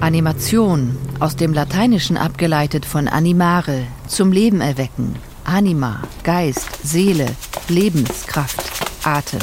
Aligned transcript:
Animation, 0.00 0.96
aus 1.20 1.36
dem 1.36 1.54
Lateinischen 1.54 2.16
abgeleitet 2.18 2.84
von 2.84 3.08
animare, 3.08 3.86
zum 4.06 4.30
Leben 4.30 4.60
erwecken, 4.60 5.16
Anima, 5.44 6.02
Geist, 6.22 6.86
Seele, 6.86 7.26
Lebenskraft, 7.68 8.62
Atem. 9.04 9.40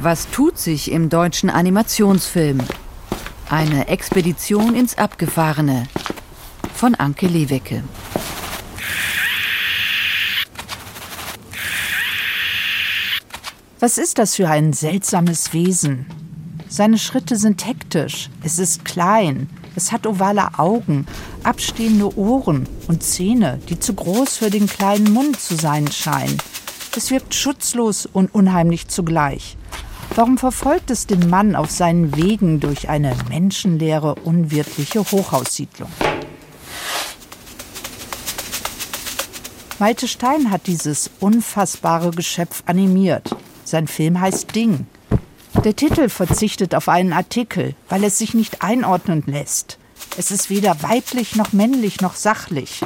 Was 0.00 0.30
tut 0.30 0.58
sich 0.58 0.90
im 0.90 1.10
deutschen 1.10 1.50
Animationsfilm? 1.50 2.60
Eine 3.50 3.88
Expedition 3.88 4.74
ins 4.74 4.96
Abgefahrene 4.96 5.86
von 6.74 6.94
Anke 6.94 7.26
Lewecke. 7.26 7.84
Was 13.78 13.98
ist 13.98 14.18
das 14.18 14.34
für 14.34 14.48
ein 14.48 14.72
seltsames 14.72 15.52
Wesen? 15.52 16.25
Seine 16.76 16.98
Schritte 16.98 17.36
sind 17.36 17.66
hektisch, 17.66 18.28
es 18.42 18.58
ist 18.58 18.84
klein, 18.84 19.48
es 19.76 19.92
hat 19.92 20.06
ovale 20.06 20.58
Augen, 20.58 21.06
abstehende 21.42 22.18
Ohren 22.18 22.68
und 22.86 23.02
Zähne, 23.02 23.58
die 23.70 23.80
zu 23.80 23.94
groß 23.94 24.36
für 24.36 24.50
den 24.50 24.66
kleinen 24.66 25.10
Mund 25.14 25.40
zu 25.40 25.56
sein 25.56 25.90
scheinen. 25.90 26.36
Es 26.94 27.10
wirkt 27.10 27.34
schutzlos 27.34 28.04
und 28.04 28.34
unheimlich 28.34 28.88
zugleich. 28.88 29.56
Warum 30.16 30.36
verfolgt 30.36 30.90
es 30.90 31.06
den 31.06 31.30
Mann 31.30 31.56
auf 31.56 31.70
seinen 31.70 32.14
Wegen 32.14 32.60
durch 32.60 32.90
eine 32.90 33.16
menschenleere, 33.30 34.14
unwirtliche 34.16 35.00
Hochhaussiedlung? 35.00 35.88
Malte 39.78 40.08
Stein 40.08 40.50
hat 40.50 40.66
dieses 40.66 41.10
unfassbare 41.20 42.10
Geschöpf 42.10 42.62
animiert. 42.66 43.34
Sein 43.64 43.86
Film 43.86 44.20
heißt 44.20 44.54
Ding. 44.54 44.86
Der 45.64 45.74
Titel 45.74 46.08
verzichtet 46.08 46.74
auf 46.74 46.88
einen 46.88 47.12
Artikel, 47.12 47.74
weil 47.88 48.04
es 48.04 48.18
sich 48.18 48.34
nicht 48.34 48.62
einordnen 48.62 49.24
lässt. 49.26 49.78
Es 50.16 50.30
ist 50.30 50.48
weder 50.50 50.82
weiblich 50.82 51.36
noch 51.36 51.52
männlich 51.52 52.00
noch 52.00 52.14
sachlich. 52.14 52.82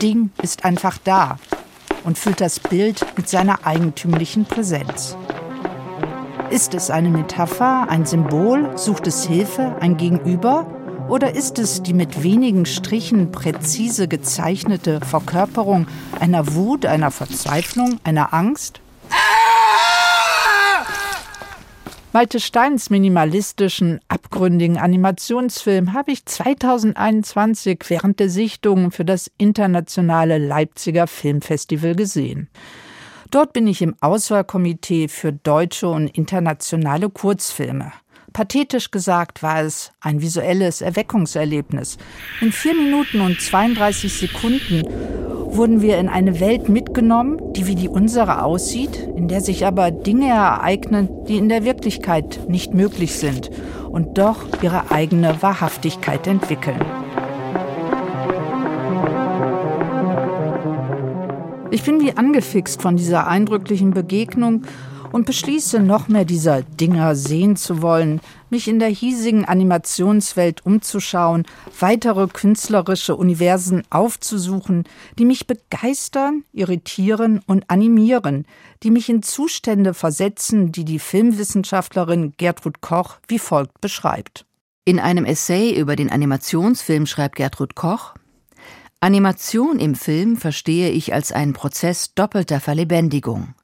Ding 0.00 0.30
ist 0.42 0.64
einfach 0.64 0.98
da 1.02 1.38
und 2.04 2.18
füllt 2.18 2.40
das 2.40 2.60
Bild 2.60 3.04
mit 3.16 3.28
seiner 3.28 3.66
eigentümlichen 3.66 4.44
Präsenz. 4.44 5.16
Ist 6.50 6.74
es 6.74 6.90
eine 6.90 7.10
Metapher, 7.10 7.88
ein 7.88 8.06
Symbol, 8.06 8.78
sucht 8.78 9.06
es 9.06 9.26
Hilfe, 9.26 9.76
ein 9.80 9.96
Gegenüber? 9.96 10.66
Oder 11.08 11.34
ist 11.34 11.58
es 11.58 11.82
die 11.82 11.94
mit 11.94 12.22
wenigen 12.22 12.66
Strichen 12.66 13.30
präzise 13.30 14.08
gezeichnete 14.08 15.00
Verkörperung 15.00 15.86
einer 16.18 16.54
Wut, 16.54 16.86
einer 16.86 17.10
Verzweiflung, 17.10 18.00
einer 18.04 18.32
Angst? 18.32 18.80
Malte 22.12 22.40
Steins 22.40 22.88
minimalistischen, 22.88 24.00
abgründigen 24.08 24.78
Animationsfilm 24.78 25.92
habe 25.92 26.12
ich 26.12 26.24
2021 26.24 27.80
während 27.88 28.20
der 28.20 28.30
Sichtung 28.30 28.90
für 28.90 29.04
das 29.04 29.30
internationale 29.36 30.38
Leipziger 30.38 31.06
Filmfestival 31.06 31.94
gesehen. 31.94 32.48
Dort 33.30 33.52
bin 33.52 33.66
ich 33.66 33.82
im 33.82 33.96
Auswahlkomitee 34.00 35.08
für 35.08 35.32
deutsche 35.32 35.88
und 35.88 36.08
internationale 36.08 37.10
Kurzfilme. 37.10 37.92
Pathetisch 38.36 38.90
gesagt 38.90 39.42
war 39.42 39.62
es 39.62 39.92
ein 40.02 40.20
visuelles 40.20 40.82
Erweckungserlebnis. 40.82 41.96
In 42.42 42.52
vier 42.52 42.74
Minuten 42.74 43.22
und 43.22 43.40
32 43.40 44.12
Sekunden 44.12 44.82
wurden 45.56 45.80
wir 45.80 45.96
in 45.96 46.10
eine 46.10 46.38
Welt 46.38 46.68
mitgenommen, 46.68 47.40
die 47.54 47.66
wie 47.66 47.76
die 47.76 47.88
unsere 47.88 48.42
aussieht, 48.42 49.08
in 49.16 49.28
der 49.28 49.40
sich 49.40 49.64
aber 49.64 49.90
Dinge 49.90 50.28
ereignen, 50.28 51.08
die 51.26 51.38
in 51.38 51.48
der 51.48 51.64
Wirklichkeit 51.64 52.40
nicht 52.46 52.74
möglich 52.74 53.14
sind 53.14 53.50
und 53.88 54.18
doch 54.18 54.44
ihre 54.60 54.90
eigene 54.90 55.40
Wahrhaftigkeit 55.40 56.26
entwickeln. 56.26 56.84
Ich 61.70 61.84
bin 61.84 62.02
wie 62.02 62.14
angefixt 62.14 62.82
von 62.82 62.98
dieser 62.98 63.28
eindrücklichen 63.28 63.92
Begegnung 63.92 64.64
und 65.16 65.24
beschließe, 65.24 65.80
noch 65.80 66.08
mehr 66.08 66.26
dieser 66.26 66.60
Dinger 66.60 67.16
sehen 67.16 67.56
zu 67.56 67.80
wollen, 67.80 68.20
mich 68.50 68.68
in 68.68 68.78
der 68.78 68.90
hiesigen 68.90 69.46
Animationswelt 69.46 70.66
umzuschauen, 70.66 71.46
weitere 71.80 72.26
künstlerische 72.26 73.16
Universen 73.16 73.82
aufzusuchen, 73.88 74.84
die 75.18 75.24
mich 75.24 75.46
begeistern, 75.46 76.44
irritieren 76.52 77.40
und 77.46 77.70
animieren, 77.70 78.44
die 78.82 78.90
mich 78.90 79.08
in 79.08 79.22
Zustände 79.22 79.94
versetzen, 79.94 80.70
die 80.70 80.84
die 80.84 80.98
Filmwissenschaftlerin 80.98 82.34
Gertrud 82.36 82.82
Koch 82.82 83.16
wie 83.26 83.38
folgt 83.38 83.80
beschreibt. 83.80 84.44
In 84.84 85.00
einem 85.00 85.24
Essay 85.24 85.74
über 85.74 85.96
den 85.96 86.12
Animationsfilm 86.12 87.06
schreibt 87.06 87.36
Gertrud 87.36 87.74
Koch 87.74 88.12
Animation 89.00 89.78
im 89.78 89.94
Film 89.94 90.36
verstehe 90.36 90.90
ich 90.90 91.14
als 91.14 91.32
einen 91.32 91.54
Prozess 91.54 92.12
doppelter 92.14 92.60
Verlebendigung. 92.60 93.54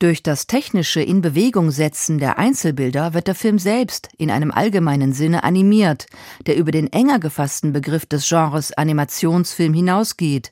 Durch 0.00 0.22
das 0.22 0.46
technische 0.46 1.02
Inbewegungsetzen 1.02 2.16
der 2.16 2.38
Einzelbilder 2.38 3.12
wird 3.12 3.26
der 3.26 3.34
Film 3.34 3.58
selbst 3.58 4.08
in 4.16 4.30
einem 4.30 4.50
allgemeinen 4.50 5.12
Sinne 5.12 5.44
animiert, 5.44 6.06
der 6.46 6.56
über 6.56 6.70
den 6.70 6.90
enger 6.90 7.18
gefassten 7.18 7.74
Begriff 7.74 8.06
des 8.06 8.26
Genres 8.26 8.72
Animationsfilm 8.72 9.74
hinausgeht 9.74 10.48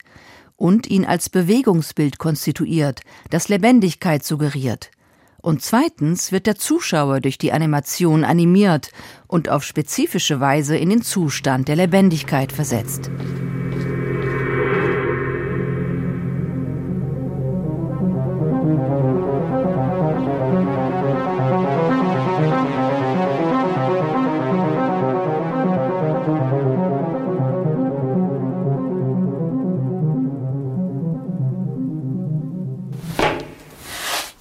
und 0.56 0.86
ihn 0.86 1.06
als 1.06 1.30
Bewegungsbild 1.30 2.18
konstituiert, 2.18 3.00
das 3.30 3.48
Lebendigkeit 3.48 4.22
suggeriert. 4.22 4.90
Und 5.40 5.62
zweitens 5.62 6.30
wird 6.30 6.46
der 6.46 6.56
Zuschauer 6.56 7.20
durch 7.20 7.38
die 7.38 7.52
Animation 7.52 8.24
animiert 8.24 8.90
und 9.28 9.48
auf 9.48 9.64
spezifische 9.64 10.40
Weise 10.40 10.76
in 10.76 10.90
den 10.90 11.00
Zustand 11.00 11.68
der 11.68 11.76
Lebendigkeit 11.76 12.52
versetzt. 12.52 13.10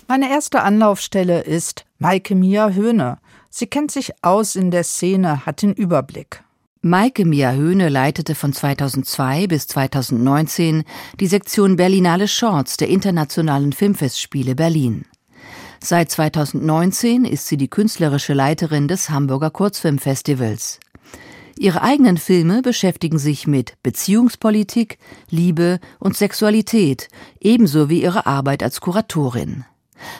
Meine 0.10 0.30
erste 0.30 0.62
Anlaufstelle 0.64 1.42
ist 1.42 1.84
Maike 2.00 2.34
Mia 2.34 2.70
Höhne. 2.70 3.18
Sie 3.50 3.68
kennt 3.68 3.92
sich 3.92 4.14
aus 4.24 4.56
in 4.56 4.72
der 4.72 4.86
Szene, 4.86 5.46
hat 5.46 5.62
den 5.62 5.74
Überblick. 5.74 6.44
Maike 6.82 7.26
Mia 7.26 7.52
Höhne 7.52 7.90
leitete 7.90 8.34
von 8.34 8.54
2002 8.54 9.48
bis 9.48 9.68
2019 9.68 10.86
die 11.20 11.28
Sektion 11.28 11.76
Berlinale 11.76 12.30
Shorts 12.30 12.78
der 12.78 12.88
Internationalen 12.88 13.74
Filmfestspiele 13.74 14.56
Berlin. 14.56 15.04
Seit 15.84 16.10
2019 16.10 17.26
ist 17.26 17.48
sie 17.48 17.58
die 17.58 17.70
künstlerische 17.70 18.34
Leiterin 18.34 18.88
des 18.88 19.10
Hamburger 19.10 19.50
Kurzfilmfestivals. 19.50 20.80
Ihre 21.60 21.82
eigenen 21.82 22.18
Filme 22.18 22.62
beschäftigen 22.62 23.20
sich 23.20 23.46
mit 23.46 23.74
Beziehungspolitik, 23.84 25.00
Liebe 25.30 25.82
und 26.00 26.16
Sexualität, 26.16 27.10
ebenso 27.42 27.90
wie 27.90 28.02
ihre 28.02 28.26
Arbeit 28.26 28.64
als 28.64 28.80
Kuratorin. 28.80 29.66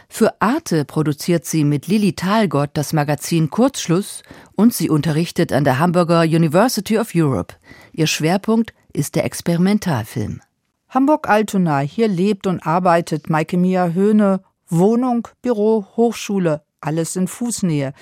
Für 0.10 0.42
Arte 0.42 0.86
produziert 0.86 1.46
sie 1.46 1.64
mit 1.64 1.88
Lilly 1.88 2.14
Thalgott 2.14 2.72
das 2.74 2.94
Magazin 2.94 3.50
Kurzschluss 3.50 4.24
und 4.56 4.74
sie 4.74 4.90
unterrichtet 4.90 5.54
an 5.54 5.64
der 5.64 5.80
Hamburger 5.80 6.22
University 6.22 6.98
of 6.98 7.12
Europe. 7.14 7.56
Ihr 7.94 8.08
Schwerpunkt 8.08 8.74
ist 8.94 9.16
der 9.16 9.26
Experimentalfilm. 9.26 10.42
Hamburg-Altona, 10.90 11.80
hier 11.80 12.08
lebt 12.08 12.48
und 12.48 12.66
arbeitet 12.66 13.30
Maike 13.30 13.58
Mia 13.58 13.90
Höhne, 13.90 14.42
Wohnung, 14.68 15.28
Büro, 15.42 15.86
Hochschule, 15.96 16.64
alles 16.82 17.16
in 17.16 17.28
Fußnähe. 17.28 17.94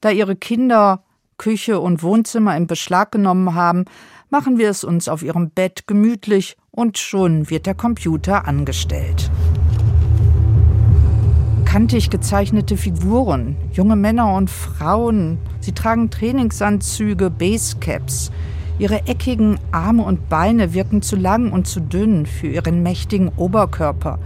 Da 0.00 0.10
ihre 0.10 0.36
Kinder 0.36 1.04
Küche 1.38 1.80
und 1.80 2.02
Wohnzimmer 2.02 2.56
in 2.56 2.66
Beschlag 2.66 3.12
genommen 3.12 3.54
haben, 3.54 3.84
machen 4.30 4.58
wir 4.58 4.70
es 4.70 4.84
uns 4.84 5.08
auf 5.08 5.22
ihrem 5.22 5.50
Bett 5.50 5.86
gemütlich 5.86 6.56
und 6.70 6.98
schon 6.98 7.50
wird 7.50 7.66
der 7.66 7.74
Computer 7.74 8.46
angestellt 8.46 9.30
kantig 11.72 12.10
gezeichnete 12.10 12.76
Figuren, 12.76 13.56
junge 13.72 13.96
Männer 13.96 14.34
und 14.34 14.50
Frauen. 14.50 15.38
Sie 15.60 15.72
tragen 15.72 16.10
Trainingsanzüge, 16.10 17.30
Basecaps. 17.30 18.30
Ihre 18.78 19.06
eckigen 19.06 19.58
Arme 19.70 20.02
und 20.02 20.28
Beine 20.28 20.74
wirken 20.74 21.00
zu 21.00 21.16
lang 21.16 21.50
und 21.50 21.66
zu 21.66 21.80
dünn 21.80 22.26
für 22.26 22.48
ihren 22.48 22.82
mächtigen 22.82 23.30
Oberkörper. 23.38 24.18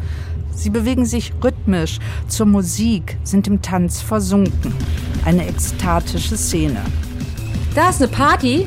Sie 0.51 0.71
bewegen 0.71 1.07
sich 1.07 1.33
rhythmisch 1.41 2.01
zur 2.27 2.47
Musik, 2.47 3.17
sind 3.23 3.47
im 3.47 3.63
Tanz 3.63 4.03
versunken. 4.03 4.75
Eine 5.25 5.47
ekstatische 5.47 6.37
Szene. 6.37 6.81
Da 7.77 7.91
ist 7.91 8.03
eine 8.03 8.11
Party. 8.11 8.67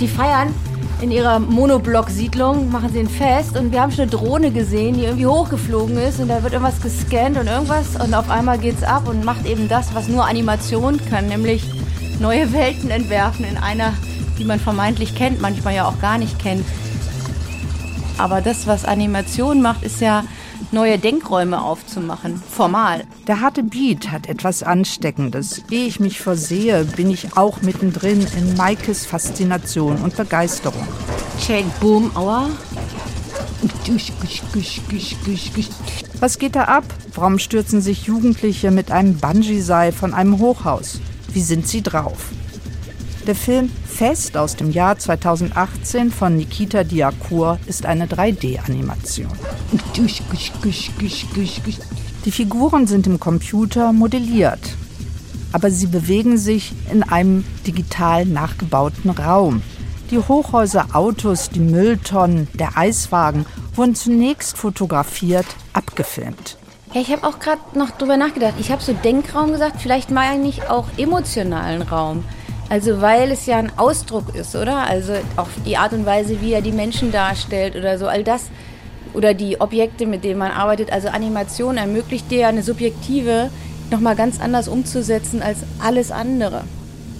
Die 0.00 0.08
feiern 0.08 0.54
in 1.00 1.10
ihrer 1.10 1.38
Monoblock-Siedlung, 1.38 2.70
machen 2.70 2.92
sie 2.92 3.00
ein 3.00 3.08
Fest 3.08 3.56
und 3.56 3.72
wir 3.72 3.80
haben 3.80 3.90
schon 3.90 4.02
eine 4.02 4.10
Drohne 4.10 4.50
gesehen, 4.50 4.94
die 4.94 5.04
irgendwie 5.04 5.26
hochgeflogen 5.26 5.96
ist 5.96 6.20
und 6.20 6.28
da 6.28 6.42
wird 6.42 6.52
irgendwas 6.52 6.80
gescannt 6.80 7.38
und 7.38 7.46
irgendwas 7.46 7.96
und 7.96 8.14
auf 8.14 8.28
einmal 8.28 8.58
geht's 8.58 8.82
ab 8.82 9.08
und 9.08 9.24
macht 9.24 9.46
eben 9.46 9.68
das, 9.68 9.94
was 9.94 10.08
nur 10.08 10.26
Animation 10.26 11.00
kann, 11.08 11.28
nämlich 11.28 11.64
neue 12.20 12.52
Welten 12.52 12.90
entwerfen 12.90 13.44
in 13.46 13.56
einer, 13.56 13.94
die 14.38 14.44
man 14.44 14.60
vermeintlich 14.60 15.14
kennt, 15.14 15.40
manchmal 15.40 15.74
ja 15.74 15.86
auch 15.86 16.00
gar 16.00 16.18
nicht 16.18 16.38
kennt. 16.38 16.64
Aber 18.18 18.42
das, 18.42 18.66
was 18.66 18.84
Animation 18.84 19.62
macht, 19.62 19.82
ist 19.82 20.00
ja 20.00 20.24
neue 20.72 20.98
Denkräume 20.98 21.62
aufzumachen, 21.62 22.42
formal. 22.50 23.04
Der 23.26 23.40
harte 23.40 23.62
Beat 23.62 24.10
hat 24.10 24.28
etwas 24.28 24.62
Ansteckendes. 24.62 25.62
Ehe 25.70 25.86
ich 25.86 26.00
mich 26.00 26.20
versehe, 26.20 26.84
bin 26.84 27.10
ich 27.10 27.36
auch 27.36 27.62
mittendrin 27.62 28.26
in 28.36 28.56
Maikes 28.56 29.06
Faszination 29.06 29.96
und 30.02 30.16
Begeisterung. 30.16 30.86
Check, 31.38 31.64
boom, 31.80 32.10
aua. 32.14 32.48
Was 36.20 36.38
geht 36.38 36.56
da 36.56 36.64
ab? 36.64 36.84
Warum 37.14 37.38
stürzen 37.38 37.80
sich 37.80 38.04
Jugendliche 38.04 38.70
mit 38.70 38.90
einem 38.90 39.16
Bungee-Seil 39.16 39.92
von 39.92 40.14
einem 40.14 40.38
Hochhaus? 40.38 41.00
Wie 41.32 41.42
sind 41.42 41.66
sie 41.66 41.82
drauf? 41.82 42.30
Der 43.26 43.34
Film 43.34 43.70
Fest 43.86 44.36
aus 44.36 44.56
dem 44.56 44.70
Jahr 44.70 44.98
2018 44.98 46.10
von 46.10 46.36
Nikita 46.36 46.84
Diakur 46.84 47.58
ist 47.66 47.84
eine 47.84 48.06
3D-Animation. 48.06 49.30
Die 52.24 52.30
Figuren 52.30 52.86
sind 52.86 53.06
im 53.06 53.20
Computer 53.20 53.92
modelliert, 53.92 54.60
aber 55.52 55.70
sie 55.70 55.86
bewegen 55.86 56.38
sich 56.38 56.72
in 56.90 57.02
einem 57.02 57.44
digital 57.66 58.24
nachgebauten 58.24 59.10
Raum. 59.10 59.62
Die 60.10 60.18
Hochhäuser, 60.18 60.88
Autos, 60.94 61.50
die 61.50 61.60
Mülltonnen, 61.60 62.48
der 62.54 62.78
Eiswagen 62.78 63.44
wurden 63.74 63.94
zunächst 63.94 64.56
fotografiert, 64.56 65.46
abgefilmt. 65.74 66.56
Ja, 66.94 67.02
ich 67.02 67.12
habe 67.12 67.24
auch 67.26 67.38
gerade 67.38 67.60
noch 67.74 67.90
drüber 67.92 68.16
nachgedacht. 68.16 68.54
Ich 68.58 68.72
habe 68.72 68.82
so 68.82 68.92
Denkraum 68.92 69.52
gesagt, 69.52 69.80
vielleicht 69.80 70.10
meine 70.10 70.48
ich 70.48 70.68
auch 70.68 70.86
emotionalen 70.96 71.82
Raum. 71.82 72.24
Also 72.70 73.00
weil 73.00 73.32
es 73.32 73.46
ja 73.46 73.58
ein 73.58 73.72
Ausdruck 73.76 74.34
ist, 74.36 74.54
oder? 74.54 74.86
Also 74.86 75.12
auch 75.36 75.48
die 75.66 75.76
Art 75.76 75.92
und 75.92 76.06
Weise, 76.06 76.40
wie 76.40 76.52
er 76.52 76.62
die 76.62 76.70
Menschen 76.70 77.10
darstellt 77.10 77.74
oder 77.74 77.98
so, 77.98 78.06
all 78.06 78.22
das. 78.22 78.44
Oder 79.12 79.34
die 79.34 79.60
Objekte, 79.60 80.06
mit 80.06 80.22
denen 80.22 80.38
man 80.38 80.52
arbeitet. 80.52 80.92
Also 80.92 81.08
Animation 81.08 81.76
ermöglicht 81.76 82.30
dir 82.30 82.46
eine 82.46 82.62
subjektive 82.62 83.50
nochmal 83.90 84.14
ganz 84.14 84.40
anders 84.40 84.68
umzusetzen 84.68 85.42
als 85.42 85.58
alles 85.80 86.12
andere. 86.12 86.62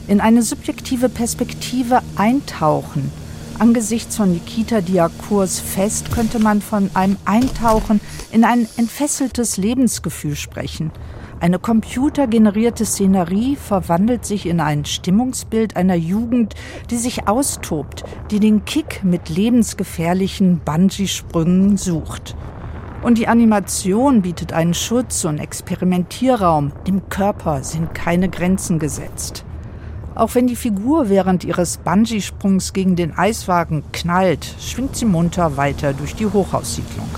In 0.06 0.20
eine 0.20 0.42
subjektive 0.42 1.08
Perspektive 1.08 2.00
eintauchen. 2.14 3.10
Angesichts 3.58 4.16
von 4.16 4.32
Nikita 4.32 4.80
Diakurs 4.80 5.58
Fest 5.58 6.12
könnte 6.12 6.38
man 6.38 6.62
von 6.62 6.90
einem 6.94 7.16
Eintauchen 7.24 8.00
in 8.30 8.44
ein 8.44 8.68
entfesseltes 8.76 9.56
Lebensgefühl 9.56 10.36
sprechen. 10.36 10.92
Eine 11.40 11.58
computergenerierte 11.58 12.84
Szenerie 12.84 13.56
verwandelt 13.56 14.26
sich 14.26 14.44
in 14.44 14.60
ein 14.60 14.84
Stimmungsbild 14.84 15.74
einer 15.74 15.94
Jugend, 15.94 16.54
die 16.90 16.98
sich 16.98 17.28
austobt, 17.28 18.04
die 18.30 18.40
den 18.40 18.66
Kick 18.66 19.02
mit 19.04 19.30
lebensgefährlichen 19.30 20.60
Bungee-Sprüngen 20.62 21.78
sucht. 21.78 22.36
Und 23.02 23.16
die 23.16 23.26
Animation 23.26 24.20
bietet 24.20 24.52
einen 24.52 24.74
Schutz 24.74 25.24
und 25.24 25.38
Experimentierraum. 25.38 26.72
Dem 26.86 27.08
Körper 27.08 27.64
sind 27.64 27.94
keine 27.94 28.28
Grenzen 28.28 28.78
gesetzt. 28.78 29.46
Auch 30.14 30.34
wenn 30.34 30.46
die 30.46 30.56
Figur 30.56 31.08
während 31.08 31.44
ihres 31.44 31.78
Bungee-Sprungs 31.78 32.74
gegen 32.74 32.96
den 32.96 33.16
Eiswagen 33.16 33.82
knallt, 33.92 34.46
schwingt 34.60 34.94
sie 34.94 35.06
munter 35.06 35.56
weiter 35.56 35.94
durch 35.94 36.14
die 36.14 36.26
Hochhaussiedlung. 36.26 37.08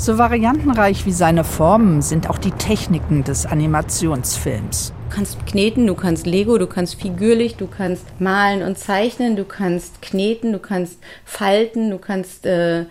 So 0.00 0.16
variantenreich 0.16 1.04
wie 1.04 1.12
seine 1.12 1.44
Formen 1.44 2.00
sind 2.00 2.30
auch 2.30 2.38
die 2.38 2.52
Techniken 2.52 3.22
des 3.22 3.44
Animationsfilms. 3.44 4.94
Du 5.10 5.14
kannst 5.14 5.44
kneten, 5.44 5.86
du 5.86 5.94
kannst 5.94 6.24
Lego, 6.24 6.56
du 6.56 6.66
kannst 6.66 6.94
figürlich, 6.94 7.56
du 7.56 7.66
kannst 7.66 8.06
malen 8.18 8.62
und 8.62 8.78
zeichnen, 8.78 9.36
du 9.36 9.44
kannst 9.44 10.00
kneten, 10.00 10.54
du 10.54 10.58
kannst 10.58 11.00
falten, 11.26 11.90
du 11.90 11.98
kannst 11.98 12.46
äh, 12.46 12.86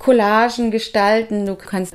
Collagen 0.00 0.72
gestalten, 0.72 1.46
du 1.46 1.54
kannst 1.54 1.94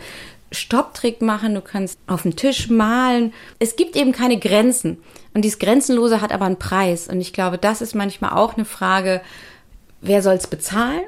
Stopptrick 0.54 1.22
machen, 1.22 1.54
du 1.54 1.60
kannst 1.60 2.00
auf 2.08 2.22
dem 2.22 2.38
Tisch 2.38 2.70
malen. 2.70 3.34
Es 3.60 3.76
gibt 3.76 3.98
eben 3.98 4.14
keine 4.14 4.40
Grenzen. 4.40 5.04
Und 5.34 5.44
dieses 5.44 5.60
Grenzenlose 5.60 6.22
hat 6.22 6.32
aber 6.32 6.46
einen 6.46 6.56
Preis. 6.56 7.10
Und 7.10 7.20
ich 7.20 7.34
glaube, 7.34 7.58
das 7.58 7.82
ist 7.82 7.96
manchmal 7.96 8.32
auch 8.32 8.56
eine 8.56 8.64
Frage, 8.64 9.20
wer 10.00 10.22
soll 10.22 10.36
es 10.36 10.48
bezahlen? 10.48 11.04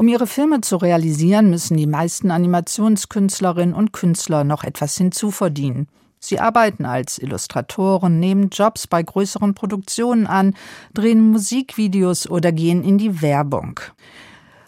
Um 0.00 0.08
ihre 0.08 0.26
Filme 0.26 0.62
zu 0.62 0.78
realisieren, 0.78 1.50
müssen 1.50 1.76
die 1.76 1.86
meisten 1.86 2.30
Animationskünstlerinnen 2.30 3.74
und 3.74 3.92
Künstler 3.92 4.44
noch 4.44 4.64
etwas 4.64 4.96
hinzuverdienen. 4.96 5.88
Sie 6.18 6.40
arbeiten 6.40 6.86
als 6.86 7.18
Illustratoren, 7.18 8.18
nehmen 8.18 8.48
Jobs 8.48 8.86
bei 8.86 9.02
größeren 9.02 9.52
Produktionen 9.52 10.26
an, 10.26 10.56
drehen 10.94 11.30
Musikvideos 11.30 12.30
oder 12.30 12.50
gehen 12.50 12.82
in 12.82 12.96
die 12.96 13.20
Werbung. 13.20 13.78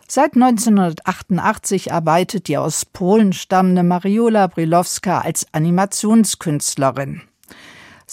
Seit 0.06 0.34
1988 0.34 1.94
arbeitet 1.94 2.48
die 2.48 2.58
aus 2.58 2.84
Polen 2.84 3.32
stammende 3.32 3.84
Mariola 3.84 4.48
Brilowska 4.48 5.20
als 5.20 5.46
Animationskünstlerin. 5.52 7.22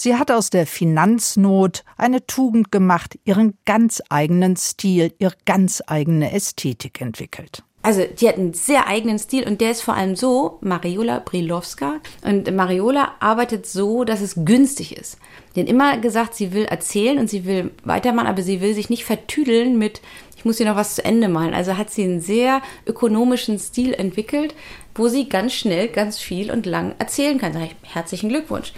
Sie 0.02 0.16
hat 0.16 0.30
aus 0.30 0.48
der 0.48 0.66
Finanznot 0.66 1.84
eine 1.98 2.26
Tugend 2.26 2.72
gemacht, 2.72 3.18
ihren 3.26 3.58
ganz 3.66 4.00
eigenen 4.08 4.56
Stil, 4.56 5.12
ihre 5.18 5.34
ganz 5.44 5.82
eigene 5.86 6.32
Ästhetik 6.32 7.02
entwickelt. 7.02 7.62
Also, 7.82 8.04
die 8.18 8.26
hat 8.26 8.38
einen 8.38 8.54
sehr 8.54 8.86
eigenen 8.86 9.18
Stil 9.18 9.46
und 9.46 9.60
der 9.60 9.72
ist 9.72 9.82
vor 9.82 9.92
allem 9.92 10.16
so, 10.16 10.56
Mariola 10.62 11.18
Brilowska. 11.18 12.00
Und 12.22 12.50
Mariola 12.50 13.12
arbeitet 13.20 13.66
so, 13.66 14.04
dass 14.04 14.22
es 14.22 14.36
günstig 14.46 14.96
ist. 14.96 15.18
Die 15.54 15.60
hat 15.60 15.68
immer 15.68 15.98
gesagt, 15.98 16.34
sie 16.34 16.54
will 16.54 16.64
erzählen 16.64 17.18
und 17.18 17.28
sie 17.28 17.44
will 17.44 17.70
weitermachen, 17.84 18.28
aber 18.28 18.40
sie 18.40 18.62
will 18.62 18.72
sich 18.72 18.88
nicht 18.88 19.04
vertüdeln 19.04 19.76
mit, 19.76 20.00
ich 20.34 20.46
muss 20.46 20.56
hier 20.56 20.64
noch 20.64 20.76
was 20.76 20.94
zu 20.94 21.04
Ende 21.04 21.28
malen. 21.28 21.52
Also 21.52 21.76
hat 21.76 21.90
sie 21.90 22.04
einen 22.04 22.22
sehr 22.22 22.62
ökonomischen 22.86 23.58
Stil 23.58 23.92
entwickelt, 23.92 24.54
wo 24.94 25.08
sie 25.08 25.28
ganz 25.28 25.52
schnell, 25.52 25.88
ganz 25.88 26.18
viel 26.18 26.50
und 26.50 26.64
lang 26.64 26.94
erzählen 26.98 27.36
kann. 27.36 27.52
Sag 27.52 27.64
ich, 27.64 27.76
herzlichen 27.82 28.30
Glückwunsch. 28.30 28.72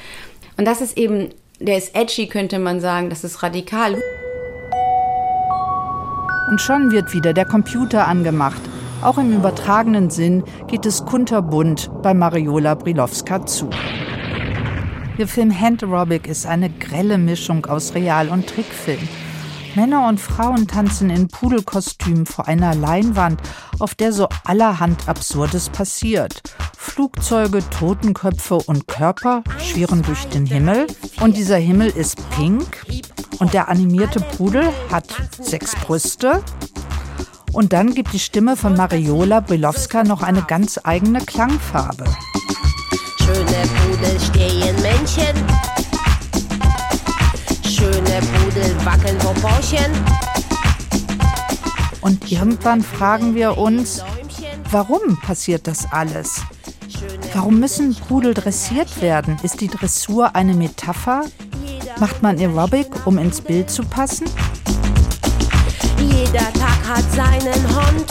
Und 0.56 0.64
das 0.66 0.80
ist 0.80 0.96
eben, 0.96 1.30
der 1.60 1.78
ist 1.78 1.94
edgy, 1.94 2.26
könnte 2.26 2.58
man 2.58 2.80
sagen, 2.80 3.10
das 3.10 3.24
ist 3.24 3.42
radikal. 3.42 4.00
Und 6.50 6.60
schon 6.60 6.90
wird 6.90 7.14
wieder 7.14 7.32
der 7.32 7.46
Computer 7.46 8.06
angemacht. 8.06 8.60
Auch 9.02 9.18
im 9.18 9.32
übertragenen 9.32 10.10
Sinn 10.10 10.44
geht 10.68 10.86
es 10.86 11.04
kunterbunt 11.04 11.90
bei 12.02 12.14
Mariola 12.14 12.74
Brilowska 12.74 13.46
zu. 13.46 13.70
Ihr 15.18 15.26
Film 15.26 15.58
Hand 15.58 15.82
Aerobic 15.82 16.26
ist 16.26 16.46
eine 16.46 16.70
grelle 16.70 17.18
Mischung 17.18 17.66
aus 17.66 17.94
Real- 17.94 18.28
und 18.28 18.46
Trickfilm. 18.46 19.08
Männer 19.74 20.06
und 20.06 20.20
Frauen 20.20 20.68
tanzen 20.68 21.10
in 21.10 21.28
Pudelkostümen 21.28 22.26
vor 22.26 22.46
einer 22.46 22.74
Leinwand, 22.74 23.40
auf 23.78 23.94
der 23.94 24.12
so 24.12 24.28
allerhand 24.44 25.08
Absurdes 25.08 25.70
passiert. 25.70 26.42
Flugzeuge, 26.82 27.62
Totenköpfe 27.70 28.56
und 28.56 28.88
Körper 28.88 29.42
schwirren 29.58 30.02
durch 30.02 30.26
den 30.26 30.46
Himmel 30.46 30.86
und 31.20 31.36
dieser 31.36 31.56
Himmel 31.56 31.88
ist 31.88 32.18
pink 32.30 32.84
und 33.38 33.54
der 33.54 33.68
animierte 33.68 34.20
Pudel 34.20 34.68
hat 34.90 35.06
sechs 35.40 35.74
Brüste. 35.76 36.42
Und 37.52 37.72
dann 37.72 37.94
gibt 37.94 38.12
die 38.12 38.18
Stimme 38.18 38.56
von 38.56 38.76
Mariola 38.76 39.40
Brilowska 39.40 40.04
noch 40.04 40.22
eine 40.22 40.42
ganz 40.42 40.80
eigene 40.82 41.20
Klangfarbe. 41.20 42.04
Schöne 43.18 43.62
Pudel 43.86 44.20
stehen 44.20 44.82
Männchen 44.82 45.72
schöne 47.82 48.20
Pudel 48.20 48.84
wackeln 48.84 49.18
Poporchen. 49.18 49.92
Und 52.00 52.30
irgendwann 52.30 52.82
fragen 52.82 53.34
wir 53.34 53.58
uns, 53.58 54.04
warum 54.70 55.18
passiert 55.20 55.66
das 55.66 55.90
alles? 55.90 56.42
Warum 57.34 57.60
müssen 57.60 57.94
Pudel 57.94 58.34
dressiert 58.34 59.00
werden? 59.00 59.38
Ist 59.42 59.62
die 59.62 59.68
Dressur 59.68 60.36
eine 60.36 60.52
Metapher? 60.52 61.24
Macht 61.98 62.22
man 62.22 62.38
Aerobic, 62.38 63.06
um 63.06 63.16
ins 63.16 63.40
Bild 63.40 63.70
zu 63.70 63.84
passen? 63.84 64.26
Jeder 65.98 66.52
Tag 66.52 66.88
hat 66.88 67.10
seinen 67.12 67.76
Hund. 67.76 68.06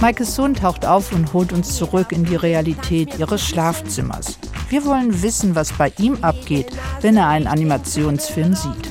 Maikes 0.00 0.34
Sohn 0.34 0.54
taucht 0.54 0.86
auf 0.86 1.12
und 1.12 1.32
holt 1.34 1.52
uns 1.52 1.76
zurück 1.76 2.10
in 2.10 2.24
die 2.24 2.36
Realität 2.36 3.18
ihres 3.18 3.42
Schlafzimmers. 3.42 4.38
Wir 4.70 4.84
wollen 4.86 5.22
wissen, 5.22 5.54
was 5.54 5.70
bei 5.74 5.92
ihm 5.98 6.16
abgeht, 6.22 6.72
wenn 7.02 7.18
er 7.18 7.28
einen 7.28 7.46
Animationsfilm 7.46 8.54
sieht. 8.54 8.88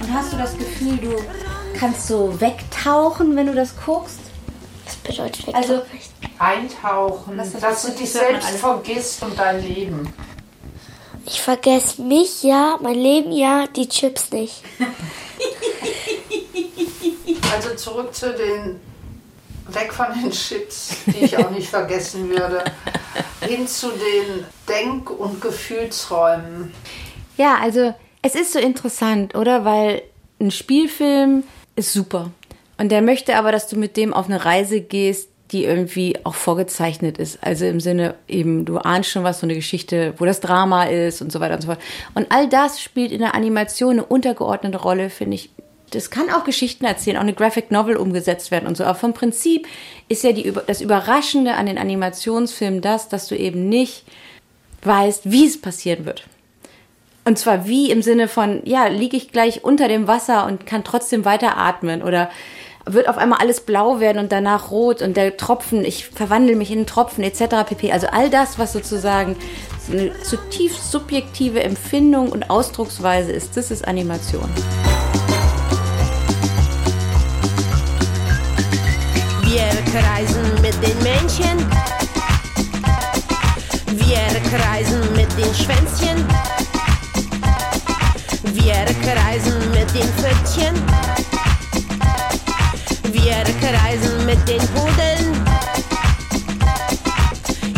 Und 0.00 0.12
hast 0.12 0.34
du 0.34 0.36
das 0.36 0.56
Gefühl, 0.58 0.98
du 0.98 1.16
kannst 1.78 2.08
so 2.08 2.38
wegtauchen, 2.40 3.34
wenn 3.36 3.46
du 3.46 3.54
das 3.54 3.74
guckst? 3.74 4.21
Bedeutet 5.04 5.46
wegtauchen. 5.46 5.54
Also 5.54 5.82
eintauchen, 6.38 7.36
das 7.36 7.52
dass 7.52 7.82
du 7.82 7.92
dich 7.92 8.10
selbst 8.10 8.48
vergisst 8.50 9.22
und 9.22 9.38
dein 9.38 9.62
Leben. 9.62 10.12
Ich 11.26 11.40
vergesse 11.40 12.02
mich, 12.02 12.42
ja, 12.42 12.78
mein 12.80 12.96
Leben, 12.96 13.32
ja, 13.32 13.66
die 13.66 13.88
Chips 13.88 14.30
nicht. 14.32 14.62
also 17.52 17.74
zurück 17.76 18.14
zu 18.14 18.32
den, 18.32 18.80
weg 19.68 19.92
von 19.92 20.06
den 20.20 20.30
Chips, 20.32 20.96
die 21.06 21.24
ich 21.24 21.36
auch 21.38 21.50
nicht 21.50 21.68
vergessen 21.68 22.28
würde. 22.28 22.64
hin 23.46 23.66
zu 23.66 23.90
den 23.90 24.44
Denk- 24.68 25.10
und 25.10 25.40
Gefühlsräumen. 25.40 26.72
Ja, 27.36 27.58
also 27.60 27.94
es 28.22 28.34
ist 28.34 28.52
so 28.52 28.58
interessant, 28.58 29.34
oder? 29.34 29.64
Weil 29.64 30.02
ein 30.40 30.50
Spielfilm 30.50 31.44
ist 31.76 31.92
super. 31.92 32.30
Und 32.82 32.88
der 32.88 33.00
möchte 33.00 33.36
aber, 33.36 33.52
dass 33.52 33.68
du 33.68 33.78
mit 33.78 33.96
dem 33.96 34.12
auf 34.12 34.26
eine 34.26 34.44
Reise 34.44 34.80
gehst, 34.80 35.28
die 35.52 35.62
irgendwie 35.62 36.16
auch 36.24 36.34
vorgezeichnet 36.34 37.16
ist. 37.16 37.38
Also 37.40 37.64
im 37.64 37.78
Sinne 37.78 38.16
eben, 38.26 38.64
du 38.64 38.78
ahnst 38.78 39.08
schon 39.08 39.22
was, 39.22 39.38
so 39.38 39.46
eine 39.46 39.54
Geschichte, 39.54 40.14
wo 40.18 40.24
das 40.24 40.40
Drama 40.40 40.86
ist 40.86 41.22
und 41.22 41.30
so 41.30 41.38
weiter 41.38 41.54
und 41.54 41.60
so 41.60 41.68
fort. 41.68 41.78
Und 42.14 42.32
all 42.32 42.48
das 42.48 42.80
spielt 42.80 43.12
in 43.12 43.20
der 43.20 43.36
Animation 43.36 43.92
eine 43.92 44.04
untergeordnete 44.04 44.78
Rolle, 44.78 45.10
finde 45.10 45.36
ich. 45.36 45.50
Das 45.90 46.10
kann 46.10 46.28
auch 46.28 46.42
Geschichten 46.42 46.84
erzählen, 46.84 47.18
auch 47.18 47.22
eine 47.22 47.34
Graphic 47.34 47.70
Novel 47.70 47.94
umgesetzt 47.94 48.50
werden 48.50 48.66
und 48.66 48.76
so. 48.76 48.82
Aber 48.82 48.96
vom 48.96 49.14
Prinzip 49.14 49.68
ist 50.08 50.24
ja 50.24 50.32
die, 50.32 50.52
das 50.66 50.80
Überraschende 50.80 51.54
an 51.54 51.66
den 51.66 51.78
Animationsfilmen 51.78 52.80
das, 52.80 53.08
dass 53.08 53.28
du 53.28 53.36
eben 53.36 53.68
nicht 53.68 54.02
weißt, 54.82 55.30
wie 55.30 55.46
es 55.46 55.60
passieren 55.60 56.04
wird. 56.04 56.24
Und 57.24 57.38
zwar 57.38 57.68
wie 57.68 57.92
im 57.92 58.02
Sinne 58.02 58.26
von, 58.26 58.62
ja, 58.64 58.88
liege 58.88 59.16
ich 59.16 59.30
gleich 59.30 59.62
unter 59.62 59.86
dem 59.86 60.08
Wasser 60.08 60.46
und 60.46 60.66
kann 60.66 60.82
trotzdem 60.82 61.24
weiteratmen 61.24 62.02
oder 62.02 62.28
wird 62.86 63.08
auf 63.08 63.18
einmal 63.18 63.38
alles 63.40 63.60
blau 63.60 64.00
werden 64.00 64.18
und 64.18 64.32
danach 64.32 64.70
rot 64.70 65.02
und 65.02 65.16
der 65.16 65.36
Tropfen, 65.36 65.84
ich 65.84 66.06
verwandle 66.06 66.56
mich 66.56 66.70
in 66.70 66.78
einen 66.78 66.86
Tropfen 66.86 67.22
etc. 67.22 67.64
pp. 67.66 67.92
Also 67.92 68.08
all 68.08 68.30
das, 68.30 68.58
was 68.58 68.72
sozusagen 68.72 69.36
eine 69.90 70.12
zutiefst 70.22 70.90
subjektive 70.90 71.62
Empfindung 71.62 72.30
und 72.30 72.50
Ausdrucksweise 72.50 73.32
ist, 73.32 73.56
das 73.56 73.70
ist 73.70 73.86
Animation. 73.86 74.48
Wir 79.42 79.68
kreisen 79.92 80.62
mit 80.62 80.74
den 80.82 80.98
Männchen. 81.02 81.58
Wir 83.94 84.40
kreisen 84.50 85.00
mit 85.14 85.28
den 85.36 85.54
Schwänzchen. 85.54 86.26
Wir 88.54 88.84
kreisen 89.02 89.70
mit 89.72 89.94
den 89.94 90.08
Pfötchen. 90.14 91.31
Wir 93.12 93.44
kreisen 93.60 94.24
mit 94.24 94.48
den 94.48 94.60
Pudeln. 94.68 95.44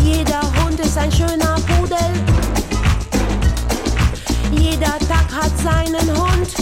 Jeder 0.01 0.41
Hund 0.63 0.79
ist 0.79 0.97
ein 0.97 1.11
schöner 1.11 1.55
Pudel. 1.67 1.97
Jeder 4.51 4.97
Tag 5.09 5.27
hat 5.35 5.51
seinen 5.61 6.09
Hund. 6.17 6.53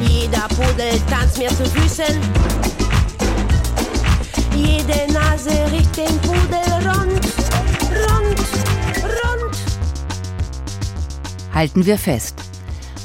Jeder 0.00 0.48
Pudel 0.48 1.00
tanzt 1.08 1.38
mir 1.38 1.50
zu 1.50 1.64
Füßen. 1.64 2.20
Jede 4.56 5.12
Nase 5.12 5.52
riecht 5.70 5.96
den 5.96 6.18
Pudel 6.22 6.88
rund, 6.88 7.24
rund, 7.92 8.40
rund. 9.22 9.56
Halten 11.54 11.86
wir 11.86 11.96
fest. 11.96 12.34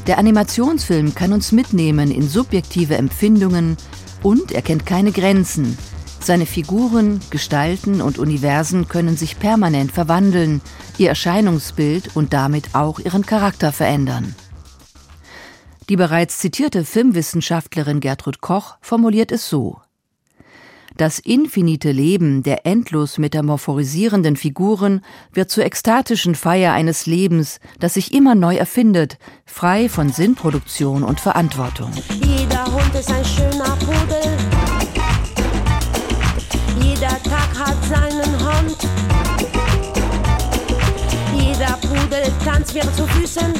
Der 0.07 0.17
Animationsfilm 0.17 1.13
kann 1.13 1.31
uns 1.31 1.51
mitnehmen 1.51 2.09
in 2.09 2.27
subjektive 2.27 2.97
Empfindungen 2.97 3.77
und 4.23 4.51
er 4.51 4.63
kennt 4.63 4.85
keine 4.85 5.11
Grenzen. 5.11 5.77
Seine 6.19 6.45
Figuren, 6.45 7.19
Gestalten 7.29 8.01
und 8.01 8.17
Universen 8.17 8.87
können 8.87 9.15
sich 9.15 9.39
permanent 9.39 9.91
verwandeln, 9.91 10.61
ihr 10.97 11.09
Erscheinungsbild 11.09 12.15
und 12.15 12.33
damit 12.33 12.73
auch 12.73 12.99
ihren 12.99 13.25
Charakter 13.25 13.71
verändern. 13.71 14.35
Die 15.89 15.95
bereits 15.95 16.39
zitierte 16.39 16.83
Filmwissenschaftlerin 16.83 17.99
Gertrud 17.99 18.41
Koch 18.41 18.77
formuliert 18.81 19.31
es 19.31 19.49
so 19.49 19.81
das 21.01 21.17
infinite 21.17 21.91
Leben 21.91 22.43
der 22.43 22.67
endlos 22.67 23.17
metamorphorisierenden 23.17 24.35
Figuren 24.35 25.01
wird 25.33 25.49
zur 25.49 25.65
ekstatischen 25.65 26.35
Feier 26.35 26.73
eines 26.73 27.07
Lebens, 27.07 27.59
das 27.79 27.95
sich 27.95 28.13
immer 28.13 28.35
neu 28.35 28.55
erfindet, 28.55 29.17
frei 29.47 29.89
von 29.89 30.09
Sinnproduktion 30.09 31.01
und 31.01 31.19
Verantwortung. 31.19 31.89
Jeder 32.23 32.65
Hund 32.65 32.93
ist 32.93 33.11
ein 33.11 33.25
schöner 33.25 33.75
Pudel. 33.77 34.21
Jeder 36.83 37.17
Tag 37.23 37.49
hat 37.57 37.83
seinen 37.85 38.33
Hund. 38.39 38.77
Jeder 41.35 41.79
Pudel 41.81 42.31
tanzt 42.45 42.75
mir 42.75 42.83
zu 42.93 43.07
Füßen. 43.07 43.53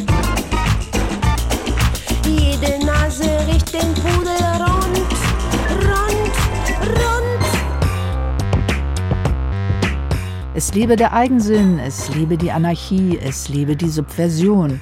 Jede 2.24 2.86
Nase 2.86 3.26
riecht 3.48 3.74
den 3.74 3.94
Pudel 3.96 4.41
Es 10.64 10.76
lebe 10.76 10.96
der 10.96 11.14
Eigensinn, 11.14 11.80
es 11.80 12.14
lebe 12.14 12.38
die 12.38 12.52
Anarchie, 12.52 13.18
es 13.18 13.50
lebe 13.50 13.76
die 13.76 13.90
Subversion. 13.90 14.80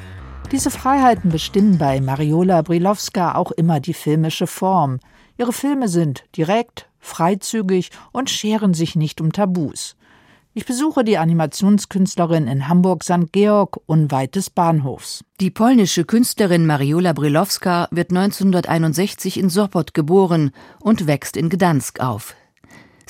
Diese 0.51 0.71
Freiheiten 0.71 1.31
bestimmen 1.31 1.77
bei 1.77 2.01
Mariola 2.01 2.63
Brilowska 2.63 3.35
auch 3.35 3.51
immer 3.51 3.79
die 3.79 3.93
filmische 3.93 4.45
Form. 4.45 4.99
Ihre 5.37 5.53
Filme 5.53 5.87
sind 5.87 6.25
direkt, 6.35 6.89
freizügig 6.99 7.91
und 8.11 8.29
scheren 8.29 8.73
sich 8.73 8.97
nicht 8.97 9.21
um 9.21 9.31
Tabus. 9.31 9.95
Ich 10.53 10.65
besuche 10.65 11.05
die 11.05 11.17
Animationskünstlerin 11.17 12.47
in 12.47 12.67
Hamburg 12.67 13.05
St. 13.05 13.31
Georg 13.31 13.79
unweit 13.85 14.35
des 14.35 14.49
Bahnhofs. 14.49 15.23
Die 15.39 15.49
polnische 15.49 16.03
Künstlerin 16.03 16.65
Mariola 16.65 17.13
Brilowska 17.13 17.87
wird 17.91 18.09
1961 18.09 19.39
in 19.39 19.49
Sopot 19.49 19.93
geboren 19.93 20.51
und 20.81 21.07
wächst 21.07 21.37
in 21.37 21.47
Gdansk 21.47 22.01
auf. 22.01 22.35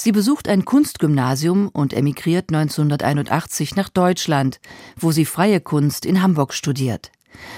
Sie 0.01 0.13
besucht 0.13 0.48
ein 0.48 0.63
Kunstgymnasium 0.63 1.68
und 1.68 1.91
emigriert 1.91 2.53
1981 2.53 3.75
nach 3.75 3.89
Deutschland, 3.89 4.62
wo 4.98 5.12
sie 5.12 5.25
freie 5.25 5.60
Kunst 5.60 6.06
in 6.06 6.22
Hamburg 6.24 6.53
studiert. 6.53 7.12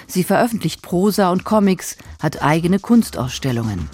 Sie 0.08 0.24
veröffentlicht 0.24 0.82
Prosa 0.82 1.32
und 1.32 1.44
Comics, 1.44 1.98
hat 2.20 2.42
eigene 2.42 2.80
Kunstausstellungen. 2.80 3.88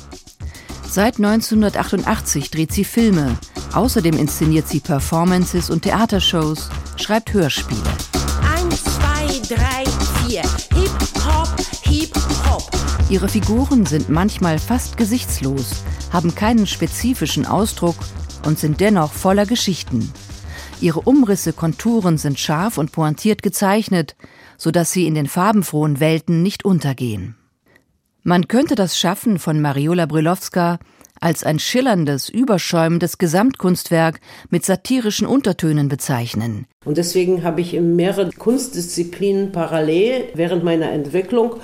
Seit 0.90 1.18
1988 1.18 2.50
dreht 2.50 2.72
sie 2.72 2.86
Filme. 2.86 3.38
Außerdem 3.74 4.18
inszeniert 4.18 4.70
sie 4.70 4.80
Performances 4.80 5.70
und 5.70 5.82
Theatershows, 5.82 6.70
schreibt 6.96 7.34
Hörspiele. 7.34 7.82
Eins, 8.56 8.82
zwei, 8.82 9.56
drei, 9.56 9.84
vier. 10.26 10.44
Hip 10.74 10.92
Hop, 11.26 11.54
Hip 11.82 12.16
Hop. 12.50 12.72
Ihre 13.10 13.28
Figuren 13.28 13.86
sind 13.86 14.08
manchmal 14.08 14.58
fast 14.58 14.96
gesichtslos, 14.96 15.84
haben 16.14 16.34
keinen 16.34 16.66
spezifischen 16.66 17.46
Ausdruck 17.46 17.98
und 18.46 18.60
sind 18.60 18.80
dennoch 18.80 19.12
voller 19.12 19.46
Geschichten. 19.46 20.12
Ihre 20.80 21.02
Umrisse, 21.02 21.54
Konturen 21.54 22.18
sind 22.18 22.40
scharf 22.40 22.78
und 22.78 22.92
pointiert 22.92 23.42
gezeichnet, 23.42 24.16
so 24.58 24.72
dass 24.72 24.92
sie 24.92 25.08
in 25.08 25.16
den 25.16 25.28
farbenfrohen 25.28 26.00
Welten 26.00 26.44
nicht 26.44 26.66
untergehen. 26.66 27.36
Man 28.24 28.48
könnte 28.48 28.76
das 28.76 29.00
Schaffen 29.00 29.40
von 29.40 29.62
Mariola 29.62 30.06
Brilowska 30.06 30.80
als 31.20 31.44
ein 31.44 31.60
schillerndes, 31.60 32.30
überschäumendes 32.30 33.18
Gesamtkunstwerk 33.18 34.20
mit 34.50 34.66
satirischen 34.66 35.26
Untertönen 35.26 35.88
bezeichnen. 35.88 36.68
Und 36.86 36.98
deswegen 36.98 37.44
habe 37.44 37.62
ich 37.62 37.74
in 37.74 37.96
mehrere 37.96 38.32
Kunstdisziplinen 38.32 39.52
parallel 39.52 40.26
während 40.36 40.64
meiner 40.64 40.92
Entwicklung 40.92 41.56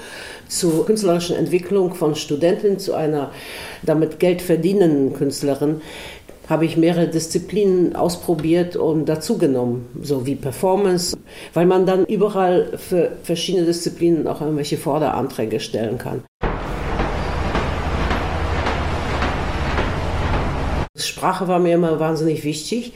zur 0.48 0.86
künstlerischen 0.86 1.36
Entwicklung 1.36 1.94
von 1.94 2.16
Studentin 2.16 2.80
zu 2.80 2.94
einer 2.94 3.32
damit 3.84 4.20
Geld 4.20 4.42
verdienenden 4.42 5.14
Künstlerin 5.14 5.82
habe 6.50 6.66
ich 6.66 6.78
mehrere 6.78 7.08
Disziplinen 7.08 7.96
ausprobiert 7.96 8.76
und 8.76 9.06
dazugenommen, 9.06 9.88
so 10.02 10.26
wie 10.26 10.36
Performance, 10.36 11.18
weil 11.54 11.66
man 11.66 11.86
dann 11.86 12.06
überall 12.06 12.78
für 12.78 13.12
verschiedene 13.24 13.66
Disziplinen 13.66 14.28
auch 14.28 14.42
irgendwelche 14.42 14.78
Förderanträge 14.78 15.60
stellen 15.60 15.98
kann. 15.98 16.24
Sprache 20.96 21.48
war 21.48 21.60
mir 21.60 21.76
immer 21.76 22.00
wahnsinnig 22.00 22.44
wichtig. 22.44 22.94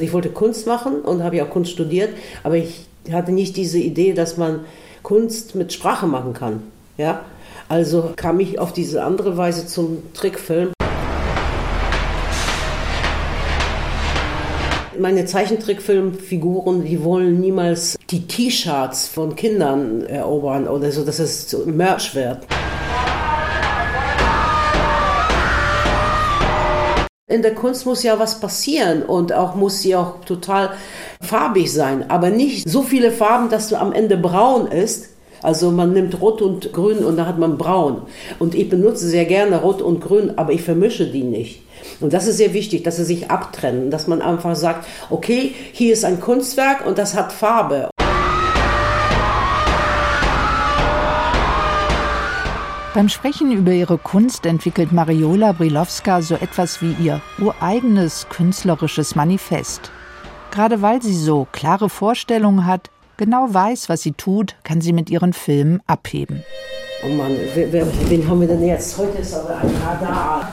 Ich 0.00 0.12
wollte 0.12 0.30
Kunst 0.30 0.66
machen 0.66 1.00
und 1.02 1.22
habe 1.22 1.36
ja 1.36 1.44
auch 1.44 1.50
Kunst 1.50 1.70
studiert, 1.70 2.10
aber 2.42 2.56
ich 2.56 2.86
hatte 3.12 3.32
nicht 3.32 3.56
diese 3.56 3.78
Idee, 3.78 4.12
dass 4.12 4.36
man 4.36 4.60
Kunst 5.02 5.54
mit 5.54 5.72
Sprache 5.72 6.06
machen 6.06 6.32
kann. 6.32 6.64
Ja? 6.96 7.24
Also 7.68 8.12
kam 8.16 8.40
ich 8.40 8.58
auf 8.58 8.72
diese 8.72 9.04
andere 9.04 9.36
Weise 9.36 9.66
zum 9.66 10.02
Trickfilm. 10.14 10.73
Meine 15.04 15.26
Zeichentrickfilmfiguren, 15.26 16.82
die 16.82 17.04
wollen 17.04 17.38
niemals 17.38 17.98
die 18.08 18.26
T-Shirts 18.26 19.06
von 19.06 19.36
Kindern 19.36 20.06
erobern 20.06 20.66
oder 20.66 20.90
so, 20.92 21.04
dass 21.04 21.18
es 21.18 21.50
so 21.50 21.58
Merch 21.66 22.14
wird. 22.14 22.38
In 27.26 27.42
der 27.42 27.54
Kunst 27.54 27.84
muss 27.84 28.02
ja 28.02 28.18
was 28.18 28.40
passieren 28.40 29.02
und 29.02 29.34
auch 29.34 29.54
muss 29.56 29.82
sie 29.82 29.94
auch 29.94 30.24
total 30.24 30.70
farbig 31.20 31.70
sein, 31.70 32.08
aber 32.08 32.30
nicht 32.30 32.66
so 32.66 32.80
viele 32.80 33.12
Farben, 33.12 33.50
dass 33.50 33.68
du 33.68 33.76
am 33.76 33.92
Ende 33.92 34.16
braun 34.16 34.68
ist. 34.68 35.10
Also 35.42 35.70
man 35.70 35.92
nimmt 35.92 36.18
Rot 36.22 36.40
und 36.40 36.72
Grün 36.72 37.04
und 37.04 37.18
da 37.18 37.26
hat 37.26 37.38
man 37.38 37.58
Braun. 37.58 38.04
Und 38.38 38.54
ich 38.54 38.70
benutze 38.70 39.06
sehr 39.06 39.26
gerne 39.26 39.60
Rot 39.60 39.82
und 39.82 40.00
Grün, 40.00 40.38
aber 40.38 40.52
ich 40.54 40.62
vermische 40.62 41.06
die 41.06 41.24
nicht. 41.24 41.60
Und 42.00 42.12
das 42.12 42.26
ist 42.26 42.36
sehr 42.36 42.52
wichtig, 42.52 42.84
dass 42.84 42.96
sie 42.96 43.04
sich 43.04 43.30
abtrennen, 43.30 43.90
dass 43.90 44.06
man 44.06 44.22
einfach 44.22 44.56
sagt, 44.56 44.86
okay, 45.10 45.54
hier 45.72 45.92
ist 45.92 46.04
ein 46.04 46.20
Kunstwerk 46.20 46.86
und 46.86 46.98
das 46.98 47.14
hat 47.14 47.32
Farbe. 47.32 47.90
Beim 52.94 53.08
Sprechen 53.08 53.50
über 53.50 53.72
ihre 53.72 53.98
Kunst 53.98 54.46
entwickelt 54.46 54.92
Mariola 54.92 55.50
Brilowska 55.50 56.22
so 56.22 56.36
etwas 56.36 56.80
wie 56.80 56.94
ihr 57.02 57.20
ureigenes 57.40 58.28
künstlerisches 58.28 59.16
Manifest. 59.16 59.90
Gerade 60.52 60.80
weil 60.80 61.02
sie 61.02 61.16
so 61.16 61.48
klare 61.50 61.88
Vorstellungen 61.88 62.66
hat, 62.66 62.90
genau 63.16 63.48
weiß, 63.52 63.88
was 63.88 64.02
sie 64.02 64.12
tut, 64.12 64.54
kann 64.62 64.80
sie 64.80 64.92
mit 64.92 65.10
ihren 65.10 65.32
Filmen 65.32 65.82
abheben. 65.88 66.44
Oh 67.04 67.08
Mann, 67.08 67.32
wen 67.56 68.28
haben 68.28 68.40
wir 68.40 68.46
denn 68.46 68.64
jetzt? 68.64 68.96
Heute 68.96 69.18
ist 69.18 69.34
aber 69.34 69.56
ein 69.56 69.74
Radar. 69.84 70.52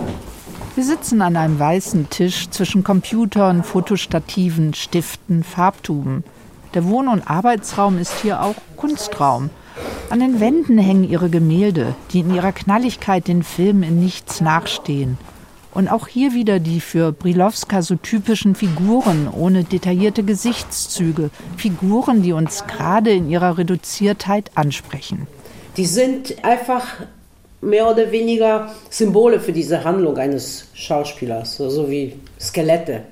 Wir 0.74 0.86
sitzen 0.86 1.22
an 1.22 1.36
einem 1.36 1.60
weißen 1.60 2.10
Tisch 2.10 2.50
zwischen 2.50 2.86
Computern, 2.86 3.62
Fotostativen, 3.62 4.74
Stiften, 4.74 5.44
Farbtuben. 5.44 6.24
Der 6.74 6.86
Wohn- 6.86 7.10
und 7.10 7.30
Arbeitsraum 7.30 7.98
ist 7.98 8.22
hier 8.22 8.42
auch 8.42 8.56
Kunstraum. 8.78 9.50
An 10.10 10.22
den 10.22 10.40
Wänden 10.40 10.78
hängen 10.78 11.04
ihre 11.04 11.30
Gemälde, 11.30 11.94
die 12.12 12.22
in 12.22 12.34
ihrer 12.34 12.54
Knalligkeit 12.54 13.28
den 13.28 13.44
Filmen 13.44 13.84
in 13.84 14.00
nichts 14.00 14.40
nachstehen. 14.40 15.18
Und 15.74 15.90
auch 15.90 16.08
hier 16.08 16.34
wieder 16.34 16.60
die 16.60 16.80
für 16.80 17.12
Brilowska 17.12 17.82
so 17.82 17.96
typischen 17.96 18.56
Figuren 18.56 19.28
ohne 19.28 19.66
detaillierte 19.66 20.24
Gesichtszüge, 20.24 21.32
Figuren, 21.58 22.22
die 22.22 22.32
uns 22.32 22.64
gerade 22.68 23.12
in 23.12 23.30
ihrer 23.30 23.58
Reduziertheit 23.58 24.52
ansprechen. 24.56 25.28
Die 25.76 25.86
sind 25.86 26.46
einfach 26.46 26.86
mehr 27.62 27.90
oder 27.90 28.12
weniger 28.12 28.72
Symbole 28.90 29.40
für 29.40 29.54
diese 29.54 29.84
Handlung 29.84 30.18
eines 30.18 30.66
Schauspielers, 30.74 31.58
so 31.58 31.90
wie 31.90 32.14
Skelette. 32.40 33.04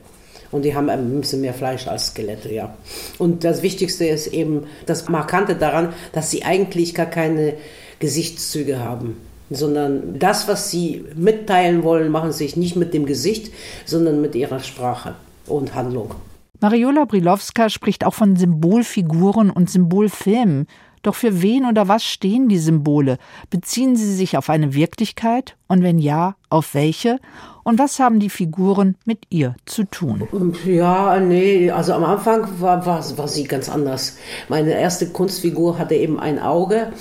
Und 0.51 0.63
die 0.63 0.73
haben 0.73 0.89
ein 0.89 1.21
bisschen 1.21 1.41
mehr 1.41 1.53
Fleisch 1.53 1.87
als 1.87 2.07
Skelette, 2.07 2.51
ja. 2.51 2.75
Und 3.19 3.43
das 3.43 3.61
Wichtigste 3.61 4.05
ist 4.07 4.27
eben 4.27 4.65
das 4.87 5.07
Markante 5.07 5.55
daran, 5.55 5.93
dass 6.11 6.31
sie 6.31 6.43
eigentlich 6.43 6.95
gar 6.95 7.05
keine 7.05 7.53
Gesichtszüge 7.99 8.79
haben, 8.79 9.17
sondern 9.51 10.17
das, 10.17 10.47
was 10.47 10.71
sie 10.71 11.05
mitteilen 11.15 11.83
wollen, 11.83 12.11
machen 12.11 12.31
sie 12.31 12.51
nicht 12.55 12.75
mit 12.75 12.93
dem 12.95 13.05
Gesicht, 13.05 13.51
sondern 13.85 14.21
mit 14.21 14.33
ihrer 14.33 14.59
Sprache 14.59 15.13
und 15.45 15.75
Handlung. 15.75 16.15
Mariola 16.61 17.05
Brilowska 17.05 17.69
spricht 17.69 18.05
auch 18.05 18.13
von 18.13 18.35
Symbolfiguren 18.35 19.49
und 19.49 19.69
Symbolfilmen. 19.69 20.67
Doch 21.01 21.15
für 21.15 21.41
wen 21.41 21.65
oder 21.65 21.87
was 21.87 22.03
stehen 22.03 22.49
die 22.49 22.57
Symbole? 22.57 23.17
Beziehen 23.49 23.95
sie 23.95 24.13
sich 24.13 24.37
auf 24.37 24.49
eine 24.49 24.73
Wirklichkeit? 24.73 25.55
Und 25.67 25.83
wenn 25.83 25.97
ja, 25.97 26.35
auf 26.49 26.73
welche? 26.73 27.19
Und 27.63 27.77
was 27.77 27.99
haben 27.99 28.19
die 28.19 28.29
Figuren 28.29 28.95
mit 29.05 29.19
ihr 29.29 29.55
zu 29.65 29.83
tun? 29.83 30.27
Ja, 30.65 31.19
nee, 31.19 31.69
also 31.69 31.93
am 31.93 32.03
Anfang 32.03 32.47
war, 32.59 32.85
war, 32.85 33.17
war 33.17 33.27
sie 33.27 33.43
ganz 33.43 33.69
anders. 33.69 34.17
Meine 34.47 34.73
erste 34.73 35.09
Kunstfigur 35.09 35.77
hatte 35.77 35.95
eben 35.95 36.19
ein 36.19 36.39
Auge 36.39 36.91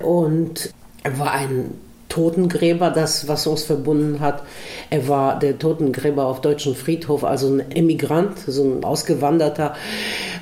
und 0.00 0.72
war 1.16 1.32
ein 1.32 1.72
Totengräber, 2.14 2.90
das, 2.90 3.26
was 3.26 3.44
uns 3.48 3.64
verbunden 3.64 4.20
hat. 4.20 4.44
Er 4.88 5.08
war 5.08 5.36
der 5.36 5.58
Totengräber 5.58 6.26
auf 6.26 6.40
deutschen 6.40 6.76
Friedhof, 6.76 7.24
also 7.24 7.48
ein 7.48 7.72
Emigrant, 7.72 8.38
so 8.46 8.62
ein 8.62 8.84
Ausgewanderter. 8.84 9.74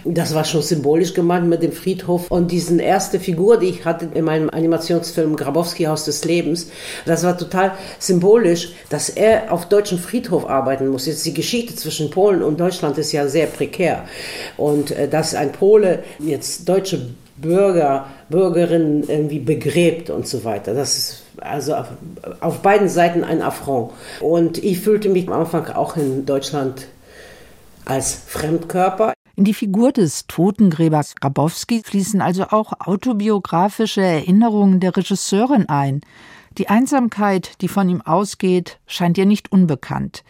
Das 0.04 0.34
war 0.34 0.44
schon 0.44 0.60
symbolisch 0.60 1.14
gemeint 1.14 1.48
mit 1.48 1.62
dem 1.62 1.72
Friedhof. 1.72 2.30
Und 2.30 2.50
diese 2.50 2.78
erste 2.78 3.18
Figur, 3.18 3.56
die 3.56 3.68
ich 3.68 3.86
hatte 3.86 4.06
in 4.12 4.26
meinem 4.26 4.50
Animationsfilm 4.50 5.34
Grabowski 5.34 5.84
Haus 5.84 6.04
des 6.04 6.22
Lebens, 6.26 6.68
das 7.06 7.24
war 7.24 7.38
total 7.38 7.72
symbolisch, 7.98 8.72
dass 8.90 9.08
er 9.08 9.50
auf 9.50 9.66
deutschen 9.66 9.98
Friedhof 9.98 10.46
arbeiten 10.46 10.88
muss. 10.88 11.06
Jetzt 11.06 11.24
die 11.24 11.32
Geschichte 11.32 11.74
zwischen 11.74 12.10
Polen 12.10 12.42
und 12.42 12.60
Deutschland 12.60 12.98
ist 12.98 13.12
ja 13.12 13.26
sehr 13.28 13.46
prekär. 13.46 14.04
Und 14.58 14.90
äh, 14.90 15.08
dass 15.08 15.34
ein 15.34 15.52
Pole 15.52 16.00
jetzt 16.18 16.68
deutsche 16.68 17.00
Bürger, 17.38 18.08
Bürgerinnen 18.28 19.04
irgendwie 19.08 19.38
begräbt 19.38 20.10
und 20.10 20.28
so 20.28 20.44
weiter. 20.44 20.74
Das 20.74 20.98
ist 20.98 21.21
also 21.40 21.74
auf, 21.74 21.86
auf 22.40 22.62
beiden 22.62 22.88
Seiten 22.88 23.24
ein 23.24 23.42
Affront. 23.42 23.92
Und 24.20 24.58
ich 24.58 24.80
fühlte 24.80 25.08
mich 25.08 25.26
am 25.28 25.34
Anfang 25.34 25.66
auch 25.68 25.96
in 25.96 26.26
Deutschland 26.26 26.86
als 27.84 28.14
Fremdkörper. 28.26 29.12
In 29.34 29.44
die 29.44 29.54
Figur 29.54 29.92
des 29.92 30.26
Totengräbers 30.26 31.14
Grabowski 31.16 31.82
fließen 31.84 32.20
also 32.20 32.44
auch 32.50 32.72
autobiografische 32.80 34.02
Erinnerungen 34.02 34.78
der 34.78 34.96
Regisseurin 34.96 35.68
ein. 35.68 36.02
Die 36.58 36.68
Einsamkeit, 36.68 37.62
die 37.62 37.68
von 37.68 37.88
ihm 37.88 38.02
ausgeht, 38.02 38.78
scheint 38.86 39.16
ihr 39.16 39.24
nicht 39.24 39.50
unbekannt. 39.50 40.22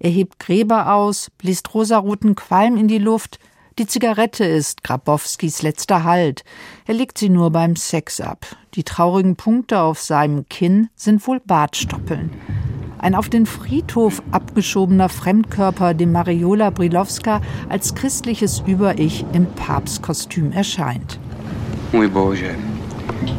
Er 0.00 0.10
hebt 0.10 0.38
Gräber 0.38 0.92
aus, 0.92 1.30
bläst 1.38 1.72
rosaroten 1.72 2.34
Qualm 2.34 2.76
in 2.76 2.88
die 2.88 2.98
Luft, 2.98 3.38
die 3.78 3.86
Zigarette 3.86 4.44
ist 4.44 4.82
Grabowskis 4.82 5.62
letzter 5.62 6.02
Halt. 6.02 6.42
Er 6.86 6.94
legt 6.94 7.16
sie 7.16 7.28
nur 7.28 7.52
beim 7.52 7.76
Sex 7.76 8.20
ab. 8.20 8.44
Die 8.74 8.82
traurigen 8.82 9.36
Punkte 9.36 9.80
auf 9.80 10.00
seinem 10.00 10.48
Kinn 10.48 10.88
sind 10.96 11.24
wohl 11.28 11.38
Bartstoppeln. 11.38 12.30
Ein 12.98 13.14
auf 13.14 13.28
den 13.28 13.46
Friedhof 13.46 14.20
abgeschobener 14.32 15.08
Fremdkörper, 15.08 15.94
dem 15.94 16.10
Mariola 16.10 16.70
Brilowska 16.70 17.40
als 17.68 17.94
christliches 17.94 18.64
Über-Ich 18.66 19.24
im 19.32 19.46
Papstkostüm 19.46 20.50
erscheint. 20.50 21.20
Ui 21.92 22.08
Bože, 22.08 22.56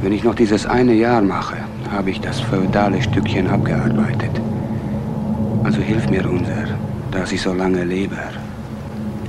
wenn 0.02 0.13
ich 0.13 0.23
noch 0.23 0.36
dieses 0.36 0.65
eine 0.65 0.93
Jahr 0.93 1.21
mache, 1.21 1.58
habe 1.91 2.12
ich 2.12 2.21
das 2.21 2.39
feudale 2.39 3.02
Stückchen 3.02 3.47
abgearbeitet. 3.47 4.32
Also 5.65 5.82
hilf 5.82 6.10
mir 6.10 6.30
unser, 6.30 6.78
dass 7.12 7.34
ich 7.34 7.41
so 7.41 7.54
lange 7.54 7.84
lebe. 7.84 8.17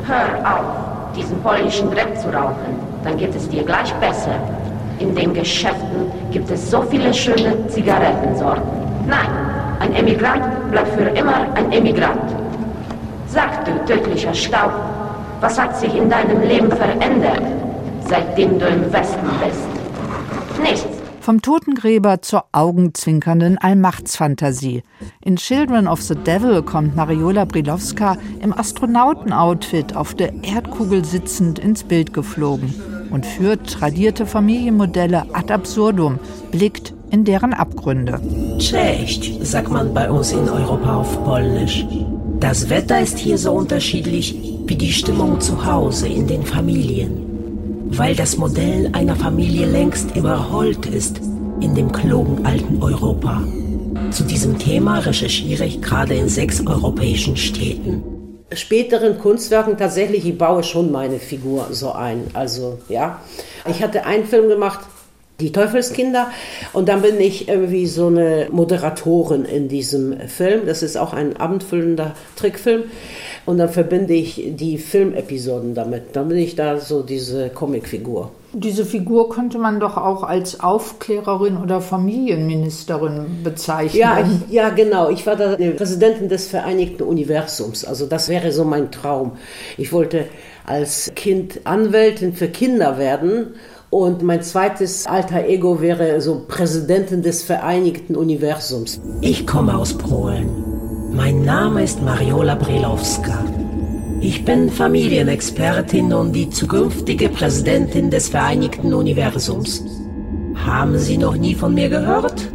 Hör 0.06 0.58
auf, 0.58 0.99
diesen 1.16 1.40
polnischen 1.42 1.90
Dreck 1.90 2.18
zu 2.18 2.28
rauchen, 2.28 2.78
dann 3.04 3.16
geht 3.16 3.34
es 3.34 3.48
dir 3.48 3.62
gleich 3.62 3.92
besser. 3.94 4.34
In 4.98 5.14
den 5.14 5.32
Geschäften 5.32 6.12
gibt 6.30 6.50
es 6.50 6.70
so 6.70 6.82
viele 6.82 7.12
schöne 7.14 7.66
Zigarettensorten. 7.68 8.62
Nein, 9.06 9.28
ein 9.80 9.94
Emigrant 9.94 10.70
bleibt 10.70 10.88
für 10.94 11.08
immer 11.08 11.46
ein 11.54 11.72
Emigrant. 11.72 12.34
Sag 13.26 13.64
du, 13.64 13.72
tödlicher 13.86 14.34
Staub, 14.34 14.72
was 15.40 15.58
hat 15.58 15.76
sich 15.78 15.94
in 15.96 16.10
deinem 16.10 16.42
Leben 16.42 16.70
verändert, 16.70 17.42
seitdem 18.06 18.58
du 18.58 18.66
im 18.66 18.92
Westen 18.92 19.30
bist? 19.42 20.60
Nichts. 20.62 20.99
Vom 21.20 21.42
Totengräber 21.42 22.22
zur 22.22 22.44
augenzwinkernden 22.52 23.58
Allmachtsfantasie. 23.58 24.82
In 25.22 25.36
Children 25.36 25.86
of 25.86 26.00
the 26.00 26.14
Devil 26.14 26.62
kommt 26.62 26.96
Mariola 26.96 27.44
Brilowska 27.44 28.16
im 28.40 28.58
Astronautenoutfit 28.58 29.94
auf 29.94 30.14
der 30.14 30.32
Erdkugel 30.42 31.04
sitzend 31.04 31.58
ins 31.58 31.84
Bild 31.84 32.14
geflogen 32.14 32.74
und 33.10 33.26
führt 33.26 33.70
tradierte 33.70 34.24
Familienmodelle 34.24 35.26
ad 35.34 35.52
absurdum, 35.52 36.18
blickt 36.50 36.94
in 37.10 37.24
deren 37.24 37.52
Abgründe. 37.52 38.18
Cześć, 38.58 39.40
sagt 39.42 39.70
man 39.70 39.92
bei 39.92 40.10
uns 40.10 40.32
in 40.32 40.48
Europa 40.48 40.96
auf 40.96 41.22
Polnisch. 41.24 41.86
Das 42.40 42.70
Wetter 42.70 42.98
ist 42.98 43.18
hier 43.18 43.36
so 43.36 43.52
unterschiedlich 43.52 44.34
wie 44.64 44.76
die 44.76 44.92
Stimmung 44.92 45.38
zu 45.40 45.66
Hause 45.66 46.08
in 46.08 46.26
den 46.26 46.44
Familien 46.44 47.29
weil 47.90 48.14
das 48.14 48.36
Modell 48.36 48.90
einer 48.92 49.16
Familie 49.16 49.66
längst 49.66 50.14
überholt 50.16 50.86
ist 50.86 51.20
in 51.60 51.74
dem 51.74 51.92
klugen 51.92 52.46
alten 52.46 52.82
Europa. 52.82 53.42
Zu 54.10 54.24
diesem 54.24 54.58
Thema 54.58 55.00
recherchiere 55.00 55.64
ich 55.64 55.82
gerade 55.82 56.14
in 56.14 56.28
sechs 56.28 56.64
europäischen 56.66 57.36
Städten. 57.36 58.02
Späteren 58.52 59.18
Kunstwerken 59.18 59.76
tatsächlich, 59.76 60.26
ich 60.26 60.38
baue 60.38 60.62
schon 60.62 60.90
meine 60.90 61.18
Figur 61.18 61.68
so 61.70 61.92
ein. 61.92 62.28
Also, 62.32 62.78
ja. 62.88 63.20
Ich 63.68 63.82
hatte 63.82 64.06
einen 64.06 64.24
Film 64.24 64.48
gemacht, 64.48 64.80
die 65.40 65.52
Teufelskinder. 65.52 66.30
Und 66.72 66.88
dann 66.88 67.02
bin 67.02 67.20
ich 67.20 67.48
irgendwie 67.48 67.86
so 67.86 68.06
eine 68.06 68.48
Moderatorin 68.50 69.44
in 69.44 69.68
diesem 69.68 70.28
Film. 70.28 70.66
Das 70.66 70.82
ist 70.82 70.96
auch 70.96 71.12
ein 71.12 71.36
abendfüllender 71.36 72.14
Trickfilm. 72.36 72.84
Und 73.50 73.58
dann 73.58 73.68
verbinde 73.68 74.14
ich 74.14 74.52
die 74.54 74.78
Filmepisoden 74.78 75.74
damit. 75.74 76.14
Dann 76.14 76.28
bin 76.28 76.38
ich 76.38 76.54
da 76.54 76.78
so 76.78 77.02
diese 77.02 77.48
Comicfigur. 77.48 78.30
Diese 78.52 78.84
Figur 78.84 79.28
könnte 79.28 79.58
man 79.58 79.80
doch 79.80 79.96
auch 79.96 80.22
als 80.22 80.60
Aufklärerin 80.60 81.56
oder 81.56 81.80
Familienministerin 81.80 83.42
bezeichnen. 83.42 83.98
Ja, 83.98 84.20
ich, 84.20 84.52
ja 84.52 84.68
genau. 84.68 85.10
Ich 85.10 85.26
war 85.26 85.34
da 85.34 85.56
die 85.56 85.70
Präsidentin 85.70 86.28
des 86.28 86.46
Vereinigten 86.46 87.02
Universums. 87.02 87.84
Also 87.84 88.06
das 88.06 88.28
wäre 88.28 88.52
so 88.52 88.62
mein 88.62 88.92
Traum. 88.92 89.32
Ich 89.76 89.92
wollte 89.92 90.26
als 90.64 91.10
Kind 91.16 91.62
Anwältin 91.64 92.34
für 92.34 92.46
Kinder 92.46 92.98
werden. 92.98 93.54
Und 93.90 94.22
mein 94.22 94.44
zweites 94.44 95.08
alter 95.08 95.44
Ego 95.44 95.80
wäre 95.80 96.20
so 96.20 96.44
Präsidentin 96.46 97.22
des 97.22 97.42
Vereinigten 97.42 98.14
Universums. 98.14 99.00
Ich 99.22 99.44
komme 99.44 99.76
aus 99.76 99.98
Polen. 99.98 100.69
Mein 101.12 101.42
Name 101.42 101.82
ist 101.82 102.00
Mariola 102.02 102.54
Brilowska. 102.54 103.44
Ich 104.20 104.44
bin 104.44 104.70
Familienexpertin 104.70 106.12
und 106.12 106.32
die 106.32 106.48
zukünftige 106.48 107.28
Präsidentin 107.28 108.10
des 108.10 108.28
Vereinigten 108.28 108.94
Universums. 108.94 109.84
Haben 110.54 110.98
Sie 110.98 111.18
noch 111.18 111.36
nie 111.36 111.54
von 111.54 111.74
mir 111.74 111.88
gehört? 111.88 112.52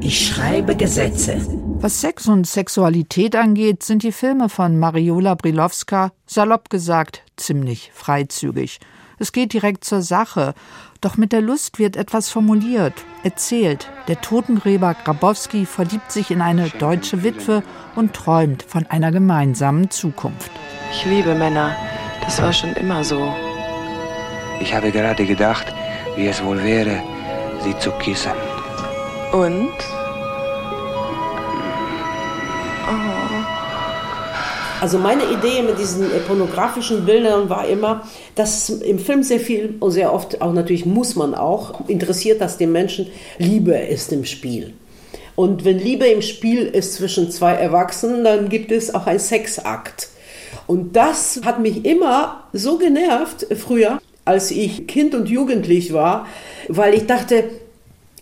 Ich 0.00 0.26
schreibe 0.26 0.74
Gesetze. 0.74 1.36
Was 1.80 2.00
Sex 2.00 2.28
und 2.28 2.46
Sexualität 2.46 3.36
angeht, 3.36 3.82
sind 3.82 4.02
die 4.02 4.12
Filme 4.12 4.48
von 4.48 4.78
Mariola 4.78 5.34
Brilowska, 5.34 6.12
salopp 6.26 6.70
gesagt, 6.70 7.22
ziemlich 7.36 7.90
freizügig. 7.92 8.80
Es 9.18 9.32
geht 9.32 9.52
direkt 9.52 9.84
zur 9.84 10.00
Sache, 10.00 10.54
doch 11.02 11.16
mit 11.16 11.32
der 11.32 11.42
Lust 11.42 11.78
wird 11.78 11.96
etwas 11.96 12.30
formuliert, 12.30 12.94
erzählt. 13.24 13.90
Der 14.08 14.20
Totengräber 14.20 14.94
Grabowski 15.04 15.66
verliebt 15.66 16.10
sich 16.10 16.30
in 16.30 16.40
eine 16.40 16.70
deutsche 16.70 17.22
Witwe 17.22 17.62
und 17.94 18.14
träumt 18.14 18.62
von 18.62 18.86
einer 18.86 19.12
gemeinsamen 19.12 19.90
Zukunft. 19.90 20.50
Ich 20.92 21.04
liebe 21.04 21.34
Männer. 21.34 21.76
Das 22.22 22.40
war 22.40 22.52
schon 22.52 22.72
immer 22.74 23.02
so. 23.02 23.34
Ich 24.60 24.72
habe 24.72 24.92
gerade 24.92 25.26
gedacht, 25.26 25.66
wie 26.16 26.28
es 26.28 26.42
wohl 26.42 26.62
wäre, 26.62 27.02
sie 27.62 27.76
zu 27.78 27.90
küssen. 27.92 28.32
Und? 29.32 30.01
Also 34.82 34.98
meine 34.98 35.22
Idee 35.30 35.62
mit 35.62 35.78
diesen 35.78 36.10
äh, 36.10 36.18
pornografischen 36.26 37.04
Bildern 37.04 37.48
war 37.48 37.68
immer, 37.68 38.02
dass 38.34 38.68
im 38.68 38.98
Film 38.98 39.22
sehr 39.22 39.38
viel 39.38 39.76
und 39.78 39.92
sehr 39.92 40.12
oft 40.12 40.42
auch 40.42 40.52
natürlich 40.52 40.86
muss 40.86 41.14
man 41.14 41.36
auch 41.36 41.88
interessiert, 41.88 42.40
dass 42.40 42.58
dem 42.58 42.72
Menschen 42.72 43.06
Liebe 43.38 43.76
ist 43.76 44.10
im 44.10 44.24
Spiel. 44.24 44.74
Und 45.36 45.64
wenn 45.64 45.78
Liebe 45.78 46.06
im 46.06 46.20
Spiel 46.20 46.66
ist 46.66 46.94
zwischen 46.94 47.30
zwei 47.30 47.52
Erwachsenen, 47.52 48.24
dann 48.24 48.48
gibt 48.48 48.72
es 48.72 48.92
auch 48.92 49.06
einen 49.06 49.20
Sexakt. 49.20 50.08
Und 50.66 50.96
das 50.96 51.42
hat 51.44 51.60
mich 51.60 51.84
immer 51.84 52.48
so 52.52 52.76
genervt 52.76 53.46
früher, 53.56 54.00
als 54.24 54.50
ich 54.50 54.88
Kind 54.88 55.14
und 55.14 55.28
Jugendlich 55.28 55.92
war, 55.92 56.26
weil 56.66 56.94
ich 56.94 57.06
dachte, 57.06 57.44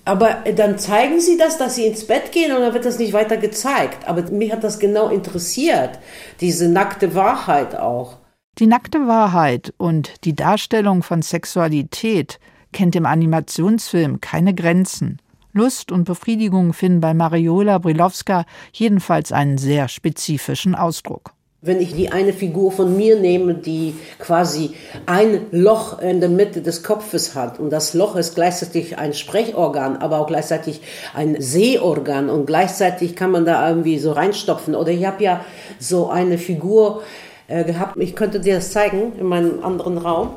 aber 0.05 0.45
dann 0.57 0.79
zeigen 0.79 1.21
sie 1.21 1.37
das, 1.37 1.59
dass 1.59 1.75
sie 1.75 1.87
ins 1.87 2.07
Bett 2.07 2.33
gehen 2.33 2.53
und 2.53 2.61
dann 2.61 2.75
wird 2.75 2.85
das 2.85 2.99
nicht 2.99 3.13
weiter 3.13 3.37
gezeigt. 3.37 4.09
Aber 4.09 4.23
mich 4.31 4.53
hat 4.53 4.65
das 4.65 4.79
genau 4.79 5.09
interessiert, 5.09 5.99
diese 6.41 6.69
nackte 6.69 7.15
Wahrheit 7.15 7.77
auch. 7.77 8.19
Die 8.59 8.67
nackte 8.67 9.07
Wahrheit 9.07 9.73
und 9.77 10.25
die 10.25 10.35
Darstellung 10.35 11.03
von 11.03 11.23
Sexualität 11.23 12.41
kennt 12.73 12.97
im 12.97 13.07
Animationsfilm 13.07 14.21
keine 14.21 14.55
Grenzen. 14.55 15.19
Lust 15.53 15.91
und 15.91 16.05
Befriedigung 16.05 16.73
finden 16.73 17.01
bei 17.01 17.15
Mariola 17.15 17.79
Brilowska 17.79 18.45
jedenfalls 18.73 19.33
einen 19.33 19.59
sehr 19.59 19.89
spezifischen 19.89 20.75
Ausdruck. 20.75 21.35
Wenn 21.63 21.79
ich 21.79 21.95
die 21.95 22.11
eine 22.11 22.33
Figur 22.33 22.73
von 22.73 22.97
mir 22.97 23.21
nehme, 23.21 23.53
die 23.53 23.95
quasi 24.19 24.71
ein 25.05 25.45
Loch 25.51 25.99
in 25.99 26.21
der 26.21 26.31
Mitte 26.31 26.63
des 26.63 26.83
Kopfes 26.83 27.35
hat 27.35 27.61
und 27.61 27.69
das 27.69 27.93
Loch 27.93 28.17
ist 28.17 28.35
gleichzeitig 28.35 28.97
ein 28.97 29.13
Sprechorgan, 29.13 29.99
aber 29.99 30.21
auch 30.21 30.27
gleichzeitig 30.27 30.81
ein 31.13 31.39
Sehorgan 31.39 32.31
und 32.31 32.47
gleichzeitig 32.47 33.15
kann 33.15 33.31
man 33.31 33.45
da 33.45 33.69
irgendwie 33.69 33.99
so 33.99 34.13
reinstopfen. 34.13 34.75
Oder 34.75 34.93
ich 34.93 35.05
habe 35.05 35.23
ja 35.23 35.45
so 35.79 36.09
eine 36.09 36.39
Figur 36.39 37.03
äh, 37.47 37.63
gehabt, 37.63 37.99
ich 37.99 38.17
könnte 38.17 38.41
dir 38.41 38.55
das 38.55 38.73
zeigen 38.73 39.13
in 39.21 39.27
meinem 39.27 39.63
anderen 39.63 39.99
Raum. 39.99 40.37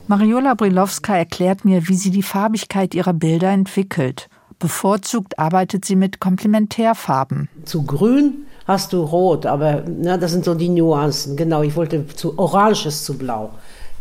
Mariola 0.06 0.54
Brilowska 0.54 1.16
erklärt 1.16 1.64
mir, 1.64 1.88
wie 1.88 1.94
sie 1.94 2.10
die 2.10 2.22
Farbigkeit 2.22 2.94
ihrer 2.94 3.14
Bilder 3.14 3.50
entwickelt. 3.50 4.28
Bevorzugt 4.58 5.38
arbeitet 5.38 5.84
sie 5.84 5.96
mit 5.96 6.20
Komplementärfarben. 6.20 7.48
Zu 7.64 7.84
grün 7.84 8.46
hast 8.66 8.92
du 8.92 9.02
rot, 9.02 9.46
aber 9.46 9.84
na, 9.86 10.16
das 10.16 10.32
sind 10.32 10.44
so 10.44 10.54
die 10.54 10.68
Nuancen. 10.68 11.36
Genau, 11.36 11.62
ich 11.62 11.76
wollte 11.76 12.06
zu 12.08 12.38
oranges 12.38 13.04
zu 13.04 13.16
blau. 13.16 13.50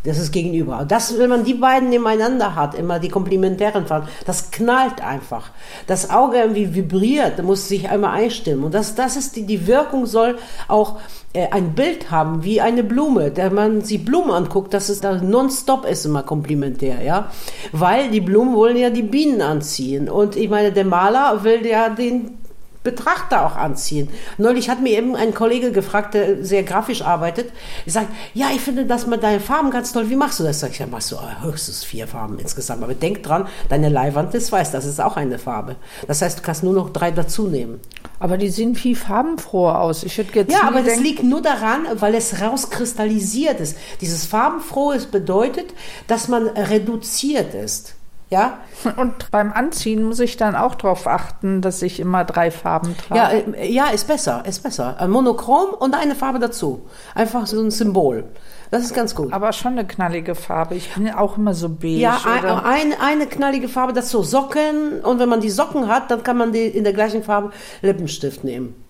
Das 0.03 0.17
ist 0.17 0.33
gegenüber. 0.33 0.85
Das, 0.85 1.17
wenn 1.17 1.29
man 1.29 1.45
die 1.45 1.53
beiden 1.53 1.89
nebeneinander 1.89 2.55
hat, 2.55 2.75
immer 2.75 2.99
die 2.99 3.07
komplementären 3.07 3.87
Farben, 3.87 4.09
das 4.25 4.51
knallt 4.51 5.01
einfach. 5.01 5.51
Das 5.87 6.09
Auge 6.09 6.39
irgendwie 6.39 6.75
vibriert, 6.75 7.41
muss 7.41 7.69
sich 7.69 7.89
einmal 7.89 8.11
einstimmen. 8.11 8.65
Und 8.65 8.73
das, 8.73 8.95
das 8.95 9.15
ist 9.15 9.37
die, 9.37 9.45
die 9.45 9.65
Wirkung 9.65 10.05
soll 10.05 10.37
auch 10.67 10.99
äh, 11.31 11.47
ein 11.51 11.73
Bild 11.73 12.11
haben, 12.11 12.43
wie 12.43 12.59
eine 12.59 12.83
Blume. 12.83 13.31
Da 13.31 13.49
man 13.49 13.79
sich 13.81 14.03
Blumen 14.03 14.31
anguckt, 14.31 14.73
dass 14.73 14.89
es 14.89 14.99
da 14.99 15.21
nonstop 15.21 15.85
ist 15.85 16.05
immer 16.05 16.23
komplementär, 16.23 17.01
ja. 17.01 17.31
Weil 17.71 18.11
die 18.11 18.21
Blumen 18.21 18.55
wollen 18.55 18.75
ja 18.75 18.89
die 18.89 19.03
Bienen 19.03 19.41
anziehen. 19.41 20.09
Und 20.09 20.35
ich 20.35 20.49
meine, 20.49 20.73
der 20.73 20.85
Maler 20.85 21.45
will 21.45 21.65
ja 21.65 21.87
den 21.87 22.42
Betrachter 22.83 23.45
auch 23.45 23.55
anziehen. 23.55 24.09
Neulich 24.37 24.69
hat 24.69 24.81
mir 24.81 24.97
eben 24.97 25.15
ein 25.15 25.33
Kollege 25.33 25.71
gefragt, 25.71 26.13
der 26.13 26.43
sehr 26.43 26.63
grafisch 26.63 27.01
arbeitet. 27.01 27.51
Er 27.85 27.91
sagt, 27.91 28.09
ja, 28.33 28.47
ich 28.53 28.61
finde 28.61 28.85
das 28.85 29.07
mit 29.07 29.23
deinen 29.23 29.39
Farben 29.39 29.71
ganz 29.71 29.93
toll. 29.93 30.09
Wie 30.09 30.15
machst 30.15 30.39
du 30.39 30.43
das? 30.43 30.59
Sag 30.59 30.71
ich, 30.71 30.79
ja, 30.79 30.87
machst 30.87 31.11
du 31.11 31.17
höchstens 31.41 31.83
vier 31.83 32.07
Farben 32.07 32.39
insgesamt. 32.39 32.83
Aber 32.83 32.93
denk 32.93 33.23
dran, 33.23 33.47
deine 33.69 33.89
Leihwand 33.89 34.33
ist 34.33 34.51
weiß, 34.51 34.71
das 34.71 34.85
ist 34.85 34.99
auch 34.99 35.17
eine 35.17 35.39
Farbe. 35.39 35.75
Das 36.07 36.21
heißt, 36.21 36.39
du 36.39 36.43
kannst 36.43 36.63
nur 36.63 36.73
noch 36.73 36.89
drei 36.89 37.11
dazu 37.11 37.47
nehmen. 37.47 37.79
Aber 38.19 38.37
die 38.37 38.49
sehen 38.49 38.75
viel 38.75 38.95
farbenfroher 38.95 39.79
aus. 39.79 40.03
Ich 40.03 40.17
hätte 40.17 40.33
jetzt 40.39 40.51
ja, 40.51 40.63
aber 40.63 40.81
das 40.81 40.99
liegt 40.99 41.23
nur 41.23 41.41
daran, 41.41 41.87
weil 41.95 42.15
es 42.15 42.41
rauskristallisiert 42.41 43.59
ist. 43.59 43.77
Dieses 44.01 44.25
farbenfrohe 44.25 44.99
bedeutet, 45.11 45.73
dass 46.07 46.27
man 46.27 46.47
reduziert 46.47 47.53
ist. 47.53 47.95
Ja? 48.33 48.57
Und 48.97 49.29
beim 49.29 49.53
Anziehen 49.53 50.01
muss 50.01 50.19
ich 50.19 50.37
dann 50.37 50.55
auch 50.55 50.73
darauf 50.73 51.05
achten, 51.05 51.61
dass 51.61 51.83
ich 51.83 51.99
immer 51.99 52.25
drei 52.25 52.49
Farben 52.49 52.97
trage. 52.97 53.15
Ja, 53.15 53.29
äh, 53.29 53.71
ja, 53.71 53.85
ist 53.89 54.07
besser, 54.07 54.43
ist 54.47 54.63
besser. 54.63 54.99
Ein 54.99 55.11
Monochrom 55.11 55.69
und 55.77 55.93
eine 55.93 56.15
Farbe 56.15 56.39
dazu. 56.39 56.81
Einfach 57.13 57.45
so 57.45 57.61
ein 57.61 57.69
Symbol. 57.69 58.23
Das 58.71 58.81
ist 58.81 58.95
ganz 58.95 59.13
gut. 59.13 59.31
Aber 59.31 59.53
schon 59.53 59.73
eine 59.73 59.85
knallige 59.85 60.33
Farbe. 60.33 60.73
Ich 60.73 60.91
bin 60.95 61.11
auch 61.11 61.37
immer 61.37 61.53
so 61.53 61.69
beige. 61.69 61.99
Ja, 61.99 62.19
ein, 62.25 62.43
ein, 62.43 62.95
eine 62.99 63.27
knallige 63.27 63.69
Farbe 63.69 63.93
dazu. 63.93 64.23
Socken. 64.23 65.01
Und 65.03 65.19
wenn 65.19 65.29
man 65.29 65.39
die 65.39 65.51
Socken 65.51 65.87
hat, 65.87 66.09
dann 66.09 66.23
kann 66.23 66.37
man 66.37 66.51
die 66.51 66.65
in 66.65 66.83
der 66.83 66.93
gleichen 66.93 67.21
Farbe 67.21 67.51
Lippenstift 67.83 68.43
nehmen. 68.43 68.82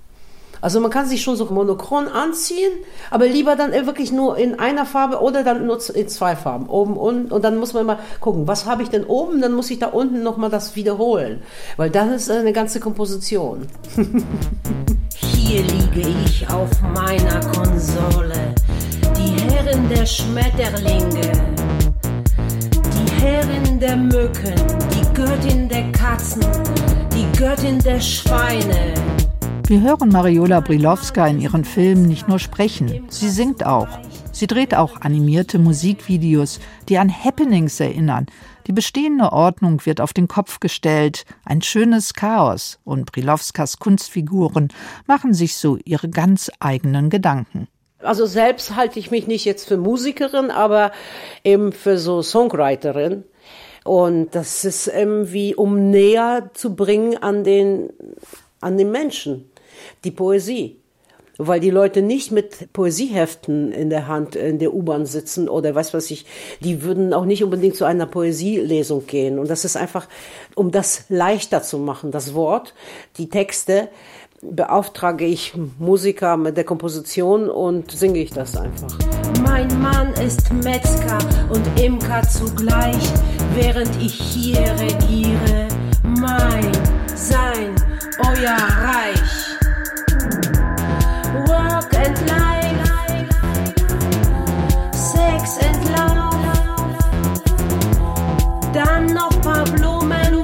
Also 0.63 0.79
man 0.79 0.91
kann 0.91 1.05
sich 1.05 1.21
schon 1.21 1.35
so 1.35 1.43
monochron 1.47 2.07
anziehen, 2.07 2.71
aber 3.11 3.27
lieber 3.27 3.57
dann 3.57 3.73
wirklich 3.85 4.13
nur 4.13 4.37
in 4.37 4.59
einer 4.59 4.85
Farbe 4.85 5.19
oder 5.19 5.43
dann 5.43 5.67
nur 5.67 5.77
in 5.93 6.07
zwei 6.07 6.37
Farben, 6.37 6.67
oben 6.67 6.95
und 6.95 7.33
und 7.33 7.43
dann 7.43 7.57
muss 7.57 7.73
man 7.73 7.85
mal 7.85 7.99
gucken, 8.21 8.47
was 8.47 8.65
habe 8.65 8.81
ich 8.81 8.87
denn 8.87 9.03
oben, 9.03 9.41
dann 9.41 9.51
muss 9.51 9.69
ich 9.71 9.79
da 9.79 9.87
unten 9.87 10.23
noch 10.23 10.37
mal 10.37 10.49
das 10.49 10.77
wiederholen, 10.77 11.41
weil 11.75 11.89
dann 11.89 12.13
ist 12.13 12.31
eine 12.31 12.53
ganze 12.53 12.79
Komposition. 12.79 13.67
Hier 15.17 15.63
liege 15.63 16.09
ich 16.23 16.47
auf 16.49 16.69
meiner 16.93 17.41
Konsole, 17.51 18.55
die 19.17 19.41
Herrin 19.51 19.89
der 19.89 20.05
Schmetterlinge, 20.05 21.31
die 22.85 23.21
Herrin 23.21 23.81
der 23.81 23.97
Mücken, 23.97 24.55
die 24.95 25.13
Göttin 25.13 25.67
der 25.67 25.91
Katzen, 25.91 26.45
die 27.13 27.37
Göttin 27.37 27.79
der 27.79 27.99
Schweine. 27.99 29.12
Wir 29.65 29.81
hören 29.81 30.09
Mariola 30.09 30.59
Brilowska 30.59 31.25
in 31.25 31.39
ihren 31.39 31.63
Filmen 31.63 32.05
nicht 32.05 32.27
nur 32.27 32.37
sprechen, 32.37 33.05
sie 33.07 33.29
singt 33.29 33.65
auch. 33.65 33.87
Sie 34.33 34.45
dreht 34.45 34.75
auch 34.75 34.99
animierte 34.99 35.57
Musikvideos, 35.57 36.59
die 36.89 36.97
an 36.97 37.09
Happenings 37.09 37.79
erinnern. 37.79 38.25
Die 38.67 38.73
bestehende 38.73 39.31
Ordnung 39.31 39.85
wird 39.85 40.01
auf 40.01 40.11
den 40.11 40.27
Kopf 40.27 40.59
gestellt, 40.59 41.23
ein 41.45 41.61
schönes 41.61 42.13
Chaos, 42.13 42.79
und 42.83 43.13
Brilowskas 43.13 43.79
Kunstfiguren 43.79 44.67
machen 45.07 45.33
sich 45.33 45.55
so 45.55 45.77
ihre 45.85 46.09
ganz 46.09 46.51
eigenen 46.59 47.09
Gedanken. 47.09 47.69
Also 47.99 48.25
selbst 48.25 48.75
halte 48.75 48.99
ich 48.99 49.11
mich 49.11 49.27
nicht 49.27 49.45
jetzt 49.45 49.65
für 49.65 49.77
Musikerin, 49.77 50.51
aber 50.51 50.91
eben 51.45 51.71
für 51.71 51.97
so 51.97 52.21
Songwriterin. 52.21 53.23
Und 53.85 54.35
das 54.35 54.65
ist 54.65 54.87
irgendwie, 54.87 55.55
um 55.55 55.89
näher 55.89 56.49
zu 56.53 56.75
bringen 56.75 57.17
an 57.17 57.45
den, 57.45 57.89
an 58.59 58.77
den 58.77 58.91
Menschen, 58.91 59.49
die 60.03 60.11
Poesie 60.11 60.77
weil 61.37 61.59
die 61.59 61.69
Leute 61.69 62.01
nicht 62.01 62.31
mit 62.31 62.71
Poesieheften 62.73 63.71
in 63.71 63.89
der 63.89 64.07
Hand 64.07 64.35
in 64.35 64.59
der 64.59 64.73
U-Bahn 64.73 65.05
sitzen 65.05 65.49
oder 65.49 65.75
was 65.75 65.93
weiß 65.93 66.11
ich, 66.11 66.25
die 66.61 66.83
würden 66.83 67.13
auch 67.13 67.25
nicht 67.25 67.43
unbedingt 67.43 67.75
zu 67.75 67.85
einer 67.85 68.05
Poesielesung 68.05 69.07
gehen. 69.07 69.39
Und 69.39 69.49
das 69.49 69.65
ist 69.65 69.75
einfach, 69.75 70.07
um 70.55 70.71
das 70.71 71.05
leichter 71.09 71.63
zu 71.63 71.79
machen, 71.79 72.11
das 72.11 72.33
Wort, 72.33 72.73
die 73.17 73.29
Texte, 73.29 73.89
beauftrage 74.41 75.25
ich 75.25 75.53
Musiker 75.79 76.35
mit 76.35 76.57
der 76.57 76.65
Komposition 76.65 77.49
und 77.49 77.91
singe 77.91 78.19
ich 78.19 78.31
das 78.31 78.57
einfach. 78.57 78.97
Mein 79.41 79.67
Mann 79.81 80.13
ist 80.15 80.51
Metzger 80.51 81.17
und 81.49 81.65
Imker 81.81 82.21
zugleich, 82.23 83.03
während 83.55 83.89
ich 84.01 84.13
hier 84.13 84.59
regiere. 84.79 85.67
Mein, 86.03 86.71
sein, 87.15 87.73
euer 88.19 88.57
Reich. 88.57 89.12
Noch 99.13 99.41
paar 99.41 99.63
Blumen 99.65 100.43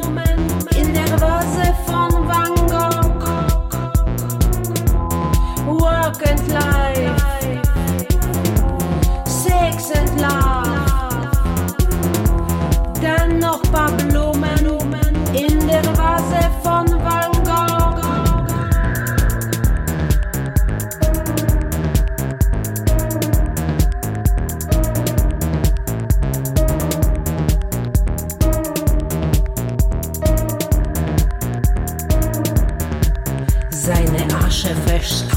in 0.75 0.93
der 0.93 1.19
Vase 1.19 1.73
von 1.85 2.27
Van 2.27 2.55
Gogh. 2.67 3.25
Work 5.65 6.21
and 6.27 6.47
life, 6.49 7.61
Sex 9.25 9.91
and 9.91 10.21
love. 10.21 11.29
Dann 13.01 13.39
noch 13.39 13.61
paar 13.71 13.91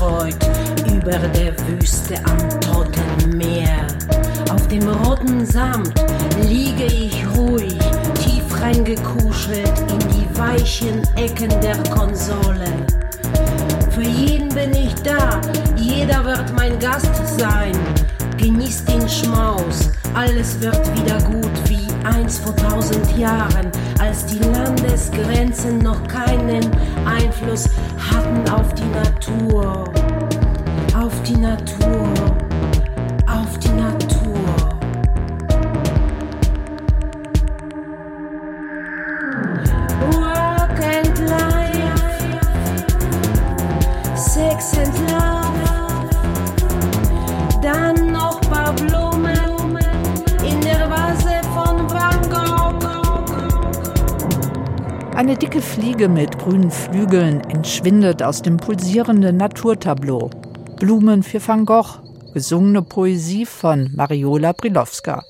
verstreut 0.02 0.36
über 0.92 1.18
der 1.28 1.54
Wüste 1.68 2.16
am 2.24 2.60
Toten 2.60 3.36
Meer. 3.36 3.86
Auf 4.50 4.66
dem 4.68 4.88
roten 4.88 5.46
Samt 5.46 5.92
liege 6.42 6.84
ich 6.84 7.24
ruhig, 7.36 7.78
tief 8.14 8.60
reingekuschelt 8.60 9.72
in 9.90 9.98
die 10.10 10.38
weichen 10.38 11.02
Ecken 11.16 11.50
der 11.60 11.76
Konsole. 11.90 12.66
Für 13.90 14.02
jeden 14.02 14.48
bin 14.48 14.74
ich 14.74 14.94
da, 15.02 15.40
jeder 15.76 16.24
wird 16.24 16.52
mein 16.56 16.78
Gast 16.78 17.38
sein. 17.38 17.72
Genießt 18.38 18.88
den 18.88 19.08
Schmaus, 19.08 19.90
alles 20.14 20.60
wird 20.60 20.80
wieder 20.96 21.18
gut 21.22 21.68
wie 21.68 21.86
einst 22.04 22.42
vor 22.42 22.56
tausend 22.56 23.16
Jahren, 23.16 23.70
als 24.02 24.26
die 24.26 24.40
Landesgrenzen 24.40 25.78
noch 25.78 26.02
keinen 26.08 26.68
Einfluss 27.06 27.68
hatten 28.10 28.50
auf 28.50 28.74
die 28.74 28.82
Natur. 28.86 29.84
Auf 30.92 31.22
die 31.22 31.36
Natur. 31.36 32.31
Eine 55.22 55.36
dicke 55.36 55.62
Fliege 55.62 56.08
mit 56.08 56.36
grünen 56.40 56.72
Flügeln 56.72 57.42
entschwindet 57.42 58.24
aus 58.24 58.42
dem 58.42 58.56
pulsierenden 58.56 59.36
Naturtableau. 59.36 60.30
Blumen 60.80 61.22
für 61.22 61.40
Van 61.46 61.64
Gogh, 61.64 62.00
gesungene 62.34 62.82
Poesie 62.82 63.46
von 63.46 63.92
Mariola 63.94 64.50
Brilowska. 64.50 65.22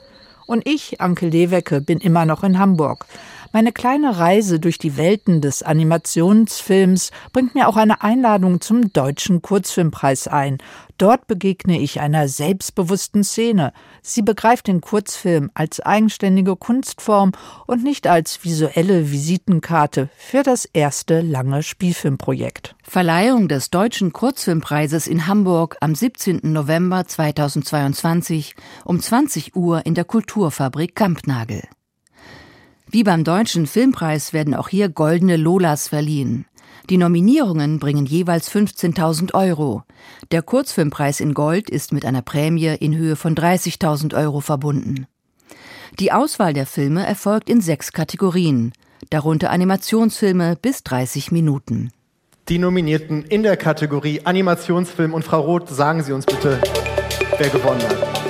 Und 0.46 0.66
ich, 0.66 1.02
Anke 1.02 1.28
Lewecke, 1.28 1.82
bin 1.82 1.98
immer 1.98 2.24
noch 2.24 2.42
in 2.42 2.58
Hamburg. 2.58 3.04
Meine 3.52 3.70
kleine 3.70 4.18
Reise 4.18 4.60
durch 4.60 4.78
die 4.78 4.96
Welten 4.96 5.42
des 5.42 5.62
Animationsfilms 5.62 7.10
bringt 7.34 7.54
mir 7.54 7.68
auch 7.68 7.76
eine 7.76 8.02
Einladung 8.02 8.62
zum 8.62 8.94
Deutschen 8.94 9.42
Kurzfilmpreis 9.42 10.26
ein. 10.26 10.56
Dort 11.02 11.26
begegne 11.26 11.80
ich 11.80 12.00
einer 12.00 12.28
selbstbewussten 12.28 13.24
Szene. 13.24 13.72
Sie 14.02 14.22
begreift 14.22 14.68
den 14.68 14.80
Kurzfilm 14.80 15.50
als 15.52 15.80
eigenständige 15.80 16.54
Kunstform 16.54 17.32
und 17.66 17.82
nicht 17.82 18.06
als 18.06 18.44
visuelle 18.44 19.10
Visitenkarte 19.10 20.10
für 20.16 20.44
das 20.44 20.64
erste 20.64 21.20
lange 21.20 21.64
Spielfilmprojekt. 21.64 22.76
Verleihung 22.84 23.48
des 23.48 23.70
Deutschen 23.70 24.12
Kurzfilmpreises 24.12 25.08
in 25.08 25.26
Hamburg 25.26 25.76
am 25.80 25.96
17. 25.96 26.38
November 26.44 27.04
2022 27.04 28.54
um 28.84 29.00
20 29.00 29.56
Uhr 29.56 29.84
in 29.84 29.94
der 29.94 30.04
Kulturfabrik 30.04 30.94
Kampnagel. 30.94 31.64
Wie 32.88 33.02
beim 33.02 33.24
Deutschen 33.24 33.66
Filmpreis 33.66 34.32
werden 34.32 34.54
auch 34.54 34.68
hier 34.68 34.88
goldene 34.88 35.36
Lolas 35.36 35.88
verliehen. 35.88 36.44
Die 36.90 36.96
Nominierungen 36.96 37.78
bringen 37.78 38.06
jeweils 38.06 38.50
15.000 38.50 39.34
Euro. 39.34 39.84
Der 40.30 40.42
Kurzfilmpreis 40.42 41.20
in 41.20 41.32
Gold 41.32 41.70
ist 41.70 41.92
mit 41.92 42.04
einer 42.04 42.22
Prämie 42.22 42.76
in 42.80 42.96
Höhe 42.96 43.16
von 43.16 43.34
30.000 43.34 44.16
Euro 44.16 44.40
verbunden. 44.40 45.06
Die 45.98 46.10
Auswahl 46.10 46.54
der 46.54 46.66
Filme 46.66 47.06
erfolgt 47.06 47.48
in 47.48 47.60
sechs 47.60 47.92
Kategorien, 47.92 48.72
darunter 49.10 49.50
Animationsfilme 49.50 50.56
bis 50.60 50.82
30 50.82 51.30
Minuten. 51.30 51.92
Die 52.48 52.58
Nominierten 52.58 53.22
in 53.24 53.44
der 53.44 53.56
Kategorie 53.56 54.22
Animationsfilm 54.24 55.14
und 55.14 55.24
Frau 55.24 55.40
Roth, 55.40 55.68
sagen 55.68 56.02
Sie 56.02 56.12
uns 56.12 56.26
bitte, 56.26 56.60
wer 57.38 57.48
gewonnen 57.48 57.82
hat. 57.82 58.22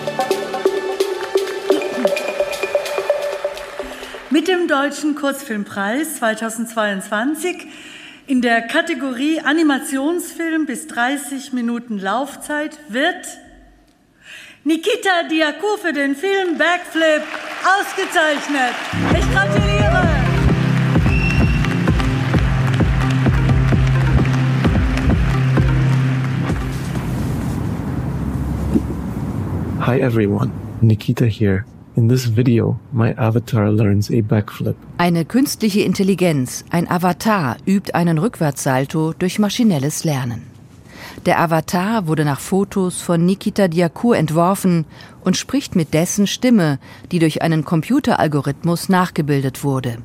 Mit 4.31 4.49
dem 4.49 4.67
Deutschen 4.67 5.15
Kurzfilmpreis 5.15 6.17
2022 6.17 7.67
in 8.27 8.41
der 8.41 8.63
Kategorie 8.63 9.41
Animationsfilm 9.41 10.67
bis 10.67 10.87
30 10.87 11.53
Minuten 11.53 11.99
Laufzeit 11.99 12.79
wird 12.89 13.27
Nikita 14.65 15.25
Diakou 15.29 15.77
für 15.77 15.93
den 15.93 16.15
Film 16.15 16.57
Backflip 16.57 17.23
ausgezeichnet. 17.65 18.75
Ich 19.19 19.33
gratuliere! 19.33 19.73
Hi 29.81 30.01
everyone, 30.01 30.53
Nikita 30.81 31.25
here. 31.25 31.65
In 31.95 32.09
this 32.09 32.27
video, 32.27 32.81
my 32.91 33.15
avatar 33.19 33.71
learns 33.71 34.11
a 34.11 34.23
backflip. 34.23 34.77
Eine 34.97 35.27
künstliche 35.27 35.83
Intelligenz, 35.83 36.65
ein 36.71 36.91
Avatar, 36.91 37.59
übt 37.67 37.93
einen 37.93 38.17
Rückwärtssalto 38.17 39.13
durch 39.19 39.39
maschinelles 39.39 40.03
Lernen. 40.03 40.47
Der 41.27 41.39
Avatar 41.39 42.07
wurde 42.07 42.25
nach 42.25 42.41
Fotos 42.41 43.03
von 43.03 43.27
Nikita 43.27 43.69
Diakur 43.69 44.17
entworfen 44.17 44.87
und 45.23 45.37
spricht 45.37 45.77
mit 45.77 45.93
dessen 45.93 46.27
Stimme, 46.27 46.79
die 47.11 47.19
durch 47.19 47.43
einen 47.43 47.63
Computeralgorithmus 47.63 48.89
nachgebildet 48.89 49.63
wurde. 49.63 49.99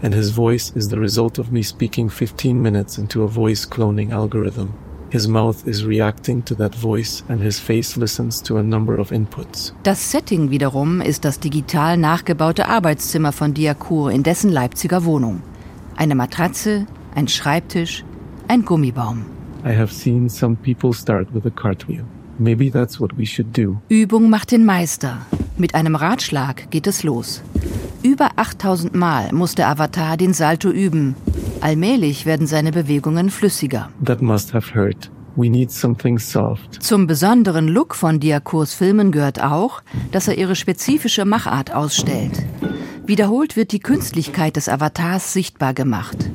And 0.00 0.14
his 0.14 0.30
voice 0.30 0.70
is 0.70 0.88
the 0.88 0.96
result 0.96 1.38
of 1.38 1.50
me 1.50 1.62
speaking 1.62 2.08
15 2.08 2.58
minutes 2.58 2.96
into 2.96 3.22
a 3.22 3.26
voice 3.28 3.68
cloning 3.68 4.14
algorithm. 4.14 4.68
His 5.10 5.26
mouth 5.26 5.66
is 5.66 5.86
reacting 5.86 6.44
to 6.44 6.54
that 6.56 6.74
voice 6.74 7.24
and 7.28 7.40
his 7.40 7.58
face 7.58 7.96
listens 7.96 8.42
to 8.42 8.58
a 8.58 8.62
number 8.62 8.98
of 8.98 9.10
inputs. 9.10 9.72
Das 9.82 10.10
Setting 10.10 10.50
wiederum 10.50 11.00
ist 11.00 11.24
das 11.24 11.40
digital 11.40 11.96
nachgebaute 11.96 12.68
Arbeitszimmer 12.68 13.32
von 13.32 13.54
Diakur 13.54 14.12
in 14.12 14.22
dessen 14.22 14.50
Leipziger 14.50 15.04
Wohnung. 15.06 15.40
Eine 15.96 16.14
Matratze, 16.14 16.86
ein 17.14 17.26
Schreibtisch, 17.26 18.04
ein 18.48 18.66
Gummibaum. 18.66 19.24
I 19.64 19.74
have 19.74 19.92
seen 19.92 20.28
some 20.28 20.56
people 20.56 20.92
start 20.92 21.32
with 21.34 21.46
a 21.46 21.50
cartwheel. 21.50 22.04
Maybe 22.38 22.70
that's 22.70 23.00
what 23.00 23.16
we 23.18 23.26
should 23.26 23.56
do. 23.56 23.80
Übung 23.88 24.30
macht 24.30 24.52
den 24.52 24.64
Meister. 24.64 25.26
Mit 25.56 25.74
einem 25.74 25.96
Ratschlag 25.96 26.70
geht 26.70 26.86
es 26.86 27.02
los. 27.02 27.42
Über 28.02 28.30
8000 28.36 28.94
Mal 28.94 29.32
muss 29.32 29.56
der 29.56 29.68
Avatar 29.68 30.16
den 30.16 30.32
Salto 30.32 30.70
üben. 30.70 31.16
Allmählich 31.60 32.26
werden 32.26 32.46
seine 32.46 32.70
Bewegungen 32.70 33.30
flüssiger. 33.30 33.90
That 34.04 34.22
must 34.22 34.54
have 34.54 34.74
hurt. 34.74 35.10
We 35.34 35.48
need 35.48 35.70
something 35.70 36.18
soft. 36.18 36.82
Zum 36.82 37.06
besonderen 37.06 37.68
Look 37.68 37.94
von 37.94 38.20
Diakurs 38.20 38.74
Filmen 38.74 39.12
gehört 39.12 39.42
auch, 39.42 39.82
dass 40.12 40.28
er 40.28 40.38
ihre 40.38 40.56
spezifische 40.56 41.24
Machart 41.24 41.72
ausstellt. 41.74 42.44
Wiederholt 43.06 43.56
wird 43.56 43.72
die 43.72 43.80
Künstlichkeit 43.80 44.56
des 44.56 44.68
Avatars 44.68 45.32
sichtbar 45.32 45.74
gemacht. 45.74 46.30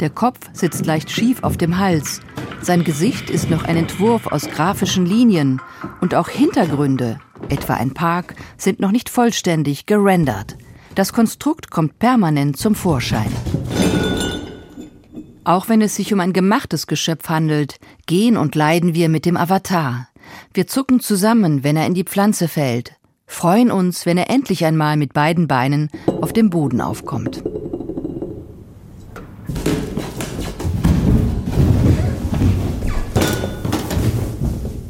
Der 0.00 0.10
Kopf 0.10 0.38
sitzt 0.52 0.86
leicht 0.86 1.10
schief 1.10 1.42
auf 1.42 1.56
dem 1.56 1.78
Hals. 1.78 2.20
Sein 2.62 2.84
Gesicht 2.84 3.30
ist 3.30 3.50
noch 3.50 3.64
ein 3.64 3.76
Entwurf 3.76 4.28
aus 4.28 4.48
grafischen 4.48 5.06
Linien 5.06 5.60
und 6.00 6.14
auch 6.14 6.28
Hintergründe, 6.28 7.18
etwa 7.48 7.74
ein 7.74 7.94
Park, 7.94 8.36
sind 8.56 8.78
noch 8.78 8.92
nicht 8.92 9.08
vollständig 9.08 9.86
gerendert. 9.86 10.56
Das 10.94 11.12
Konstrukt 11.12 11.70
kommt 11.70 11.98
permanent 11.98 12.56
zum 12.56 12.76
Vorschein. 12.76 13.30
Auch 15.42 15.68
wenn 15.68 15.80
es 15.80 15.96
sich 15.96 16.12
um 16.12 16.20
ein 16.20 16.32
gemachtes 16.32 16.86
Geschöpf 16.86 17.28
handelt, 17.28 17.80
gehen 18.06 18.36
und 18.36 18.54
leiden 18.54 18.94
wir 18.94 19.08
mit 19.08 19.24
dem 19.24 19.36
Avatar. 19.36 20.08
Wir 20.54 20.66
zucken 20.66 21.00
zusammen, 21.00 21.64
wenn 21.64 21.76
er 21.76 21.86
in 21.86 21.94
die 21.94 22.04
Pflanze 22.04 22.46
fällt, 22.46 22.92
freuen 23.26 23.70
uns, 23.72 24.06
wenn 24.06 24.18
er 24.18 24.30
endlich 24.30 24.64
einmal 24.64 24.96
mit 24.96 25.12
beiden 25.12 25.48
Beinen 25.48 25.90
auf 26.20 26.32
dem 26.32 26.50
Boden 26.50 26.80
aufkommt. 26.80 27.42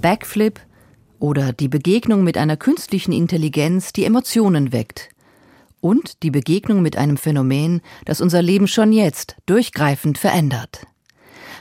Backflip 0.01 0.61
oder 1.19 1.53
die 1.53 1.69
Begegnung 1.69 2.23
mit 2.23 2.39
einer 2.39 2.57
künstlichen 2.57 3.13
Intelligenz, 3.13 3.93
die 3.93 4.05
Emotionen 4.05 4.73
weckt. 4.73 5.11
Und 5.81 6.23
die 6.23 6.31
Begegnung 6.31 6.83
mit 6.83 6.97
einem 6.97 7.17
Phänomen, 7.17 7.81
das 8.05 8.21
unser 8.21 8.43
Leben 8.43 8.67
schon 8.67 8.93
jetzt 8.93 9.37
durchgreifend 9.47 10.19
verändert. 10.19 10.87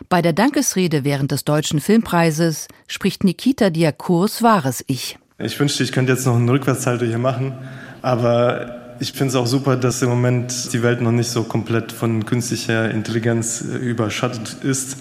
Bei 0.10 0.22
der 0.22 0.34
Dankesrede 0.34 1.04
während 1.04 1.32
des 1.32 1.44
Deutschen 1.44 1.80
Filmpreises 1.80 2.68
spricht 2.88 3.24
Nikita 3.24 3.70
Diakurs 3.70 4.44
wahres 4.44 4.84
Ich. 4.88 5.18
Ich 5.40 5.60
wünschte, 5.60 5.84
ich 5.84 5.92
könnte 5.92 6.14
jetzt 6.14 6.26
noch 6.26 6.36
einen 6.36 6.50
Rückwärtssalto 6.50 7.06
hier 7.06 7.20
machen, 7.20 7.54
aber 8.02 8.96
ich 9.00 9.14
finde 9.14 9.30
es 9.30 9.36
auch 9.36 9.48
super, 9.48 9.76
dass 9.76 10.02
im 10.02 10.10
Moment 10.10 10.74
die 10.74 10.82
Welt 10.82 11.02
noch 11.02 11.12
nicht 11.12 11.30
so 11.30 11.44
komplett 11.44 11.92
von 11.92 12.26
künstlicher 12.26 12.90
Intelligenz 12.90 13.62
äh, 13.62 13.78
überschattet 13.78 14.64
ist. 14.64 14.98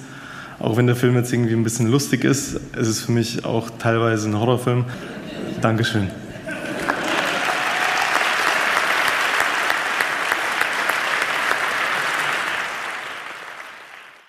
Auch 0.59 0.77
wenn 0.77 0.87
der 0.87 0.97
Film 0.97 1.16
jetzt 1.16 1.33
irgendwie 1.33 1.55
ein 1.55 1.62
bisschen 1.62 1.90
lustig 1.90 2.25
ist, 2.25 2.55
ist 2.55 2.88
es 2.88 3.03
für 3.03 3.12
mich 3.12 3.45
auch 3.45 3.71
teilweise 3.79 4.29
ein 4.29 4.38
Horrorfilm. 4.38 4.87
Dankeschön. 5.61 6.09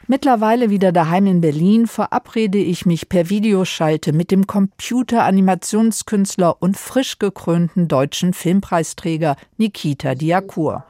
Mittlerweile 0.09 0.69
wieder 0.69 0.93
daheim 0.93 1.27
in 1.27 1.41
Berlin 1.41 1.85
verabrede 1.85 2.59
ich 2.59 2.85
mich 2.85 3.09
per 3.09 3.29
Videoschalte 3.29 4.13
mit 4.13 4.31
dem 4.31 4.47
Computeranimationskünstler 4.47 6.61
und 6.61 6.77
frisch 6.77 7.19
gekrönten 7.19 7.89
deutschen 7.89 8.33
Filmpreisträger 8.33 9.35
Nikita 9.57 10.15
Diakur. 10.15 10.85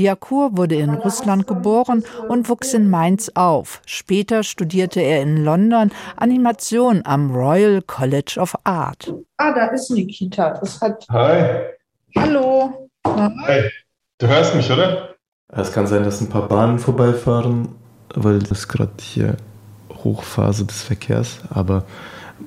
Diakur 0.00 0.56
wurde 0.56 0.74
in 0.74 0.94
Russland 0.94 1.46
geboren 1.46 2.02
und 2.28 2.48
wuchs 2.48 2.74
in 2.74 2.90
Mainz 2.90 3.30
auf. 3.34 3.80
Später 3.86 4.42
studierte 4.42 5.00
er 5.00 5.22
in 5.22 5.44
London 5.44 5.92
Animation 6.16 7.02
am 7.04 7.30
Royal 7.30 7.82
College 7.82 8.38
of 8.40 8.56
Art. 8.64 9.14
Ah, 9.36 9.52
da 9.52 9.66
ist 9.66 9.90
Nikita. 9.90 10.58
Das 10.58 10.80
hat. 10.80 11.06
Hi. 11.10 11.66
Hallo. 12.16 12.88
Hi. 13.06 13.70
Du 14.18 14.26
hörst 14.26 14.56
mich, 14.56 14.70
oder? 14.70 15.14
Es 15.52 15.72
kann 15.72 15.86
sein, 15.86 16.02
dass 16.02 16.20
ein 16.20 16.28
paar 16.28 16.48
Bahnen 16.48 16.78
vorbeifahren 16.78 17.68
weil 18.14 18.40
das 18.40 18.68
gerade 18.68 18.92
hier 19.00 19.36
Hochphase 20.04 20.64
des 20.64 20.82
Verkehrs, 20.82 21.40
aber 21.50 21.84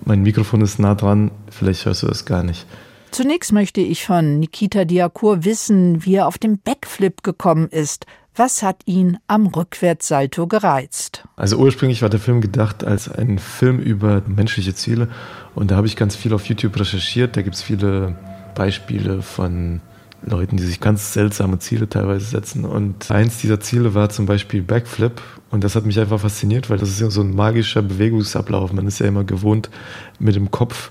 mein 0.05 0.23
Mikrofon 0.23 0.61
ist 0.61 0.79
nah 0.79 0.95
dran, 0.95 1.31
vielleicht 1.49 1.85
hörst 1.85 2.03
du 2.03 2.07
das 2.07 2.25
gar 2.25 2.43
nicht. 2.43 2.65
Zunächst 3.13 3.53
möchte 3.53 3.79
ich 3.79 4.07
von 4.07 4.39
Nikita 4.39 4.85
Diakur 4.85 5.45
wissen, 5.45 6.03
wie 6.03 6.15
er 6.15 6.27
auf 6.27 6.39
den 6.39 6.57
Backflip 6.57 7.21
gekommen 7.21 7.67
ist. 7.69 8.07
Was 8.35 8.63
hat 8.63 8.77
ihn 8.85 9.19
am 9.27 9.45
Rückwärtssalto 9.45 10.47
gereizt? 10.47 11.23
Also 11.35 11.57
ursprünglich 11.57 12.01
war 12.01 12.09
der 12.09 12.19
Film 12.19 12.41
gedacht 12.41 12.83
als 12.83 13.07
ein 13.07 13.37
Film 13.37 13.77
über 13.77 14.23
menschliche 14.25 14.73
Ziele 14.73 15.09
und 15.53 15.69
da 15.69 15.75
habe 15.75 15.85
ich 15.85 15.95
ganz 15.95 16.15
viel 16.15 16.33
auf 16.33 16.45
YouTube 16.47 16.75
recherchiert. 16.79 17.37
Da 17.37 17.43
gibt 17.43 17.55
es 17.55 17.61
viele 17.61 18.17
Beispiele 18.55 19.21
von 19.21 19.81
Leuten, 20.25 20.57
die 20.57 20.63
sich 20.63 20.79
ganz 20.79 21.13
seltsame 21.13 21.59
Ziele 21.59 21.87
teilweise 21.87 22.25
setzen. 22.25 22.65
Und 22.65 23.11
eins 23.11 23.37
dieser 23.37 23.59
Ziele 23.59 23.93
war 23.93 24.09
zum 24.09 24.25
Beispiel 24.25 24.63
Backflip. 24.63 25.21
Und 25.51 25.63
das 25.63 25.75
hat 25.75 25.85
mich 25.85 25.99
einfach 25.99 26.19
fasziniert, 26.19 26.71
weil 26.71 26.79
das 26.79 26.89
ist 26.89 26.99
ja 26.99 27.11
so 27.11 27.21
ein 27.21 27.35
magischer 27.35 27.83
Bewegungsablauf. 27.83 28.73
Man 28.73 28.87
ist 28.87 28.97
ja 28.97 29.05
immer 29.05 29.23
gewohnt, 29.23 29.69
mit 30.17 30.35
dem 30.35 30.49
Kopf 30.49 30.89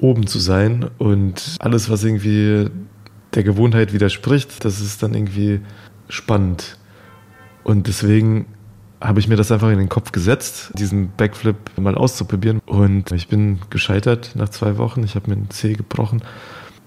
oben 0.00 0.26
zu 0.26 0.38
sein. 0.38 0.88
Und 0.98 1.56
alles, 1.60 1.90
was 1.90 2.04
irgendwie 2.04 2.70
der 3.34 3.42
Gewohnheit 3.42 3.92
widerspricht, 3.92 4.64
das 4.64 4.80
ist 4.80 5.02
dann 5.02 5.14
irgendwie 5.14 5.60
spannend. 6.08 6.78
Und 7.64 7.86
deswegen 7.86 8.46
habe 9.00 9.20
ich 9.20 9.28
mir 9.28 9.36
das 9.36 9.52
einfach 9.52 9.70
in 9.70 9.78
den 9.78 9.88
Kopf 9.88 10.12
gesetzt, 10.12 10.72
diesen 10.74 11.12
Backflip 11.16 11.56
mal 11.78 11.94
auszuprobieren. 11.94 12.60
Und 12.66 13.12
ich 13.12 13.28
bin 13.28 13.60
gescheitert 13.70 14.32
nach 14.34 14.48
zwei 14.48 14.78
Wochen. 14.78 15.04
Ich 15.04 15.14
habe 15.14 15.30
mir 15.30 15.36
einen 15.36 15.50
Zeh 15.50 15.74
gebrochen. 15.74 16.22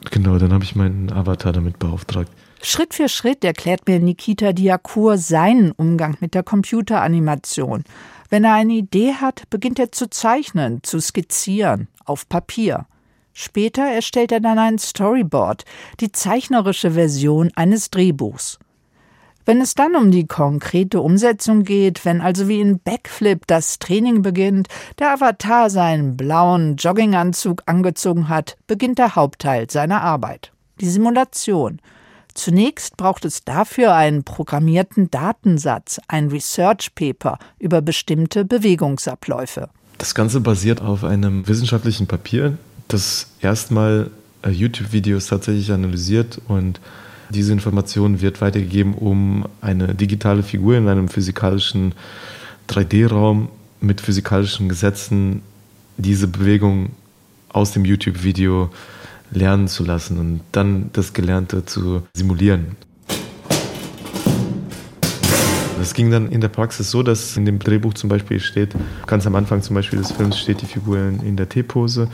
Genau, 0.10 0.38
dann 0.38 0.52
habe 0.52 0.64
ich 0.64 0.76
meinen 0.76 1.12
Avatar 1.12 1.54
damit 1.54 1.80
beauftragt. 1.80 2.32
Schritt 2.64 2.94
für 2.94 3.10
Schritt 3.10 3.44
erklärt 3.44 3.88
mir 3.88 4.00
Nikita 4.00 4.54
Diakur 4.54 5.18
seinen 5.18 5.72
Umgang 5.72 6.18
mit 6.20 6.36
der 6.36 6.44
Computeranimation. 6.44 7.84
Wenn 8.30 8.44
er 8.44 8.54
eine 8.54 8.74
Idee 8.74 9.14
hat, 9.14 9.50
beginnt 9.50 9.80
er 9.80 9.92
zu 9.92 10.10
zeichnen, 10.10 10.80
zu 10.84 11.00
skizzieren, 11.00 11.88
auf 12.06 12.30
Papier. 12.30 12.86
Später 13.34 13.84
erstellt 13.84 14.32
er 14.32 14.40
dann 14.40 14.60
ein 14.60 14.78
Storyboard, 14.78 15.66
die 16.00 16.12
zeichnerische 16.12 16.92
Version 16.92 17.52
eines 17.56 17.90
Drehbuchs. 17.90 18.60
Wenn 19.46 19.60
es 19.60 19.74
dann 19.74 19.96
um 19.96 20.12
die 20.12 20.28
konkrete 20.28 21.02
Umsetzung 21.02 21.64
geht, 21.64 22.06
wenn 22.06 22.22
also 22.22 22.48
wie 22.48 22.62
in 22.62 22.80
Backflip 22.80 23.48
das 23.48 23.80
Training 23.80 24.22
beginnt, 24.22 24.68
der 25.00 25.14
Avatar 25.14 25.70
seinen 25.70 26.16
blauen 26.16 26.76
Jogginganzug 26.76 27.64
angezogen 27.66 28.30
hat, 28.30 28.56
beginnt 28.68 29.00
der 29.00 29.16
Hauptteil 29.16 29.70
seiner 29.70 30.02
Arbeit. 30.02 30.52
Die 30.80 30.90
Simulation. 30.90 31.80
Zunächst 32.34 32.98
braucht 32.98 33.26
es 33.26 33.44
dafür 33.44 33.96
einen 33.96 34.24
programmierten 34.24 35.10
Datensatz, 35.10 36.00
ein 36.08 36.30
Research 36.30 36.94
Paper 36.96 37.40
über 37.60 37.82
bestimmte 37.82 38.46
Bewegungsabläufe. 38.46 39.70
Das 39.98 40.16
Ganze 40.16 40.40
basiert 40.40 40.82
auf 40.82 41.04
einem 41.04 41.48
wissenschaftlichen 41.48 42.08
Papier, 42.08 42.58
das 42.94 43.28
erstmal 43.42 44.12
äh, 44.44 44.50
YouTube-Videos 44.50 45.28
tatsächlich 45.28 45.72
analysiert 45.72 46.42
und 46.48 46.80
diese 47.30 47.54
Information 47.54 48.22
wird 48.22 48.42
weitergegeben, 48.42 48.94
um 48.94 49.46
eine 49.62 49.96
digitale 49.96 50.44
Figur 50.44 50.76
in 50.76 50.88
einem 50.88 51.08
physikalischen 51.08 51.94
3D-Raum 52.68 53.50
mit 53.80 54.02
physikalischen 54.02 54.68
Gesetzen 54.68 55.42
diese 55.98 56.28
Bewegung 56.28 56.90
aus 57.50 57.72
dem 57.72 57.86
YouTube-Video 57.86 58.70
lernen 59.32 59.68
zu 59.68 59.84
lassen 59.86 60.20
und 60.20 60.42
dann 60.52 60.90
das 60.94 61.14
Gelernte 61.14 61.66
zu 61.66 62.04
simulieren. 62.14 62.76
Das 65.82 65.96
ging 65.96 66.12
dann 66.12 66.32
in 66.32 66.42
der 66.42 66.50
Praxis 66.50 66.92
so, 66.92 67.02
dass 67.02 67.36
in 67.38 67.46
dem 67.46 67.58
Drehbuch 67.58 67.96
zum 67.96 68.08
Beispiel 68.08 68.40
steht, 68.40 68.76
ganz 69.08 69.26
am 69.26 69.34
Anfang 69.36 69.64
zum 69.64 69.76
Beispiel 69.76 69.98
des 69.98 70.12
Films 70.12 70.38
steht 70.38 70.62
die 70.62 70.68
Figur 70.68 71.00
in, 71.00 71.36
der 71.36 71.50
T-Pose, 71.50 72.08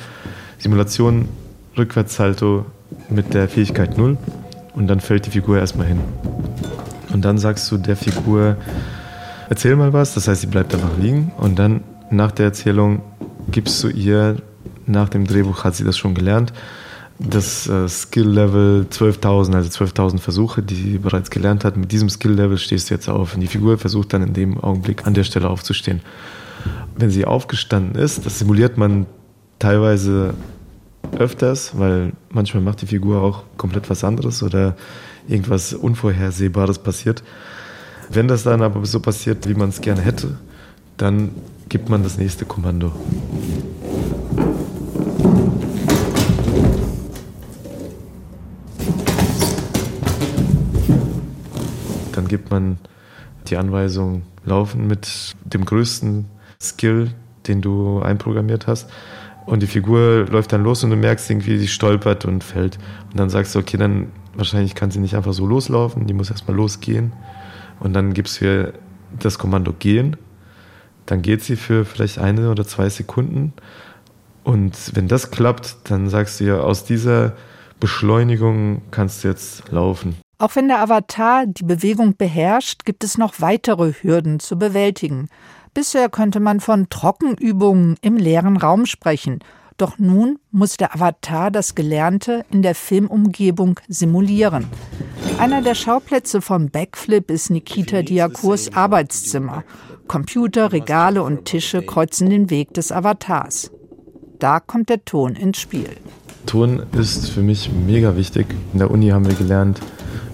Simulation, 0.58 1.28
Rückwärtssalto 1.78 2.66
mit 3.10 3.34
der 3.34 3.48
Fähigkeit 3.48 3.98
0 3.98 4.18
und 4.74 4.88
dann 4.88 5.00
fällt 5.00 5.26
die 5.26 5.32
Figur 5.32 5.58
erstmal 5.58 5.88
hin. 5.88 6.00
Und 7.14 7.24
dann 7.26 7.38
sagst 7.38 7.72
du 7.72 7.78
der 7.78 7.96
Figur, 7.96 8.58
erzähl 9.50 9.76
mal 9.76 9.94
was, 9.94 10.14
das 10.14 10.28
heißt, 10.28 10.42
sie 10.42 10.48
bleibt 10.48 10.74
einfach 10.74 10.98
liegen 10.98 11.32
und 11.38 11.58
dann 11.58 11.84
nach 12.12 12.32
der 12.32 12.48
Erzählung 12.48 13.02
gibst 13.52 13.84
du 13.84 13.90
ihr, 13.90 14.38
nach 14.86 15.10
dem 15.10 15.28
Drehbuch 15.28 15.64
hat 15.64 15.76
sie 15.76 15.84
das 15.84 15.98
schon 15.98 16.16
gelernt, 16.16 16.54
das 17.20 17.68
äh, 17.68 17.88
Skill-Level 17.88 18.88
12.000, 18.92 19.56
also 19.56 19.86
12.000 19.86 20.20
Versuche, 20.20 20.62
die 20.62 20.76
sie 20.76 20.98
bereits 21.00 21.32
gelernt 21.32 21.66
hat. 21.66 21.76
Mit 21.76 21.92
diesem 21.92 22.10
Skill-Level 22.10 22.58
stehst 22.58 22.90
du 22.90 22.94
jetzt 22.94 23.10
auf. 23.10 23.34
Und 23.34 23.42
die 23.42 23.48
Figur 23.48 23.78
versucht 23.78 24.14
dann 24.14 24.22
in 24.22 24.34
dem 24.34 24.60
Augenblick 24.60 25.08
an 25.08 25.16
der 25.16 25.24
Stelle 25.24 25.50
aufzustehen. 25.50 26.02
Wenn 26.96 27.10
sie 27.10 27.26
aufgestanden 27.26 28.00
ist, 28.00 28.26
das 28.26 28.40
simuliert 28.40 28.78
man 28.78 29.08
teilweise 29.60 30.34
öfters, 31.18 31.78
weil 31.78 32.14
manchmal 32.30 32.64
macht 32.64 32.82
die 32.82 32.88
Figur 32.88 33.22
auch 33.22 33.44
komplett 33.58 33.90
was 33.90 34.04
anderes 34.04 34.44
oder 34.44 34.76
irgendwas 35.28 35.74
Unvorhersehbares 35.74 36.80
passiert. 36.80 37.24
Wenn 38.10 38.28
das 38.28 38.44
dann 38.44 38.62
aber 38.62 38.86
so 38.86 39.00
passiert, 39.00 39.48
wie 39.48 39.54
man 39.54 39.70
es 39.70 39.82
gerne 39.82 40.02
hätte, 40.02 40.38
dann 40.98 41.32
gibt 41.70 41.90
man 41.90 42.04
das 42.04 42.18
nächste 42.18 42.46
Kommando. 42.46 42.92
Dann 52.14 52.28
gibt 52.28 52.50
man 52.52 52.78
die 53.48 53.58
Anweisung 53.58 54.24
laufen 54.46 54.88
mit 54.88 55.36
dem 55.46 55.66
größten 55.66 56.26
Skill, 56.62 57.12
den 57.48 57.62
du 57.62 58.02
einprogrammiert 58.02 58.68
hast. 58.68 58.90
Und 59.48 59.64
die 59.64 59.68
Figur 59.68 60.26
läuft 60.30 60.52
dann 60.52 60.62
los 60.62 60.84
und 60.84 60.90
du 60.90 60.98
merkst 60.98 61.30
irgendwie, 61.30 61.58
sie 61.58 61.70
stolpert 61.70 62.26
und 62.26 62.44
fällt. 62.44 62.78
Und 63.12 63.18
dann 63.18 63.30
sagst 63.30 63.56
du, 63.56 63.60
okay, 63.60 63.78
dann 63.78 64.12
wahrscheinlich 64.36 64.76
kann 64.76 64.92
sie 64.92 65.00
nicht 65.00 65.16
einfach 65.16 65.32
so 65.32 65.46
loslaufen, 65.46 66.06
die 66.06 66.14
muss 66.14 66.30
erstmal 66.30 66.58
losgehen. 66.58 67.14
Und 67.80 67.94
dann 67.94 68.14
gibst 68.14 68.42
du 68.42 68.46
ihr 68.46 68.74
das 69.18 69.40
Kommando 69.40 69.72
gehen. 69.72 70.18
Dann 71.06 71.22
geht 71.22 71.44
sie 71.44 71.56
für 71.56 71.86
vielleicht 71.86 72.20
eine 72.20 72.52
oder 72.52 72.68
zwei 72.68 72.90
Sekunden. 72.90 73.54
Und 74.44 74.92
wenn 74.94 75.08
das 75.08 75.32
klappt, 75.32 75.78
dann 75.86 76.10
sagst 76.10 76.42
du 76.42 76.44
ihr, 76.44 76.66
aus 76.66 76.84
dieser 76.84 77.34
Beschleunigung 77.80 78.82
kannst 78.92 79.24
du 79.24 79.30
jetzt 79.30 79.72
laufen. 79.72 80.18
Auch 80.40 80.58
wenn 80.58 80.68
der 80.68 80.82
Avatar 80.82 81.46
die 81.48 81.64
Bewegung 81.64 82.18
beherrscht, 82.18 82.84
gibt 82.84 83.06
es 83.06 83.18
noch 83.18 83.40
weitere 83.40 83.94
Hürden 84.02 84.42
zu 84.42 84.60
bewältigen. 84.60 85.30
Bisher 85.78 86.10
könnte 86.10 86.40
man 86.40 86.60
von 86.60 86.90
Trockenübungen 86.90 87.98
im 88.02 88.18
leeren 88.18 88.58
Raum 88.58 88.88
sprechen. 88.88 89.42
Doch 89.78 90.00
nun 90.00 90.40
muss 90.50 90.76
der 90.76 90.96
Avatar 90.96 91.52
das 91.52 91.76
Gelernte 91.76 92.44
in 92.50 92.64
der 92.64 92.74
Filmumgebung 92.74 93.80
simulieren. 93.88 94.66
Einer 95.38 95.62
der 95.62 95.76
Schauplätze 95.76 96.42
vom 96.42 96.72
Backflip 96.72 97.30
ist 97.30 97.52
Nikita 97.52 98.02
Diakurs 98.02 98.74
Arbeitszimmer. 98.74 99.64
Computer, 100.08 100.72
Regale 100.72 101.22
und 101.22 101.46
Tische 101.46 101.84
kreuzen 101.84 102.32
den 102.32 102.50
Weg 102.50 102.74
des 102.74 102.92
Avatars. 102.92 103.70
Da 104.40 104.60
kommt 104.60 104.90
der 104.90 105.06
Ton 105.06 105.36
ins 105.36 105.60
Spiel. 105.60 105.92
Ton 106.48 106.88
ist 106.94 107.30
für 107.30 107.42
mich 107.42 107.70
mega 107.72 108.16
wichtig. 108.16 108.48
In 108.74 108.80
der 108.80 108.90
Uni 108.90 109.10
haben 109.10 109.28
wir 109.28 109.36
gelernt, 109.36 109.80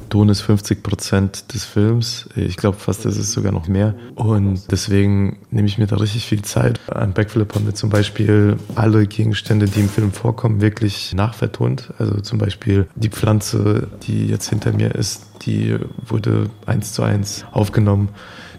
Ton 0.09 0.29
ist 0.29 0.41
50 0.41 0.83
Prozent 0.83 1.53
des 1.53 1.65
Films. 1.65 2.29
Ich 2.35 2.57
glaube 2.57 2.77
fast, 2.77 3.05
ist 3.05 3.31
sogar 3.31 3.51
noch 3.51 3.67
mehr. 3.67 3.95
Und 4.15 4.71
deswegen 4.71 5.39
nehme 5.51 5.67
ich 5.67 5.77
mir 5.77 5.87
da 5.87 5.97
richtig 5.97 6.25
viel 6.25 6.41
Zeit. 6.41 6.79
An 6.89 7.13
Backflip 7.13 7.53
haben 7.55 7.65
wir 7.65 7.73
zum 7.73 7.89
Beispiel 7.89 8.57
alle 8.75 9.07
Gegenstände, 9.07 9.65
die 9.65 9.81
im 9.81 9.89
Film 9.89 10.11
vorkommen, 10.11 10.61
wirklich 10.61 11.13
nachvertont. 11.13 11.93
Also 11.97 12.21
zum 12.21 12.37
Beispiel 12.37 12.87
die 12.95 13.09
Pflanze, 13.09 13.87
die 14.03 14.27
jetzt 14.27 14.49
hinter 14.49 14.73
mir 14.73 14.95
ist, 14.95 15.25
die 15.45 15.77
wurde 16.05 16.49
eins 16.65 16.93
zu 16.93 17.03
eins 17.03 17.45
aufgenommen. 17.51 18.09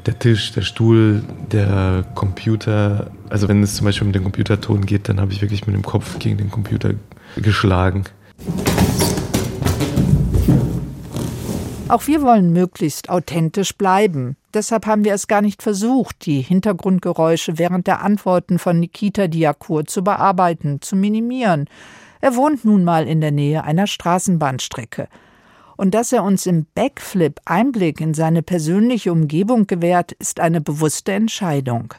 Der 0.06 0.18
Tisch, 0.18 0.52
der 0.52 0.62
Stuhl, 0.62 1.22
der 1.50 2.04
Computer. 2.14 3.10
Also 3.30 3.48
wenn 3.48 3.62
es 3.62 3.76
zum 3.76 3.86
Beispiel 3.86 4.06
um 4.06 4.12
den 4.12 4.22
Computerton 4.22 4.84
geht, 4.84 5.08
dann 5.08 5.20
habe 5.20 5.32
ich 5.32 5.40
wirklich 5.40 5.66
mit 5.66 5.74
dem 5.74 5.82
Kopf 5.82 6.18
gegen 6.18 6.36
den 6.36 6.50
Computer 6.50 6.90
geschlagen. 7.36 8.04
Auch 11.86 12.06
wir 12.06 12.22
wollen 12.22 12.52
möglichst 12.52 13.10
authentisch 13.10 13.76
bleiben. 13.76 14.36
Deshalb 14.54 14.86
haben 14.86 15.04
wir 15.04 15.12
es 15.12 15.28
gar 15.28 15.42
nicht 15.42 15.62
versucht, 15.62 16.24
die 16.24 16.40
Hintergrundgeräusche 16.40 17.58
während 17.58 17.86
der 17.86 18.00
Antworten 18.00 18.58
von 18.58 18.80
Nikita 18.80 19.26
Diakur 19.26 19.84
zu 19.84 20.02
bearbeiten, 20.02 20.80
zu 20.80 20.96
minimieren. 20.96 21.68
Er 22.22 22.36
wohnt 22.36 22.64
nun 22.64 22.84
mal 22.84 23.06
in 23.06 23.20
der 23.20 23.32
Nähe 23.32 23.64
einer 23.64 23.86
Straßenbahnstrecke. 23.86 25.08
Und 25.76 25.94
dass 25.94 26.12
er 26.12 26.24
uns 26.24 26.46
im 26.46 26.66
Backflip 26.74 27.40
Einblick 27.44 28.00
in 28.00 28.14
seine 28.14 28.42
persönliche 28.42 29.12
Umgebung 29.12 29.66
gewährt, 29.66 30.12
ist 30.12 30.40
eine 30.40 30.62
bewusste 30.62 31.12
Entscheidung. 31.12 31.92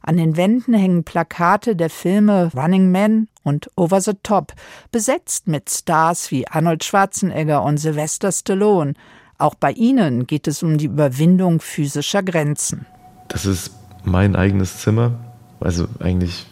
An 0.00 0.16
den 0.16 0.36
Wänden 0.36 0.72
hängen 0.72 1.04
Plakate 1.04 1.76
der 1.76 1.90
Filme 1.90 2.50
Running 2.54 2.90
Man 2.90 3.28
und 3.42 3.68
Over 3.76 4.00
the 4.00 4.12
Top, 4.22 4.52
besetzt 4.92 5.46
mit 5.48 5.68
Stars 5.68 6.30
wie 6.30 6.46
Arnold 6.48 6.84
Schwarzenegger 6.84 7.62
und 7.62 7.78
Sylvester 7.78 8.32
Stallone. 8.32 8.94
Auch 9.38 9.54
bei 9.54 9.72
ihnen 9.72 10.26
geht 10.26 10.48
es 10.48 10.62
um 10.62 10.78
die 10.78 10.86
Überwindung 10.86 11.60
physischer 11.60 12.22
Grenzen. 12.22 12.86
Das 13.28 13.44
ist 13.44 13.70
mein 14.04 14.34
eigenes 14.34 14.78
Zimmer. 14.78 15.12
Also 15.60 15.88
eigentlich 15.98 16.46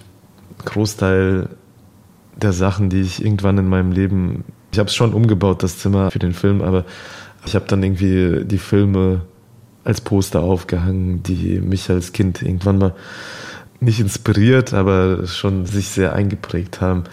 Großteil 0.64 1.48
der 2.36 2.52
Sachen, 2.52 2.90
die 2.90 3.00
ich 3.00 3.24
irgendwann 3.24 3.58
in 3.58 3.68
meinem 3.68 3.92
Leben. 3.92 4.44
Ich 4.72 4.78
habe 4.78 4.88
es 4.88 4.94
schon 4.94 5.14
umgebaut, 5.14 5.62
das 5.62 5.78
Zimmer 5.78 6.10
für 6.10 6.18
den 6.18 6.32
Film, 6.32 6.62
aber 6.62 6.84
ich 7.46 7.54
habe 7.54 7.66
dann 7.68 7.82
irgendwie 7.82 8.44
die 8.44 8.58
Filme 8.58 9.22
als 9.84 10.00
Poster 10.00 10.40
aufgehangen, 10.42 11.22
die 11.22 11.60
mich 11.60 11.90
als 11.90 12.12
Kind 12.12 12.42
irgendwann 12.42 12.78
mal 12.78 12.94
nicht 13.80 14.00
inspiriert, 14.00 14.72
aber 14.72 15.26
schon 15.26 15.66
sich 15.66 15.88
sehr 15.88 16.14
eingeprägt 16.14 16.80
haben. 16.80 17.04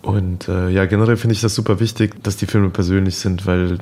Und 0.00 0.48
äh, 0.48 0.68
ja, 0.70 0.86
generell 0.86 1.16
finde 1.16 1.34
ich 1.34 1.40
das 1.40 1.54
super 1.54 1.80
wichtig, 1.80 2.22
dass 2.22 2.36
die 2.36 2.46
Filme 2.46 2.70
persönlich 2.70 3.16
sind, 3.16 3.46
weil 3.46 3.78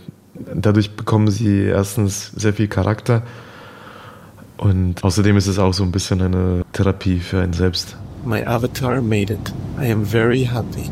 Dadurch 0.55 0.97
bekommen 0.97 1.30
sie 1.30 1.64
erstens 1.64 2.32
sehr 2.32 2.53
viel 2.53 2.68
Charakter 2.68 3.22
und 4.57 5.03
außerdem 5.03 5.36
ist 5.36 5.47
es 5.47 5.59
auch 5.59 5.72
so 5.72 5.82
ein 5.82 5.93
bisschen 5.93 6.20
eine 6.20 6.62
Therapie 6.72 7.18
für 7.18 7.41
einen 7.41 7.53
selbst. 7.53 7.97
My 8.24 8.45
avatar 8.45 9.01
made 9.01 9.32
it. 9.32 9.53
I 9.80 9.91
am 9.91 10.05
very 10.05 10.45
happy. 10.45 10.91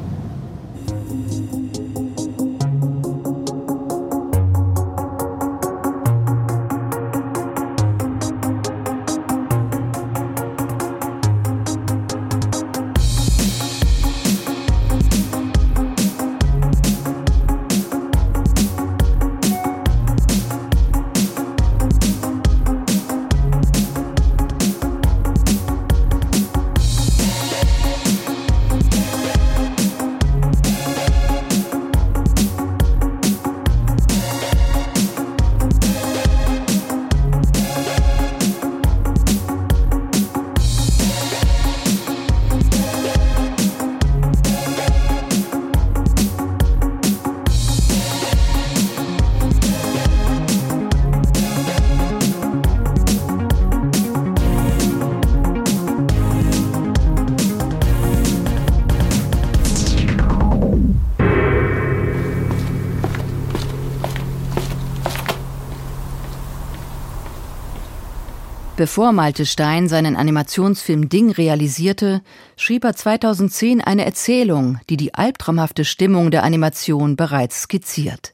Bevor 68.99 69.13
Malte 69.13 69.47
Stein 69.47 69.87
seinen 69.87 70.17
Animationsfilm 70.17 71.09
Ding 71.09 71.31
realisierte, 71.31 72.21
schrieb 72.57 72.83
er 72.83 72.97
2010 72.97 73.81
eine 73.81 74.05
Erzählung, 74.05 74.81
die 74.91 74.97
die 74.97 75.15
albtraumhafte 75.15 75.85
Stimmung 75.85 76.33
der 76.33 76.43
Animation 76.43 77.15
bereits 77.15 77.61
skizziert. 77.63 78.33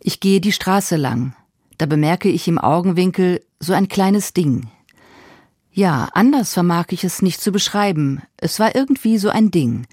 Ich 0.00 0.18
gehe 0.18 0.40
die 0.40 0.50
Straße 0.50 0.96
lang. 0.96 1.36
Da 1.76 1.84
bemerke 1.84 2.30
ich 2.30 2.48
im 2.48 2.56
Augenwinkel 2.56 3.42
so 3.60 3.74
ein 3.74 3.88
kleines 3.88 4.32
Ding. 4.32 4.70
Ja, 5.70 6.08
anders 6.14 6.54
vermag 6.54 6.86
ich 6.88 7.04
es 7.04 7.20
nicht 7.20 7.42
zu 7.42 7.52
beschreiben. 7.52 8.22
Es 8.38 8.58
war 8.60 8.74
irgendwie 8.74 9.18
so 9.18 9.28
ein 9.28 9.50
Ding. 9.50 9.86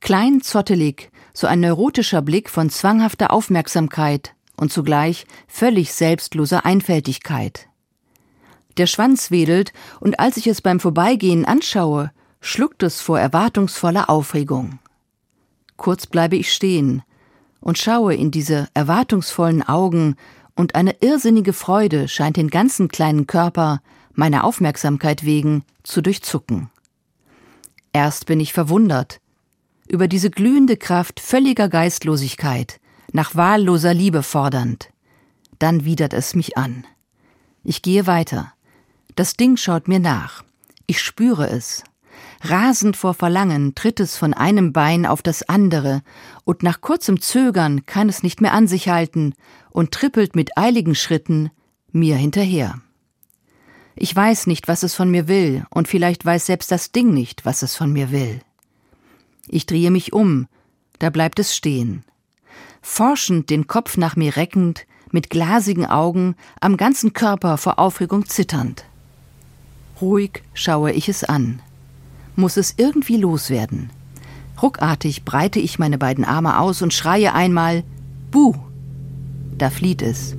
Klein, 0.00 0.40
zottelig, 0.40 1.12
so 1.32 1.46
ein 1.46 1.60
neurotischer 1.60 2.22
Blick 2.22 2.50
von 2.50 2.70
zwanghafter 2.70 3.32
Aufmerksamkeit 3.32 4.34
und 4.56 4.72
zugleich 4.72 5.26
völlig 5.46 5.92
selbstloser 5.92 6.66
Einfältigkeit. 6.66 7.68
Der 8.76 8.86
Schwanz 8.86 9.30
wedelt, 9.30 9.72
und 10.00 10.20
als 10.20 10.36
ich 10.36 10.46
es 10.46 10.60
beim 10.60 10.80
Vorbeigehen 10.80 11.44
anschaue, 11.44 12.10
schluckt 12.40 12.82
es 12.82 13.00
vor 13.00 13.18
erwartungsvoller 13.18 14.10
Aufregung. 14.10 14.78
Kurz 15.76 16.06
bleibe 16.06 16.36
ich 16.36 16.52
stehen 16.52 17.02
und 17.60 17.78
schaue 17.78 18.14
in 18.14 18.30
diese 18.30 18.68
erwartungsvollen 18.74 19.62
Augen, 19.62 20.16
und 20.54 20.74
eine 20.74 20.96
irrsinnige 21.02 21.52
Freude 21.52 22.08
scheint 22.08 22.38
den 22.38 22.48
ganzen 22.48 22.88
kleinen 22.88 23.26
Körper, 23.26 23.82
meiner 24.14 24.44
Aufmerksamkeit 24.44 25.22
wegen, 25.24 25.64
zu 25.82 26.00
durchzucken. 26.00 26.70
Erst 27.92 28.26
bin 28.26 28.40
ich 28.40 28.52
verwundert 28.52 29.20
über 29.88 30.08
diese 30.08 30.30
glühende 30.30 30.76
Kraft 30.76 31.20
völliger 31.20 31.68
Geistlosigkeit, 31.68 32.80
nach 33.12 33.36
wahlloser 33.36 33.94
Liebe 33.94 34.22
fordernd. 34.22 34.90
Dann 35.58 35.84
widert 35.84 36.12
es 36.12 36.34
mich 36.34 36.56
an. 36.56 36.84
Ich 37.62 37.82
gehe 37.82 38.06
weiter. 38.06 38.52
Das 39.16 39.32
Ding 39.32 39.56
schaut 39.56 39.88
mir 39.88 39.98
nach. 39.98 40.44
Ich 40.86 41.00
spüre 41.00 41.48
es. 41.48 41.82
Rasend 42.42 42.98
vor 42.98 43.14
Verlangen 43.14 43.74
tritt 43.74 43.98
es 43.98 44.16
von 44.16 44.34
einem 44.34 44.74
Bein 44.74 45.06
auf 45.06 45.22
das 45.22 45.48
andere, 45.48 46.02
und 46.44 46.62
nach 46.62 46.82
kurzem 46.82 47.22
Zögern 47.22 47.86
kann 47.86 48.10
es 48.10 48.22
nicht 48.22 48.42
mehr 48.42 48.52
an 48.52 48.68
sich 48.68 48.90
halten 48.90 49.32
und 49.70 49.92
trippelt 49.92 50.36
mit 50.36 50.58
eiligen 50.58 50.94
Schritten 50.94 51.50
mir 51.92 52.16
hinterher. 52.16 52.80
Ich 53.94 54.14
weiß 54.14 54.48
nicht, 54.48 54.68
was 54.68 54.82
es 54.82 54.94
von 54.94 55.10
mir 55.10 55.28
will, 55.28 55.64
und 55.70 55.88
vielleicht 55.88 56.26
weiß 56.26 56.44
selbst 56.44 56.70
das 56.70 56.92
Ding 56.92 57.14
nicht, 57.14 57.46
was 57.46 57.62
es 57.62 57.74
von 57.74 57.90
mir 57.90 58.10
will. 58.10 58.40
Ich 59.48 59.64
drehe 59.64 59.90
mich 59.90 60.12
um, 60.12 60.46
da 60.98 61.08
bleibt 61.08 61.38
es 61.38 61.56
stehen. 61.56 62.04
Forschend 62.82 63.48
den 63.48 63.66
Kopf 63.66 63.96
nach 63.96 64.14
mir 64.14 64.36
reckend, 64.36 64.86
mit 65.10 65.30
glasigen 65.30 65.86
Augen, 65.86 66.36
am 66.60 66.76
ganzen 66.76 67.14
Körper 67.14 67.56
vor 67.56 67.78
Aufregung 67.78 68.26
zitternd. 68.26 68.84
Ruhig 70.00 70.42
schaue 70.54 70.92
ich 70.92 71.08
es 71.08 71.24
an 71.24 71.60
muss 72.36 72.56
es 72.56 72.74
irgendwie 72.76 73.16
loswerden. 73.16 73.90
Ruckartig 74.62 75.24
breite 75.24 75.58
ich 75.58 75.78
meine 75.78 75.98
beiden 75.98 76.24
Arme 76.24 76.60
aus 76.60 76.82
und 76.82 76.94
schreie 76.94 77.34
einmal 77.34 77.82
Buh. 78.30 78.54
Da 79.58 79.70
flieht 79.70 80.02
es, 80.02 80.36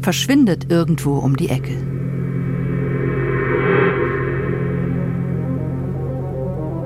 verschwindet 0.00 0.70
irgendwo 0.70 1.18
um 1.18 1.36
die 1.36 1.48
Ecke. 1.48 1.76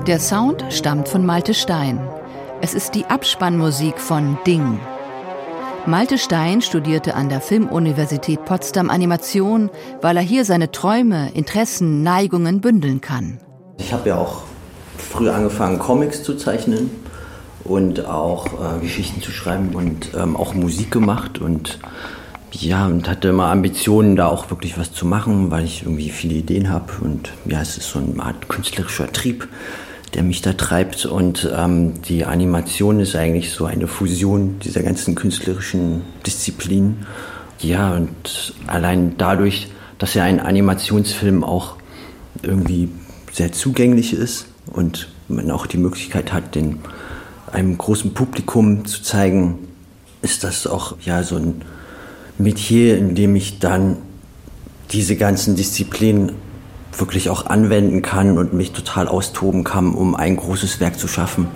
Der 0.07 0.19
Sound 0.19 0.63
stammt 0.69 1.07
von 1.07 1.25
Malte 1.25 1.53
Stein. 1.53 1.99
Es 2.61 2.73
ist 2.73 2.93
die 2.93 3.05
Abspannmusik 3.05 3.99
von 3.99 4.37
Ding. 4.45 4.79
Malte 5.87 6.17
Stein 6.17 6.63
studierte 6.63 7.13
an 7.13 7.29
der 7.29 7.41
Filmuniversität 7.41 8.43
Potsdam 8.43 8.89
Animation, 8.89 9.69
weil 10.01 10.17
er 10.17 10.23
hier 10.23 10.43
seine 10.43 10.71
Träume, 10.71 11.29
Interessen, 11.35 12.01
Neigungen 12.01 12.59
bündeln 12.59 13.01
kann. 13.01 13.39
Ich 13.77 13.93
habe 13.93 14.09
ja 14.09 14.17
auch 14.17 14.41
früh 14.97 15.29
angefangen, 15.29 15.77
Comics 15.77 16.23
zu 16.23 16.37
zeichnen 16.37 16.89
und 17.63 18.03
auch 18.03 18.47
äh, 18.47 18.79
Geschichten 18.79 19.21
zu 19.21 19.29
schreiben 19.29 19.75
und 19.75 20.09
ähm, 20.17 20.35
auch 20.35 20.55
Musik 20.55 20.89
gemacht 20.89 21.37
und 21.39 21.77
ja, 22.51 22.87
und 22.87 23.07
hatte 23.07 23.27
immer 23.27 23.51
Ambitionen, 23.51 24.15
da 24.15 24.27
auch 24.27 24.49
wirklich 24.49 24.79
was 24.79 24.91
zu 24.91 25.05
machen, 25.05 25.51
weil 25.51 25.65
ich 25.65 25.83
irgendwie 25.83 26.09
viele 26.09 26.33
Ideen 26.33 26.69
habe 26.71 26.93
und 27.01 27.31
ja, 27.45 27.61
es 27.61 27.77
ist 27.77 27.91
so 27.91 27.99
eine 27.99 28.23
Art 28.23 28.47
künstlerischer 28.47 29.11
Trieb, 29.11 29.47
der 30.15 30.23
mich 30.23 30.41
da 30.41 30.53
treibt 30.53 31.05
und 31.05 31.49
ähm, 31.55 32.01
die 32.03 32.25
Animation 32.25 32.99
ist 32.99 33.15
eigentlich 33.15 33.51
so 33.51 33.65
eine 33.65 33.87
Fusion 33.87 34.59
dieser 34.59 34.81
ganzen 34.81 35.13
künstlerischen 35.13 36.01
Disziplinen. 36.25 37.05
Ja, 37.59 37.93
und 37.93 38.53
allein 38.67 39.15
dadurch, 39.17 39.67
dass 39.99 40.13
ja 40.13 40.23
ein 40.23 40.39
Animationsfilm 40.39 41.43
auch 41.43 41.75
irgendwie 42.41 42.89
sehr 43.31 43.51
zugänglich 43.51 44.13
ist, 44.13 44.47
und 44.67 45.09
man 45.27 45.51
auch 45.51 45.67
die 45.67 45.77
Möglichkeit 45.77 46.33
hat, 46.33 46.55
den 46.55 46.79
einem 47.51 47.77
großen 47.77 48.13
Publikum 48.13 48.85
zu 48.85 49.01
zeigen, 49.01 49.67
ist 50.21 50.43
das 50.43 50.67
auch 50.67 50.97
ja 51.01 51.23
so 51.23 51.37
ein 51.37 51.61
Metier, 52.37 52.97
in 52.97 53.15
dem 53.15 53.35
ich 53.35 53.59
dann 53.59 53.97
diese 54.91 55.15
ganzen 55.15 55.55
Disziplinen 55.55 56.33
wirklich 56.99 57.29
auch 57.29 57.47
anwenden 57.47 58.01
kann 58.01 58.37
und 58.37 58.53
mich 58.53 58.71
total 58.71 59.07
austoben 59.07 59.63
kann, 59.63 59.93
um 59.93 60.15
ein 60.15 60.37
großes 60.37 60.79
Werk 60.79 60.99
zu 60.99 61.07
schaffen. 61.07 61.47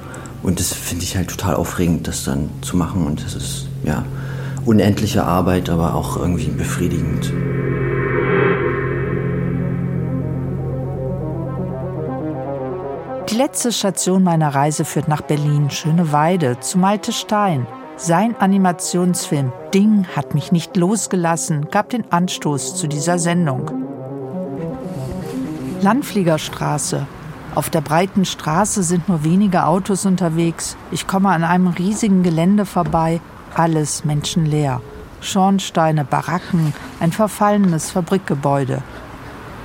Und 0.41 0.59
das 0.59 0.73
finde 0.73 1.03
ich 1.03 1.17
halt 1.17 1.29
total 1.29 1.55
aufregend, 1.55 2.07
das 2.07 2.23
dann 2.23 2.49
zu 2.61 2.77
machen. 2.77 3.05
Und 3.05 3.23
das 3.23 3.35
ist 3.35 3.67
ja 3.83 4.05
unendliche 4.65 5.23
Arbeit, 5.23 5.69
aber 5.69 5.95
auch 5.95 6.17
irgendwie 6.17 6.49
befriedigend. 6.49 7.33
Die 13.29 13.35
letzte 13.35 13.71
Station 13.71 14.23
meiner 14.23 14.49
Reise 14.55 14.85
führt 14.85 15.07
nach 15.07 15.21
Berlin, 15.21 15.69
Schöneweide, 15.69 16.59
zu 16.59 16.79
Malte 16.79 17.13
Stein. 17.13 17.67
Sein 17.95 18.35
Animationsfilm 18.35 19.51
Ding 19.73 20.07
hat 20.15 20.33
mich 20.33 20.51
nicht 20.51 20.77
losgelassen, 20.77 21.67
gab 21.69 21.89
den 21.89 22.11
Anstoß 22.11 22.75
zu 22.75 22.87
dieser 22.87 23.19
Sendung. 23.19 23.98
Landfliegerstraße. 25.81 27.07
Auf 27.55 27.69
der 27.69 27.81
breiten 27.81 28.25
Straße 28.25 28.83
sind 28.83 29.07
nur 29.07 29.23
wenige 29.23 29.65
Autos 29.65 30.05
unterwegs. 30.05 30.75
Ich 30.91 31.07
komme 31.07 31.29
an 31.29 31.43
einem 31.43 31.67
riesigen 31.67 32.21
Gelände 32.21 32.65
vorbei, 32.65 33.21
alles 33.55 34.03
menschenleer. 34.03 34.81
Schornsteine, 35.21 36.03
Baracken, 36.03 36.73
ein 36.99 37.11
verfallenes 37.11 37.91
Fabrikgebäude. 37.91 38.81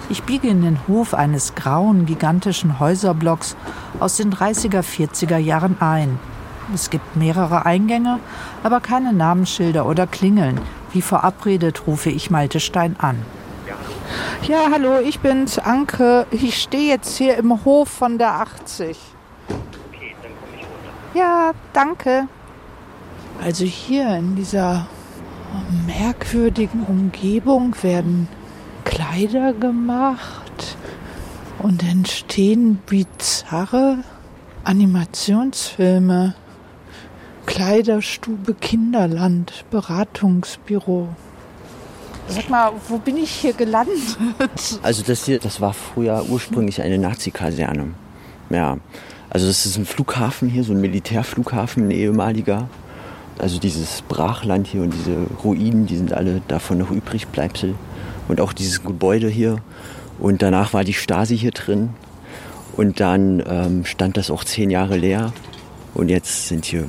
Ich 0.09 0.23
biege 0.23 0.49
in 0.49 0.63
den 0.63 0.79
Hof 0.87 1.15
eines 1.15 1.55
grauen, 1.55 2.07
gigantischen 2.07 2.79
Häuserblocks 2.79 3.57
aus 3.99 4.17
den 4.17 4.33
30er, 4.33 4.83
40er 4.83 5.39
Jahren 5.39 5.81
ein. 5.81 6.19
Es 6.73 6.91
gibt 6.91 7.17
mehrere 7.17 7.67
Eingänge, 7.67 8.21
aber 8.63 8.81
keine 8.81 9.13
Namensschilder 9.13 9.85
oder 9.87 10.07
Klingeln. 10.07 10.61
Wie 10.93 11.03
verabredet 11.03 11.87
rufe 11.87 12.11
ich 12.11 12.31
Malte 12.31 12.61
Stein 12.61 12.97
an. 12.99 13.17
Ja, 14.47 14.69
hallo, 14.71 14.99
ich 14.99 15.21
bin's, 15.21 15.59
Anke. 15.59 16.27
Ich 16.31 16.61
stehe 16.63 16.89
jetzt 16.89 17.17
hier 17.17 17.37
im 17.39 17.65
Hof 17.65 17.89
von 17.89 18.19
der 18.19 18.35
80. 18.35 18.99
Okay, 19.49 20.15
dann 20.23 20.33
komme 20.41 20.57
ich 20.57 20.63
runter. 20.63 21.19
Ja, 21.19 21.53
danke. 21.73 22.29
Also 23.43 23.65
hier 23.65 24.17
in 24.17 24.37
dieser 24.37 24.87
merkwürdigen 25.87 26.85
Umgebung 26.85 27.75
werden 27.83 28.29
Kleider 28.85 29.53
gemacht 29.53 30.77
und 31.59 31.83
entstehen 31.83 32.83
bizarre 32.87 33.99
Animationsfilme. 34.65 36.35
Kleiderstube 37.47 38.55
Kinderland, 38.55 39.65
Beratungsbüro. 39.71 41.09
Sag 42.29 42.49
mal, 42.49 42.73
wo 42.89 42.99
bin 42.99 43.17
ich 43.17 43.31
hier 43.31 43.53
gelandet? 43.53 43.99
Also 44.83 45.03
das 45.03 45.25
hier, 45.25 45.39
das 45.39 45.61
war 45.61 45.75
früher 45.75 46.25
ursprünglich 46.29 46.83
eine 46.83 46.99
Nazi-Kaserne. 46.99 47.95
Ja, 48.51 48.79
also 49.31 49.47
das 49.47 49.67
ist 49.67 49.77
ein 49.77 49.87
Flughafen 49.87 50.49
hier, 50.49 50.65
so 50.65 50.73
ein 50.73 50.81
Militärflughafen, 50.81 51.89
ein 51.89 51.91
ehemaliger. 51.91 52.69
Also 53.39 53.59
dieses 53.59 54.03
Brachland 54.03 54.67
hier 54.67 54.83
und 54.83 54.93
diese 54.93 55.17
Ruinen, 55.43 55.87
die 55.87 55.97
sind 55.97 56.13
alle 56.13 56.41
davon 56.49 56.79
noch 56.79 56.91
übrig, 56.91 57.27
Bleibsel 57.29 57.75
und 58.29 58.41
auch 58.41 58.53
dieses 58.53 58.83
Gebäude 58.83 59.29
hier. 59.29 59.59
Und 60.19 60.43
danach 60.43 60.73
war 60.73 60.85
die 60.85 60.95
Stasi 60.95 61.37
hier 61.37 61.51
drin. 61.51 61.91
Und 62.77 63.01
dann 63.01 63.43
ähm, 63.47 63.85
stand 63.85 64.17
das 64.17 64.31
auch 64.31 64.45
zehn 64.45 64.71
Jahre 64.71 64.97
leer. 64.97 65.33
Und 65.95 66.09
jetzt 66.09 66.49
sind 66.49 66.65
hier 66.65 66.89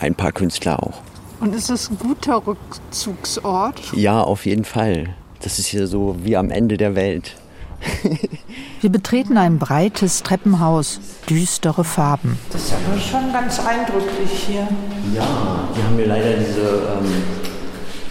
ein 0.00 0.14
paar 0.14 0.32
Künstler 0.32 0.82
auch. 0.82 1.02
Und 1.42 1.56
ist 1.56 1.70
das 1.70 1.90
ein 1.90 1.98
guter 1.98 2.46
Rückzugsort? 2.46 3.94
Ja, 3.96 4.20
auf 4.20 4.46
jeden 4.46 4.64
Fall. 4.64 5.16
Das 5.40 5.58
ist 5.58 5.66
hier 5.66 5.88
so 5.88 6.14
wie 6.22 6.36
am 6.36 6.52
Ende 6.52 6.76
der 6.76 6.94
Welt. 6.94 7.34
Wir 8.80 8.90
betreten 8.90 9.36
ein 9.36 9.58
breites 9.58 10.22
Treppenhaus, 10.22 11.00
düstere 11.28 11.82
Farben. 11.82 12.38
Das 12.52 12.66
ist 12.66 12.74
aber 12.74 12.96
schon 13.00 13.32
ganz 13.32 13.58
eindrücklich 13.58 14.30
hier. 14.46 14.68
Ja, 15.16 15.68
wir 15.74 15.84
haben 15.84 15.96
hier 15.96 16.06
leider 16.06 16.34
diese 16.34 17.00
ähm, 17.00 17.12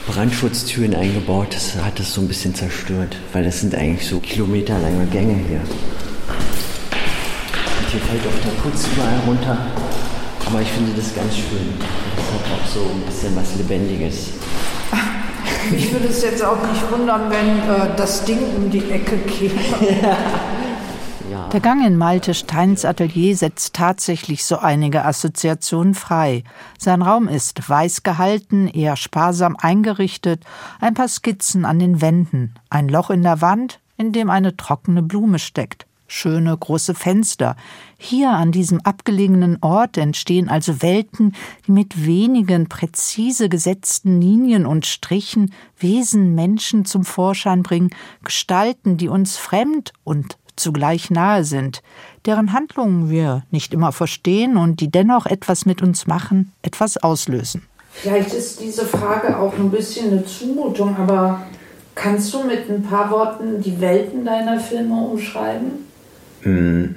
Brandschutztüren 0.07 0.93
eingebaut. 0.93 1.47
Das 1.51 1.75
hat 1.75 2.01
es 2.01 2.13
so 2.13 2.19
ein 2.19 2.27
bisschen 2.27 2.53
zerstört, 2.53 3.15
weil 3.31 3.45
das 3.45 3.61
sind 3.61 3.73
eigentlich 3.75 4.09
so 4.09 4.19
kilometerlange 4.19 5.05
Gänge 5.05 5.35
hier. 5.47 5.61
Und 7.79 7.89
hier 7.89 8.01
fällt 8.01 8.27
auch 8.27 8.43
der 8.43 8.61
Putz 8.61 8.87
überall 8.93 9.19
runter. 9.25 9.57
Aber 10.51 10.61
ich 10.61 10.67
finde 10.67 10.91
das 10.91 11.15
ganz 11.15 11.33
schön. 11.33 11.73
Das 12.17 12.25
hat 12.25 12.59
auch 12.59 12.67
so 12.67 12.81
ein 12.81 13.01
bisschen 13.05 13.33
was 13.37 13.55
Lebendiges. 13.55 14.31
Mich 15.71 15.93
würde 15.93 16.07
es 16.07 16.21
jetzt 16.23 16.43
auch 16.43 16.61
nicht 16.67 16.91
wundern, 16.91 17.29
wenn 17.29 17.59
äh, 17.59 17.95
das 17.95 18.25
Ding 18.25 18.39
um 18.57 18.69
die 18.69 18.91
Ecke 18.91 19.17
käme. 19.19 19.53
ja. 21.31 21.47
Der 21.47 21.59
Gang 21.61 21.87
in 21.87 21.95
Malte 21.95 22.33
Steins 22.33 22.83
Atelier 22.83 23.33
setzt 23.37 23.75
tatsächlich 23.75 24.43
so 24.43 24.57
einige 24.57 25.05
Assoziationen 25.05 25.93
frei. 25.93 26.43
Sein 26.77 27.01
Raum 27.01 27.29
ist 27.29 27.69
weiß 27.69 28.03
gehalten, 28.03 28.67
eher 28.67 28.97
sparsam 28.97 29.55
eingerichtet, 29.57 30.43
ein 30.81 30.95
paar 30.95 31.07
Skizzen 31.07 31.63
an 31.63 31.79
den 31.79 32.01
Wänden, 32.01 32.55
ein 32.69 32.89
Loch 32.89 33.09
in 33.09 33.21
der 33.21 33.39
Wand, 33.39 33.79
in 33.95 34.11
dem 34.11 34.29
eine 34.29 34.57
trockene 34.57 35.01
Blume 35.01 35.39
steckt 35.39 35.87
schöne 36.11 36.55
große 36.55 36.93
Fenster. 36.93 37.55
Hier 37.97 38.31
an 38.31 38.51
diesem 38.51 38.81
abgelegenen 38.81 39.57
Ort 39.61 39.97
entstehen 39.97 40.49
also 40.49 40.81
Welten, 40.81 41.33
die 41.65 41.71
mit 41.71 42.05
wenigen 42.05 42.67
präzise 42.67 43.47
gesetzten 43.47 44.19
Linien 44.19 44.65
und 44.65 44.85
Strichen 44.85 45.53
Wesen, 45.77 46.35
Menschen 46.35 46.85
zum 46.85 47.05
Vorschein 47.05 47.63
bringen, 47.63 47.91
Gestalten, 48.23 48.97
die 48.97 49.07
uns 49.07 49.37
fremd 49.37 49.93
und 50.03 50.37
zugleich 50.57 51.09
nahe 51.09 51.43
sind, 51.43 51.81
deren 52.25 52.53
Handlungen 52.53 53.09
wir 53.09 53.43
nicht 53.49 53.73
immer 53.73 53.91
verstehen 53.91 54.57
und 54.57 54.81
die 54.81 54.91
dennoch 54.91 55.25
etwas 55.25 55.65
mit 55.65 55.81
uns 55.81 56.07
machen, 56.07 56.51
etwas 56.61 56.97
auslösen. 56.97 57.63
Vielleicht 57.93 58.33
ist 58.33 58.59
diese 58.61 58.85
Frage 58.85 59.37
auch 59.37 59.53
ein 59.53 59.71
bisschen 59.71 60.11
eine 60.11 60.25
Zumutung, 60.25 60.95
aber 60.97 61.41
kannst 61.95 62.33
du 62.33 62.43
mit 62.43 62.69
ein 62.69 62.83
paar 62.83 63.09
Worten 63.11 63.61
die 63.61 63.79
Welten 63.79 64.25
deiner 64.25 64.59
Filme 64.59 64.95
umschreiben? 64.95 65.90
Hm, 66.41 66.95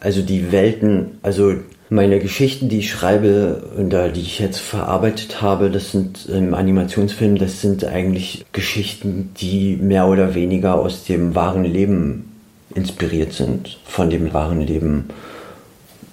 also 0.00 0.22
die 0.22 0.52
Welten, 0.52 1.18
also 1.22 1.54
meine 1.88 2.18
Geschichten, 2.18 2.68
die 2.68 2.80
ich 2.80 2.90
schreibe 2.90 3.62
und 3.76 3.90
die 3.90 4.20
ich 4.20 4.38
jetzt 4.40 4.58
verarbeitet 4.58 5.40
habe, 5.40 5.70
das 5.70 5.92
sind 5.92 6.26
im 6.26 6.54
Animationsfilm, 6.54 7.38
das 7.38 7.60
sind 7.60 7.84
eigentlich 7.84 8.44
Geschichten, 8.52 9.30
die 9.40 9.76
mehr 9.76 10.08
oder 10.08 10.34
weniger 10.34 10.74
aus 10.74 11.04
dem 11.04 11.34
wahren 11.34 11.64
Leben 11.64 12.32
inspiriert 12.74 13.32
sind, 13.32 13.78
von 13.84 14.10
dem 14.10 14.32
wahren 14.32 14.60
Leben. 14.60 15.04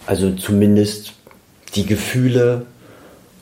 Also 0.05 0.31
zumindest 0.31 1.13
die 1.75 1.85
Gefühle 1.85 2.65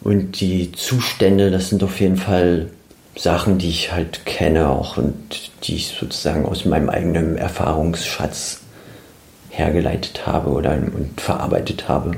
und 0.01 0.39
die 0.39 0.71
Zustände, 0.71 1.51
das 1.51 1.69
sind 1.69 1.83
auf 1.83 1.99
jeden 1.99 2.17
Fall 2.17 2.69
Sachen, 3.15 3.57
die 3.57 3.69
ich 3.69 3.91
halt 3.91 4.25
kenne 4.25 4.69
auch 4.69 4.97
und 4.97 5.51
die 5.63 5.75
ich 5.75 5.87
sozusagen 5.99 6.45
aus 6.45 6.63
meinem 6.65 6.89
eigenen 6.89 7.37
Erfahrungsschatz 7.37 8.60
hergeleitet 9.51 10.25
habe 10.25 10.49
oder 10.49 10.73
und 10.73 11.19
verarbeitet 11.19 11.87
habe. 11.87 12.13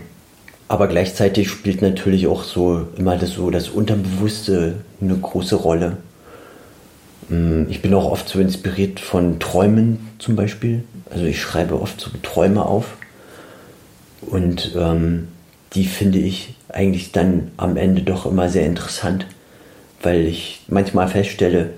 Aber 0.67 0.88
gleichzeitig 0.88 1.49
spielt 1.49 1.81
natürlich 1.81 2.27
auch 2.27 2.43
so 2.43 2.88
immer 2.97 3.17
das 3.17 3.31
so 3.31 3.49
das 3.49 3.69
Unterbewusste 3.69 4.75
eine 5.01 5.15
große 5.15 5.55
Rolle. 5.55 5.97
Mm, 7.29 7.63
ich 7.69 7.81
bin 7.81 7.93
auch 7.93 8.09
oft 8.09 8.29
so 8.29 8.39
inspiriert 8.39 8.99
von 8.99 9.39
Träumen 9.39 10.11
zum 10.19 10.36
Beispiel. 10.36 10.84
Also 11.09 11.25
ich 11.25 11.41
schreibe 11.41 11.81
oft 11.81 11.99
so 11.99 12.11
Träume 12.21 12.65
auf 12.65 12.97
und 14.21 14.73
ähm, 14.77 15.27
die 15.73 15.86
finde 15.86 16.19
ich 16.19 16.55
eigentlich 16.69 17.11
dann 17.11 17.51
am 17.57 17.77
Ende 17.77 18.03
doch 18.03 18.25
immer 18.25 18.49
sehr 18.49 18.65
interessant, 18.65 19.25
weil 20.01 20.21
ich 20.21 20.61
manchmal 20.67 21.07
feststelle, 21.07 21.71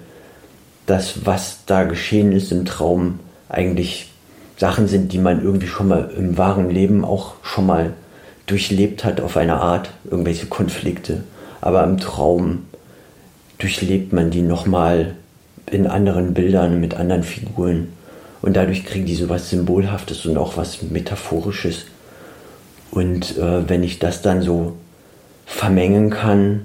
dass 0.86 1.26
was 1.26 1.60
da 1.66 1.84
geschehen 1.84 2.32
ist 2.32 2.52
im 2.52 2.66
Traum 2.66 3.20
eigentlich 3.50 4.12
Sachen 4.58 4.88
sind, 4.88 5.12
die 5.12 5.18
man 5.18 5.44
irgendwie 5.44 5.68
schon 5.68 5.88
mal 5.88 6.10
im 6.18 6.38
wahren 6.38 6.70
Leben 6.70 7.04
auch 7.04 7.34
schon 7.44 7.66
mal 7.66 7.94
durchlebt 8.46 9.04
hat 9.04 9.22
auf 9.22 9.38
eine 9.38 9.56
Art, 9.56 9.90
irgendwelche 10.10 10.46
Konflikte. 10.46 11.24
Aber 11.62 11.84
im 11.84 11.98
Traum 11.98 12.66
durchlebt 13.58 14.14
man 14.14 14.32
die 14.32 14.42
nochmal 14.42 15.16
in 15.72 15.88
anderen 15.88 16.34
Bildern 16.34 16.80
mit 16.80 16.96
anderen 16.96 17.24
Figuren. 17.24 17.90
Und 18.42 18.56
dadurch 18.56 18.86
kriegen 18.86 19.06
die 19.06 19.16
so 19.16 19.30
was 19.30 19.50
Symbolhaftes 19.50 20.26
und 20.26 20.38
auch 20.38 20.58
was 20.58 20.84
Metaphorisches. 20.84 21.86
Und 22.92 23.38
äh, 23.38 23.68
wenn 23.68 23.84
ich 23.84 24.00
das 24.00 24.22
dann 24.22 24.42
so 24.42 24.76
vermengen 25.46 26.12
kann 26.12 26.62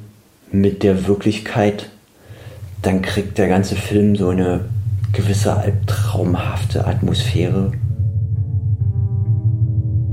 mit 0.52 0.82
der 0.82 1.06
Wirklichkeit, 1.06 1.88
dann 2.82 3.02
kriegt 3.02 3.38
der 3.38 3.48
ganze 3.48 3.76
Film 3.76 4.16
so 4.16 4.28
eine 4.28 4.66
gewisse 5.12 5.56
albtraumhafte 5.56 6.86
Atmosphäre. 6.86 7.72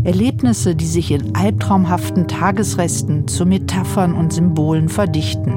Erlebnisse, 0.03 0.75
die 0.75 0.85
sich 0.85 1.11
in 1.11 1.35
albtraumhaften 1.35 2.27
Tagesresten 2.27 3.27
zu 3.27 3.45
Metaphern 3.45 4.13
und 4.13 4.31
Symbolen 4.31 4.89
verdichten. 4.89 5.53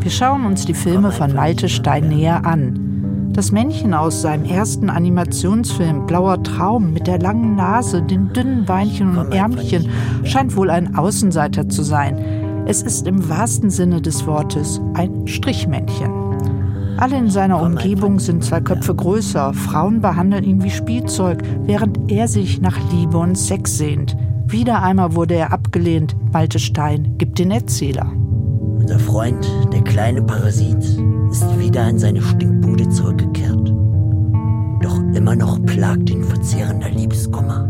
Wir 0.00 0.10
schauen 0.10 0.44
uns 0.46 0.64
die 0.64 0.74
Filme 0.74 1.12
von 1.12 1.34
Malte 1.34 1.68
Stein 1.68 2.08
näher 2.08 2.44
an. 2.44 3.30
Das 3.32 3.52
Männchen 3.52 3.94
aus 3.94 4.20
seinem 4.20 4.44
ersten 4.44 4.90
Animationsfilm 4.90 6.06
Blauer 6.06 6.42
Traum 6.42 6.92
mit 6.92 7.06
der 7.06 7.20
langen 7.20 7.54
Nase, 7.54 8.02
den 8.02 8.32
dünnen 8.32 8.64
Beinchen 8.64 9.16
und 9.16 9.32
Ärmchen 9.32 9.88
scheint 10.24 10.56
wohl 10.56 10.70
ein 10.70 10.96
Außenseiter 10.96 11.68
zu 11.68 11.82
sein. 11.82 12.18
Es 12.66 12.82
ist 12.82 13.06
im 13.06 13.28
wahrsten 13.28 13.70
Sinne 13.70 14.02
des 14.02 14.26
Wortes 14.26 14.80
ein 14.94 15.26
Strichmännchen. 15.26 16.17
Alle 16.98 17.16
in 17.16 17.30
seiner 17.30 17.62
Umgebung 17.62 18.18
sind 18.18 18.42
zwei 18.42 18.60
Köpfe 18.60 18.92
größer. 18.92 19.54
Frauen 19.54 20.00
behandeln 20.00 20.42
ihn 20.42 20.64
wie 20.64 20.70
Spielzeug, 20.70 21.44
während 21.62 22.10
er 22.10 22.26
sich 22.26 22.60
nach 22.60 22.76
Liebe 22.92 23.18
und 23.18 23.38
Sex 23.38 23.78
sehnt. 23.78 24.16
Wieder 24.48 24.82
einmal 24.82 25.14
wurde 25.14 25.34
er 25.34 25.52
abgelehnt. 25.52 26.16
Malte 26.32 26.58
Stein 26.58 27.16
gibt 27.16 27.38
den 27.38 27.52
Erzähler. 27.52 28.10
Unser 28.80 28.98
Freund, 28.98 29.48
der 29.72 29.82
kleine 29.82 30.22
Parasit, 30.22 30.82
ist 31.30 31.58
wieder 31.60 31.88
in 31.88 32.00
seine 32.00 32.20
Stinkbude 32.20 32.88
zurückgekehrt. 32.88 33.72
Doch 34.82 34.98
immer 35.14 35.36
noch 35.36 35.64
plagt 35.66 36.10
ihn 36.10 36.24
verzehrender 36.24 36.90
Liebeskummer. 36.90 37.68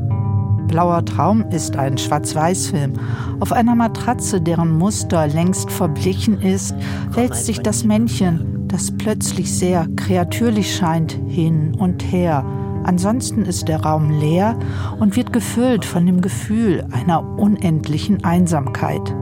Blauer 0.68 1.04
Traum 1.04 1.44
ist 1.50 1.76
ein 1.76 1.98
Schwarz-Weiß-Film. 1.98 2.94
Auf 3.40 3.52
einer 3.52 3.74
Matratze, 3.74 4.40
deren 4.40 4.78
Muster 4.78 5.26
längst 5.26 5.70
verblichen 5.70 6.40
ist, 6.40 6.74
wälzt 7.12 7.44
sich 7.44 7.60
das 7.60 7.84
Männchen, 7.84 8.57
das 8.68 8.96
plötzlich 8.96 9.52
sehr 9.52 9.86
kreatürlich 9.96 10.76
scheint, 10.76 11.12
hin 11.26 11.74
und 11.74 12.02
her. 12.02 12.44
Ansonsten 12.84 13.42
ist 13.42 13.68
der 13.68 13.82
Raum 13.82 14.10
leer 14.10 14.58
und 14.98 15.16
wird 15.16 15.32
gefüllt 15.32 15.84
von 15.84 16.06
dem 16.06 16.20
Gefühl 16.20 16.86
einer 16.92 17.22
unendlichen 17.38 18.24
Einsamkeit. 18.24 19.14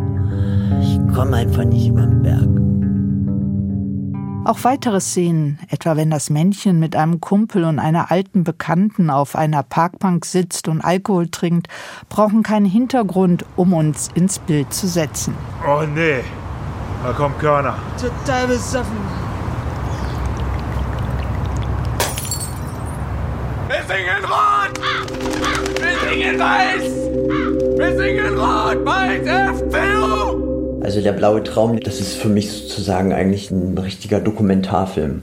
Ich 0.81 0.99
komme 1.15 1.37
einfach 1.37 1.65
nicht 1.65 1.89
über 1.89 2.07
den 2.07 2.23
Berg. 2.23 2.67
Auch 4.47 4.63
weitere 4.63 5.01
Szenen, 5.01 5.59
etwa 5.71 5.97
wenn 5.97 6.11
das 6.11 6.31
Männchen 6.31 6.79
mit 6.79 6.95
einem 6.95 7.21
Kumpel 7.21 7.65
und 7.65 7.81
einer 7.81 8.13
alten 8.13 8.45
Bekannten 8.45 9.11
auf 9.11 9.35
einer 9.35 9.65
Parkbank 9.65 10.25
sitzt 10.25 10.69
und 10.69 10.83
Alkohol 10.83 11.29
trinkt, 11.29 11.67
brauchen 12.09 12.45
keinen 12.45 12.67
Hintergrund, 12.67 13.45
um 13.57 13.73
uns 13.73 14.09
ins 14.15 14.39
Bild 14.39 14.73
zu 14.73 14.87
setzen. 14.87 15.35
Oh 15.67 15.83
nee, 15.93 16.21
da 17.03 17.13
kommt 17.13 17.41
Körner. 17.41 17.75
Total 18.01 18.47
besoffen. 18.47 19.26
Singen 23.97 24.25
rot! 24.25 24.75
Wir 25.81 26.11
singen 26.11 26.39
weiß! 26.39 26.85
Wir 27.79 27.97
singen 27.97 28.39
rot! 28.39 28.85
Weiß 28.85 29.27
FCU! 29.57 30.81
Also 30.83 31.01
der 31.01 31.13
blaue 31.13 31.43
Traum, 31.43 31.81
das 31.81 32.01
ist 32.01 32.15
für 32.15 32.29
mich 32.29 32.51
sozusagen 32.51 33.13
eigentlich 33.13 33.51
ein 33.51 33.77
richtiger 33.79 34.21
Dokumentarfilm. 34.21 35.23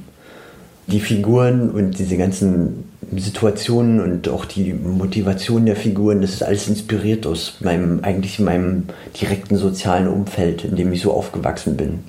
Die 0.88 1.00
Figuren 1.00 1.70
und 1.70 2.00
diese 2.00 2.18
ganzen 2.18 2.90
Situationen 3.16 4.02
und 4.02 4.28
auch 4.28 4.46
die 4.46 4.74
Motivation 4.74 5.66
der 5.66 5.76
Figuren, 5.76 6.22
das 6.22 6.34
ist 6.34 6.44
alles 6.44 6.68
inspiriert 6.68 7.28
aus 7.28 7.58
meinem, 7.62 8.00
eigentlich 8.04 8.40
meinem 8.40 8.86
direkten 9.20 9.56
sozialen 9.56 10.08
Umfeld, 10.08 10.66
in 10.66 10.76
dem 10.76 10.92
ich 10.92 11.02
so 11.02 11.14
aufgewachsen 11.14 11.78
bin. 11.78 12.00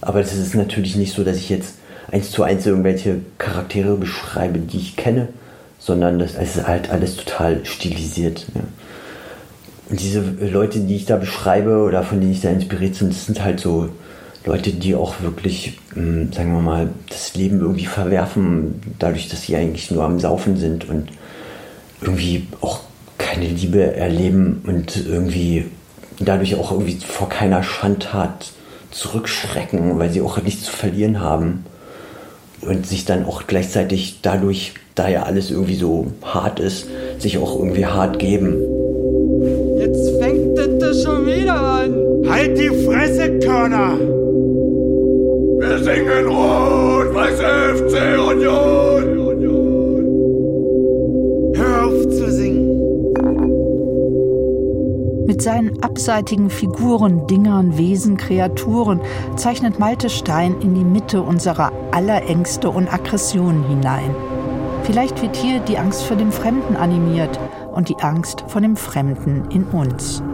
Aber 0.00 0.20
es 0.20 0.32
ist 0.32 0.54
natürlich 0.54 0.94
nicht 0.96 1.12
so, 1.12 1.24
dass 1.24 1.36
ich 1.36 1.48
jetzt 1.48 1.74
eins 2.10 2.30
zu 2.30 2.44
eins 2.44 2.64
irgendwelche 2.64 3.16
Charaktere 3.36 3.96
beschreibe, 3.96 4.60
die 4.60 4.78
ich 4.78 4.96
kenne, 4.96 5.28
sondern 5.78 6.18
das, 6.18 6.34
ist 6.34 6.66
halt 6.66 6.90
alles 6.90 7.16
total 7.16 7.64
stilisiert. 7.64 8.46
Ja. 8.54 8.62
Und 9.90 10.00
diese 10.00 10.20
Leute, 10.20 10.80
die 10.80 10.96
ich 10.96 11.06
da 11.06 11.16
beschreibe 11.16 11.82
oder 11.82 12.02
von 12.02 12.20
denen 12.20 12.32
ich 12.32 12.42
da 12.42 12.50
inspiriert 12.50 12.98
bin, 12.98 13.08
das 13.08 13.26
sind 13.26 13.42
halt 13.42 13.60
so 13.60 13.88
Leute, 14.44 14.70
die 14.72 14.94
auch 14.94 15.20
wirklich, 15.22 15.78
hm, 15.94 16.32
sagen 16.32 16.52
wir 16.52 16.60
mal, 16.60 16.90
das 17.08 17.34
Leben 17.34 17.60
irgendwie 17.60 17.86
verwerfen, 17.86 18.80
dadurch, 18.98 19.28
dass 19.28 19.42
sie 19.42 19.56
eigentlich 19.56 19.90
nur 19.90 20.04
am 20.04 20.20
Saufen 20.20 20.56
sind 20.56 20.88
und 20.88 21.08
irgendwie 22.00 22.46
auch 22.60 22.80
keine 23.16 23.46
Liebe 23.46 23.94
erleben 23.96 24.62
und 24.66 24.96
irgendwie 25.06 25.66
dadurch 26.20 26.54
auch 26.54 26.72
irgendwie 26.72 26.98
vor 26.98 27.28
keiner 27.28 27.62
Schandtat 27.62 28.52
zurückschrecken, 28.90 29.98
weil 29.98 30.10
sie 30.10 30.20
auch 30.20 30.40
nichts 30.42 30.64
zu 30.64 30.72
verlieren 30.72 31.20
haben 31.20 31.64
und 32.62 32.86
sich 32.86 33.04
dann 33.04 33.24
auch 33.24 33.46
gleichzeitig 33.46 34.20
dadurch 34.22 34.74
da 34.94 35.08
ja 35.08 35.22
alles 35.22 35.50
irgendwie 35.50 35.76
so 35.76 36.06
hart 36.22 36.60
ist, 36.60 36.86
sich 37.18 37.38
auch 37.38 37.58
irgendwie 37.58 37.86
hart 37.86 38.18
geben. 38.18 38.56
Jetzt 39.78 40.20
fängt 40.20 40.58
das 40.82 41.02
schon 41.02 41.26
wieder 41.26 41.54
an. 41.54 41.94
Halt 42.28 42.58
die 42.58 42.68
Fresse, 42.68 43.38
Körner! 43.38 43.98
Wir 45.60 45.78
singen 45.78 46.26
Rot, 46.26 47.14
Weiß 47.14 47.40
FC 47.40 48.18
Union! 48.18 48.97
Mit 55.38 55.44
seinen 55.44 55.84
abseitigen 55.84 56.50
Figuren, 56.50 57.28
Dingern, 57.28 57.78
Wesen, 57.78 58.16
Kreaturen 58.16 59.00
zeichnet 59.36 59.78
Malte 59.78 60.10
Stein 60.10 60.60
in 60.60 60.74
die 60.74 60.82
Mitte 60.82 61.22
unserer 61.22 61.70
aller 61.92 62.28
Ängste 62.28 62.70
und 62.70 62.92
Aggressionen 62.92 63.62
hinein. 63.68 64.16
Vielleicht 64.82 65.22
wird 65.22 65.36
hier 65.36 65.60
die 65.60 65.78
Angst 65.78 66.02
vor 66.02 66.16
dem 66.16 66.32
Fremden 66.32 66.74
animiert 66.74 67.38
und 67.70 67.88
die 67.88 67.94
Angst 68.00 68.46
vor 68.48 68.60
dem 68.60 68.74
Fremden 68.74 69.48
in 69.52 69.62
uns. 69.62 70.24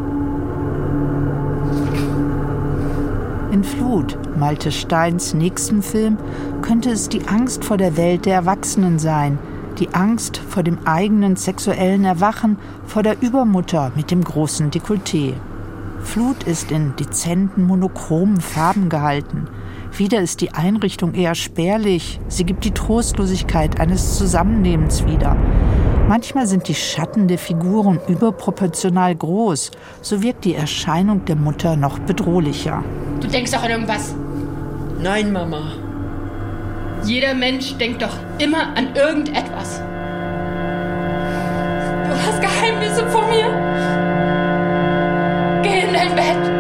In 3.53 3.63
Flut, 3.63 4.17
Malte 4.39 4.73
Steins 4.73 5.35
nächsten 5.35 5.83
Film, 5.83 6.17
könnte 6.63 6.89
es 6.89 7.11
die 7.11 7.29
Angst 7.29 7.63
vor 7.63 7.77
der 7.77 7.99
Welt 7.99 8.25
der 8.25 8.37
Erwachsenen 8.37 8.99
sein, 8.99 9.39
die 9.79 9.95
Angst 9.95 10.37
vor 10.37 10.63
dem 10.63 10.79
eigenen 10.87 11.37
sexuellen 11.37 12.05
Erwachen, 12.05 12.59
vor 12.87 13.03
der 13.03 13.21
Übermutter 13.23 13.93
mit 13.97 14.11
dem 14.11 14.23
großen 14.23 14.71
Dekolleté. 14.71 15.35
Flut 16.03 16.45
ist 16.45 16.71
in 16.71 16.95
dezenten, 16.97 17.65
monochromen 17.65 18.41
Farben 18.41 18.89
gehalten. 18.89 19.49
Wieder 19.97 20.21
ist 20.21 20.41
die 20.41 20.53
Einrichtung 20.53 21.15
eher 21.15 21.35
spärlich. 21.35 22.21
Sie 22.29 22.45
gibt 22.45 22.65
die 22.65 22.73
Trostlosigkeit 22.73 23.81
eines 23.81 24.19
Zusammenlebens 24.19 25.07
wieder. 25.07 25.37
Manchmal 26.09 26.47
sind 26.47 26.69
die 26.69 26.75
Schatten 26.75 27.29
der 27.29 27.39
Figuren 27.39 27.99
überproportional 28.09 29.15
groß. 29.15 29.71
So 30.03 30.23
wirkt 30.23 30.45
die 30.45 30.55
Erscheinung 30.55 31.25
der 31.25 31.37
Mutter 31.37 31.77
noch 31.77 31.99
bedrohlicher. 32.01 32.85
Du 33.21 33.29
denkst 33.29 33.53
doch 33.53 33.63
an 33.63 33.71
irgendwas. 33.71 34.15
Nein, 35.01 35.33
Mama. 35.33 35.84
Jeder 37.07 37.35
Mensch 37.35 37.77
denkt 37.77 38.01
doch 38.01 38.17
immer 38.39 38.75
an 38.77 38.97
irgendetwas. 38.97 39.81
Du 42.09 42.15
hast 42.27 42.41
Geheimnisse 42.41 43.07
vor 43.11 43.29
mir. 43.29 43.45
Geh 45.63 45.81
in 45.81 45.93
dein 45.93 46.17
Bett. 46.17 46.53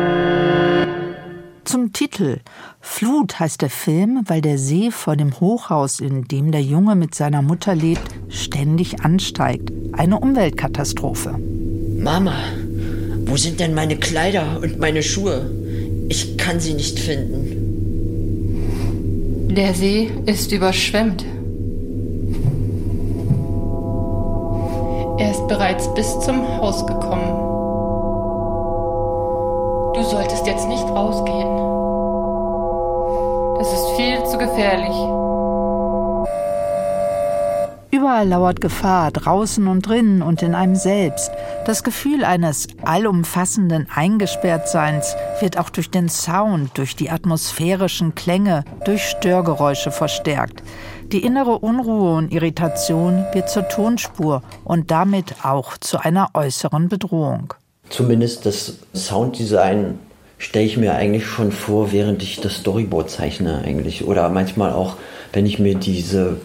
Zum 1.65 1.95
Titel. 1.95 2.41
Flut 2.81 3.41
heißt 3.41 3.63
der 3.63 3.71
Film, 3.71 4.25
weil 4.27 4.43
der 4.43 4.59
See 4.59 4.91
vor 4.91 5.17
dem 5.17 5.41
Hochhaus, 5.41 5.99
in 6.01 6.25
dem 6.29 6.53
der 6.53 6.63
Junge 6.63 6.95
mit 6.95 7.15
seiner 7.15 7.41
Mutter 7.41 7.75
lebt, 7.75 8.07
ständig 8.29 9.01
ansteigt. 9.01 9.73
Eine 9.93 10.21
Umweltkatastrophe. 10.21 11.39
Mama, 11.99 12.35
wo 13.25 13.39
sind 13.39 13.61
denn 13.61 13.73
meine 13.73 13.97
Kleider 13.97 14.61
und 14.61 14.79
meine 14.79 15.03
Schuhe? 15.03 15.51
Ich 16.11 16.37
kann 16.37 16.61
sie 16.61 16.75
nicht 16.75 16.99
finden. 16.99 17.64
Der 19.57 19.73
See 19.73 20.11
ist 20.27 20.51
überschwemmt. 20.51 21.25
Er 25.17 25.31
ist 25.31 25.47
bereits 25.47 25.95
bis 25.95 26.19
zum 26.19 26.43
Haus 26.59 26.85
gekommen. 26.85 27.31
Du 29.95 30.03
solltest 30.03 30.45
jetzt 30.49 30.67
nicht 30.67 30.83
rausgehen. 30.83 31.57
Das 33.59 33.73
ist 33.73 33.91
viel 33.91 34.25
zu 34.25 34.39
gefährlich. 34.39 35.24
Überall 38.05 38.29
lauert 38.29 38.61
Gefahr, 38.61 39.11
draußen 39.13 39.67
und 39.67 39.89
drinnen 39.89 40.21
und 40.21 40.43
in 40.43 40.55
einem 40.55 40.77
selbst. 40.77 41.31
Das 41.65 41.83
Gefühl 41.83 42.23
eines 42.23 42.67
allumfassenden 42.83 43.89
Eingesperrtseins 43.95 45.17
wird 45.41 45.57
auch 45.57 45.71
durch 45.71 45.91
den 45.91 46.11
Sound, 46.11 46.77
durch 46.77 46.97
die 46.97 47.09
atmosphärischen 47.09 48.15
Klänge, 48.15 48.65
durch 48.85 49.05
Störgeräusche 49.05 49.91
verstärkt. 49.91 50.63
Die 51.13 51.25
innere 51.25 51.61
Unruhe 51.61 52.19
und 52.19 52.31
Irritation 52.31 53.25
wird 53.33 53.49
zur 53.49 53.71
Tonspur 53.71 54.43
und 54.65 54.91
damit 54.91 55.37
auch 55.43 55.79
zu 55.79 55.97
einer 55.97 56.29
äußeren 56.35 56.91
Bedrohung. 56.91 57.55
Zumindest 57.89 58.45
das 58.45 58.81
Sounddesign 58.93 59.99
stelle 60.37 60.67
ich 60.67 60.77
mir 60.77 60.95
eigentlich 60.95 61.25
schon 61.25 61.53
vor, 61.53 61.91
während 61.91 62.23
ich 62.23 62.39
das 62.43 62.57
Storyboard 62.57 63.09
zeichne 63.09 63.63
eigentlich. 63.65 64.07
Oder 64.07 64.29
manchmal 64.29 64.75
auch, 64.75 64.97
wenn 65.33 65.47
ich 65.47 65.59
mir 65.59 65.77
diese 65.77 66.37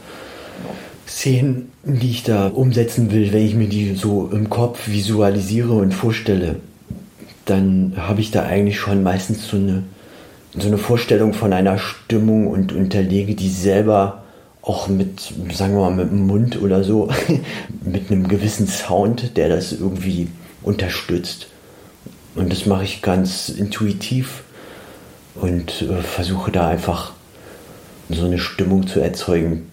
Szenen, 1.09 1.71
die 1.83 2.11
ich 2.11 2.23
da 2.23 2.47
umsetzen 2.47 3.11
will, 3.11 3.33
wenn 3.33 3.45
ich 3.45 3.55
mir 3.55 3.67
die 3.67 3.95
so 3.95 4.29
im 4.31 4.49
Kopf 4.49 4.87
visualisiere 4.87 5.73
und 5.73 5.93
vorstelle, 5.93 6.57
dann 7.45 7.93
habe 7.97 8.21
ich 8.21 8.31
da 8.31 8.43
eigentlich 8.43 8.79
schon 8.79 9.01
meistens 9.01 9.47
so 9.47 9.57
eine, 9.57 9.83
so 10.57 10.67
eine 10.67 10.77
Vorstellung 10.77 11.33
von 11.33 11.51
einer 11.51 11.79
Stimmung 11.79 12.47
und 12.47 12.73
unterlege 12.73 13.33
die 13.33 13.49
selber 13.49 14.23
auch 14.61 14.87
mit, 14.87 15.33
sagen 15.51 15.73
wir 15.73 15.89
mal, 15.89 15.95
mit 15.95 16.11
dem 16.11 16.27
Mund 16.27 16.61
oder 16.61 16.83
so, 16.83 17.09
mit 17.83 18.11
einem 18.11 18.27
gewissen 18.27 18.67
Sound, 18.67 19.35
der 19.35 19.49
das 19.49 19.71
irgendwie 19.71 20.27
unterstützt. 20.61 21.47
Und 22.35 22.51
das 22.51 22.67
mache 22.67 22.83
ich 22.83 23.01
ganz 23.01 23.49
intuitiv 23.49 24.43
und 25.35 25.81
äh, 25.81 26.03
versuche 26.03 26.51
da 26.51 26.67
einfach 26.67 27.13
so 28.09 28.25
eine 28.25 28.37
Stimmung 28.37 28.85
zu 28.85 28.99
erzeugen, 28.99 29.69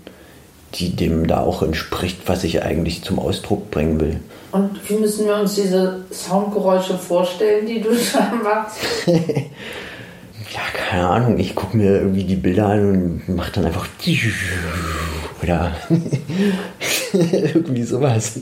die 0.74 0.94
dem 0.94 1.26
da 1.26 1.40
auch 1.40 1.62
entspricht, 1.62 2.20
was 2.26 2.44
ich 2.44 2.62
eigentlich 2.62 3.02
zum 3.02 3.18
Ausdruck 3.18 3.70
bringen 3.70 4.00
will. 4.00 4.20
Und 4.52 4.78
wie 4.88 4.94
müssen 4.94 5.26
wir 5.26 5.36
uns 5.36 5.54
diese 5.54 6.04
Soundgeräusche 6.10 6.96
vorstellen, 6.98 7.66
die 7.66 7.80
du 7.80 7.90
da 8.12 8.32
machst? 8.42 8.78
ja, 9.06 10.60
keine 10.74 11.08
Ahnung. 11.08 11.38
Ich 11.38 11.54
gucke 11.54 11.76
mir 11.76 12.00
irgendwie 12.00 12.24
die 12.24 12.36
Bilder 12.36 12.68
an 12.68 13.22
und 13.26 13.36
mache 13.36 13.52
dann 13.52 13.66
einfach 13.66 13.86
oder 15.42 15.76
irgendwie 17.12 17.82
sowas. 17.82 18.40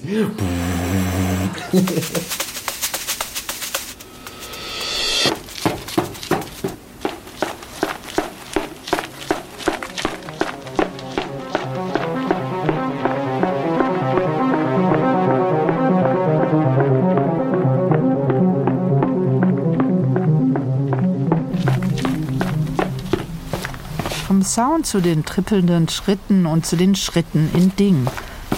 Sound 24.55 24.86
zu 24.86 25.00
den 25.00 25.24
trippelnden 25.24 25.88
Schritten 25.88 26.46
und 26.46 26.64
zu 26.64 26.76
den 26.76 26.94
Schritten 26.94 27.50
in 27.55 27.74
Ding, 27.74 28.07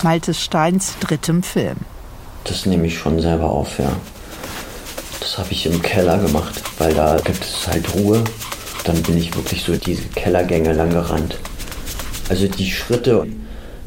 Malte 0.03 0.35
Steins 0.35 0.93
drittem 1.01 1.43
Film. 1.43 1.79
Das 2.45 2.67
nehme 2.67 2.87
ich 2.87 2.99
schon 2.99 3.19
selber 3.19 3.51
auf, 3.51 3.79
ja. 3.79 3.91
Das 5.21 5.39
habe 5.39 5.53
ich 5.53 5.65
im 5.65 5.81
Keller 5.81 6.19
gemacht, 6.19 6.63
weil 6.77 6.93
da 6.93 7.17
gibt 7.17 7.43
es 7.43 7.67
halt 7.67 7.95
Ruhe. 7.95 8.23
Dann 8.85 9.03
bin 9.05 9.17
ich 9.17 9.35
wirklich 9.35 9.63
so 9.63 9.75
diese 9.75 10.03
Kellergänge 10.09 10.75
lang 10.75 10.91
gerannt. 10.91 11.39
Also 12.29 12.47
die 12.47 12.71
Schritte, 12.71 13.27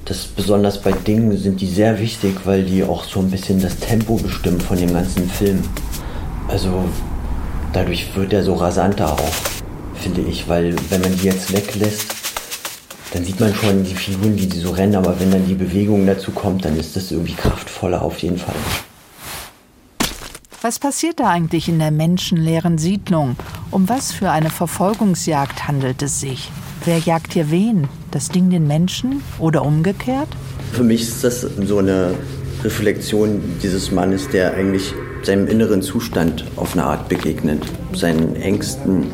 das 0.05 0.23
besonders 0.23 0.81
bei 0.81 0.93
Dingen 0.93 1.37
sind 1.37 1.61
die 1.61 1.69
sehr 1.69 1.99
wichtig, 1.99 2.37
weil 2.45 2.63
die 2.63 2.83
auch 2.83 3.03
so 3.03 3.19
ein 3.19 3.29
bisschen 3.29 3.61
das 3.61 3.77
Tempo 3.77 4.15
bestimmen 4.15 4.61
von 4.61 4.77
dem 4.77 4.91
ganzen 4.91 5.29
Film. 5.29 5.61
Also 6.47 6.85
dadurch 7.71 8.15
wird 8.15 8.33
er 8.33 8.43
so 8.43 8.55
rasanter 8.55 9.13
auch 9.13 9.58
finde 9.99 10.21
ich, 10.21 10.47
weil 10.47 10.75
wenn 10.89 11.01
man 11.01 11.15
die 11.17 11.25
jetzt 11.25 11.53
weglässt, 11.53 12.05
dann 13.13 13.25
sieht 13.25 13.39
man 13.39 13.53
schon 13.53 13.83
die 13.83 13.95
Figuren, 13.95 14.37
wie 14.37 14.45
die 14.45 14.59
so 14.59 14.71
rennen, 14.71 14.95
aber 14.95 15.19
wenn 15.19 15.31
dann 15.31 15.47
die 15.47 15.55
Bewegung 15.55 16.05
dazu 16.05 16.31
kommt, 16.31 16.65
dann 16.65 16.77
ist 16.77 16.95
das 16.95 17.11
irgendwie 17.11 17.33
kraftvoller 17.33 18.01
auf 18.01 18.19
jeden 18.19 18.37
Fall. 18.37 18.55
Was 20.61 20.77
passiert 20.77 21.19
da 21.19 21.29
eigentlich 21.29 21.69
in 21.69 21.79
der 21.79 21.91
menschenleeren 21.91 22.77
Siedlung? 22.77 23.35
Um 23.71 23.87
was 23.87 24.11
für 24.11 24.29
eine 24.29 24.49
Verfolgungsjagd 24.49 25.67
handelt 25.67 26.01
es 26.01 26.19
sich? 26.19 26.51
Wer 26.85 26.99
jagt 26.99 27.33
hier 27.33 27.49
wen? 27.49 27.87
Das 28.11 28.29
Ding 28.29 28.49
den 28.49 28.67
Menschen 28.67 29.23
oder 29.39 29.63
umgekehrt? 29.63 30.27
Für 30.73 30.83
mich 30.83 31.01
ist 31.01 31.23
das 31.23 31.41
so 31.41 31.77
eine 31.77 32.13
Reflexion 32.63 33.41
dieses 33.63 33.91
Mannes, 33.91 34.27
der 34.29 34.53
eigentlich 34.53 34.93
seinem 35.23 35.47
inneren 35.47 35.81
Zustand 35.81 36.45
auf 36.57 36.73
eine 36.73 36.83
Art 36.83 37.09
begegnet, 37.09 37.63
seinen 37.93 38.35
Ängsten, 38.35 39.07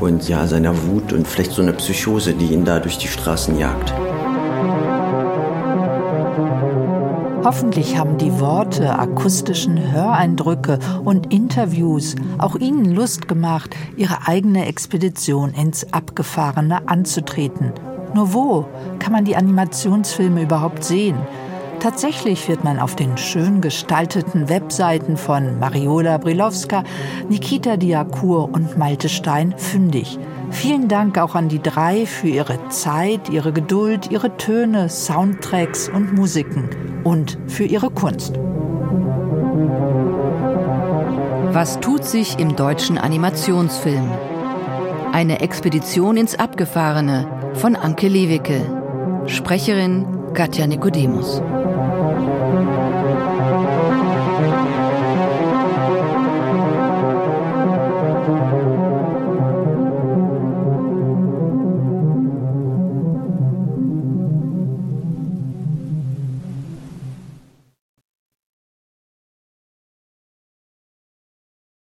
und 0.00 0.28
ja, 0.28 0.46
seiner 0.46 0.74
Wut 0.86 1.12
und 1.12 1.26
vielleicht 1.26 1.52
so 1.52 1.62
eine 1.62 1.72
Psychose, 1.72 2.34
die 2.34 2.52
ihn 2.52 2.64
da 2.64 2.80
durch 2.80 2.98
die 2.98 3.08
Straßen 3.08 3.58
jagt. 3.58 3.92
Hoffentlich 7.42 7.96
haben 7.96 8.18
die 8.18 8.38
Worte, 8.38 8.98
akustischen 8.98 9.92
Höreindrücke 9.92 10.78
und 11.04 11.32
Interviews 11.32 12.14
auch 12.36 12.54
Ihnen 12.54 12.94
Lust 12.94 13.28
gemacht, 13.28 13.74
Ihre 13.96 14.28
eigene 14.28 14.66
Expedition 14.66 15.54
ins 15.54 15.90
Abgefahrene 15.92 16.86
anzutreten. 16.86 17.72
Nur 18.14 18.34
wo 18.34 18.66
kann 18.98 19.12
man 19.12 19.24
die 19.24 19.36
Animationsfilme 19.36 20.42
überhaupt 20.42 20.84
sehen? 20.84 21.16
Tatsächlich 21.80 22.46
wird 22.46 22.62
man 22.62 22.78
auf 22.78 22.94
den 22.94 23.16
schön 23.16 23.62
gestalteten 23.62 24.50
Webseiten 24.50 25.16
von 25.16 25.58
Mariola 25.58 26.18
Brilowska, 26.18 26.84
Nikita 27.30 27.78
Diakur 27.78 28.52
und 28.52 28.76
Malte 28.76 29.08
Stein 29.08 29.54
fündig. 29.56 30.18
Vielen 30.50 30.88
Dank 30.88 31.16
auch 31.16 31.34
an 31.34 31.48
die 31.48 31.62
drei 31.62 32.04
für 32.04 32.28
ihre 32.28 32.68
Zeit, 32.68 33.30
ihre 33.30 33.52
Geduld, 33.52 34.10
ihre 34.10 34.36
Töne, 34.36 34.90
Soundtracks 34.90 35.88
und 35.88 36.12
Musiken 36.12 36.68
und 37.02 37.38
für 37.46 37.64
ihre 37.64 37.88
Kunst. 37.90 38.38
Was 41.52 41.80
tut 41.80 42.04
sich 42.04 42.38
im 42.38 42.56
deutschen 42.56 42.98
Animationsfilm? 42.98 44.10
Eine 45.12 45.40
Expedition 45.40 46.18
ins 46.18 46.38
Abgefahrene 46.38 47.26
von 47.54 47.74
Anke 47.74 48.08
Lewicke. 48.08 48.60
Sprecherin 49.26 50.04
Katja 50.34 50.66
Nikodemus. 50.66 51.42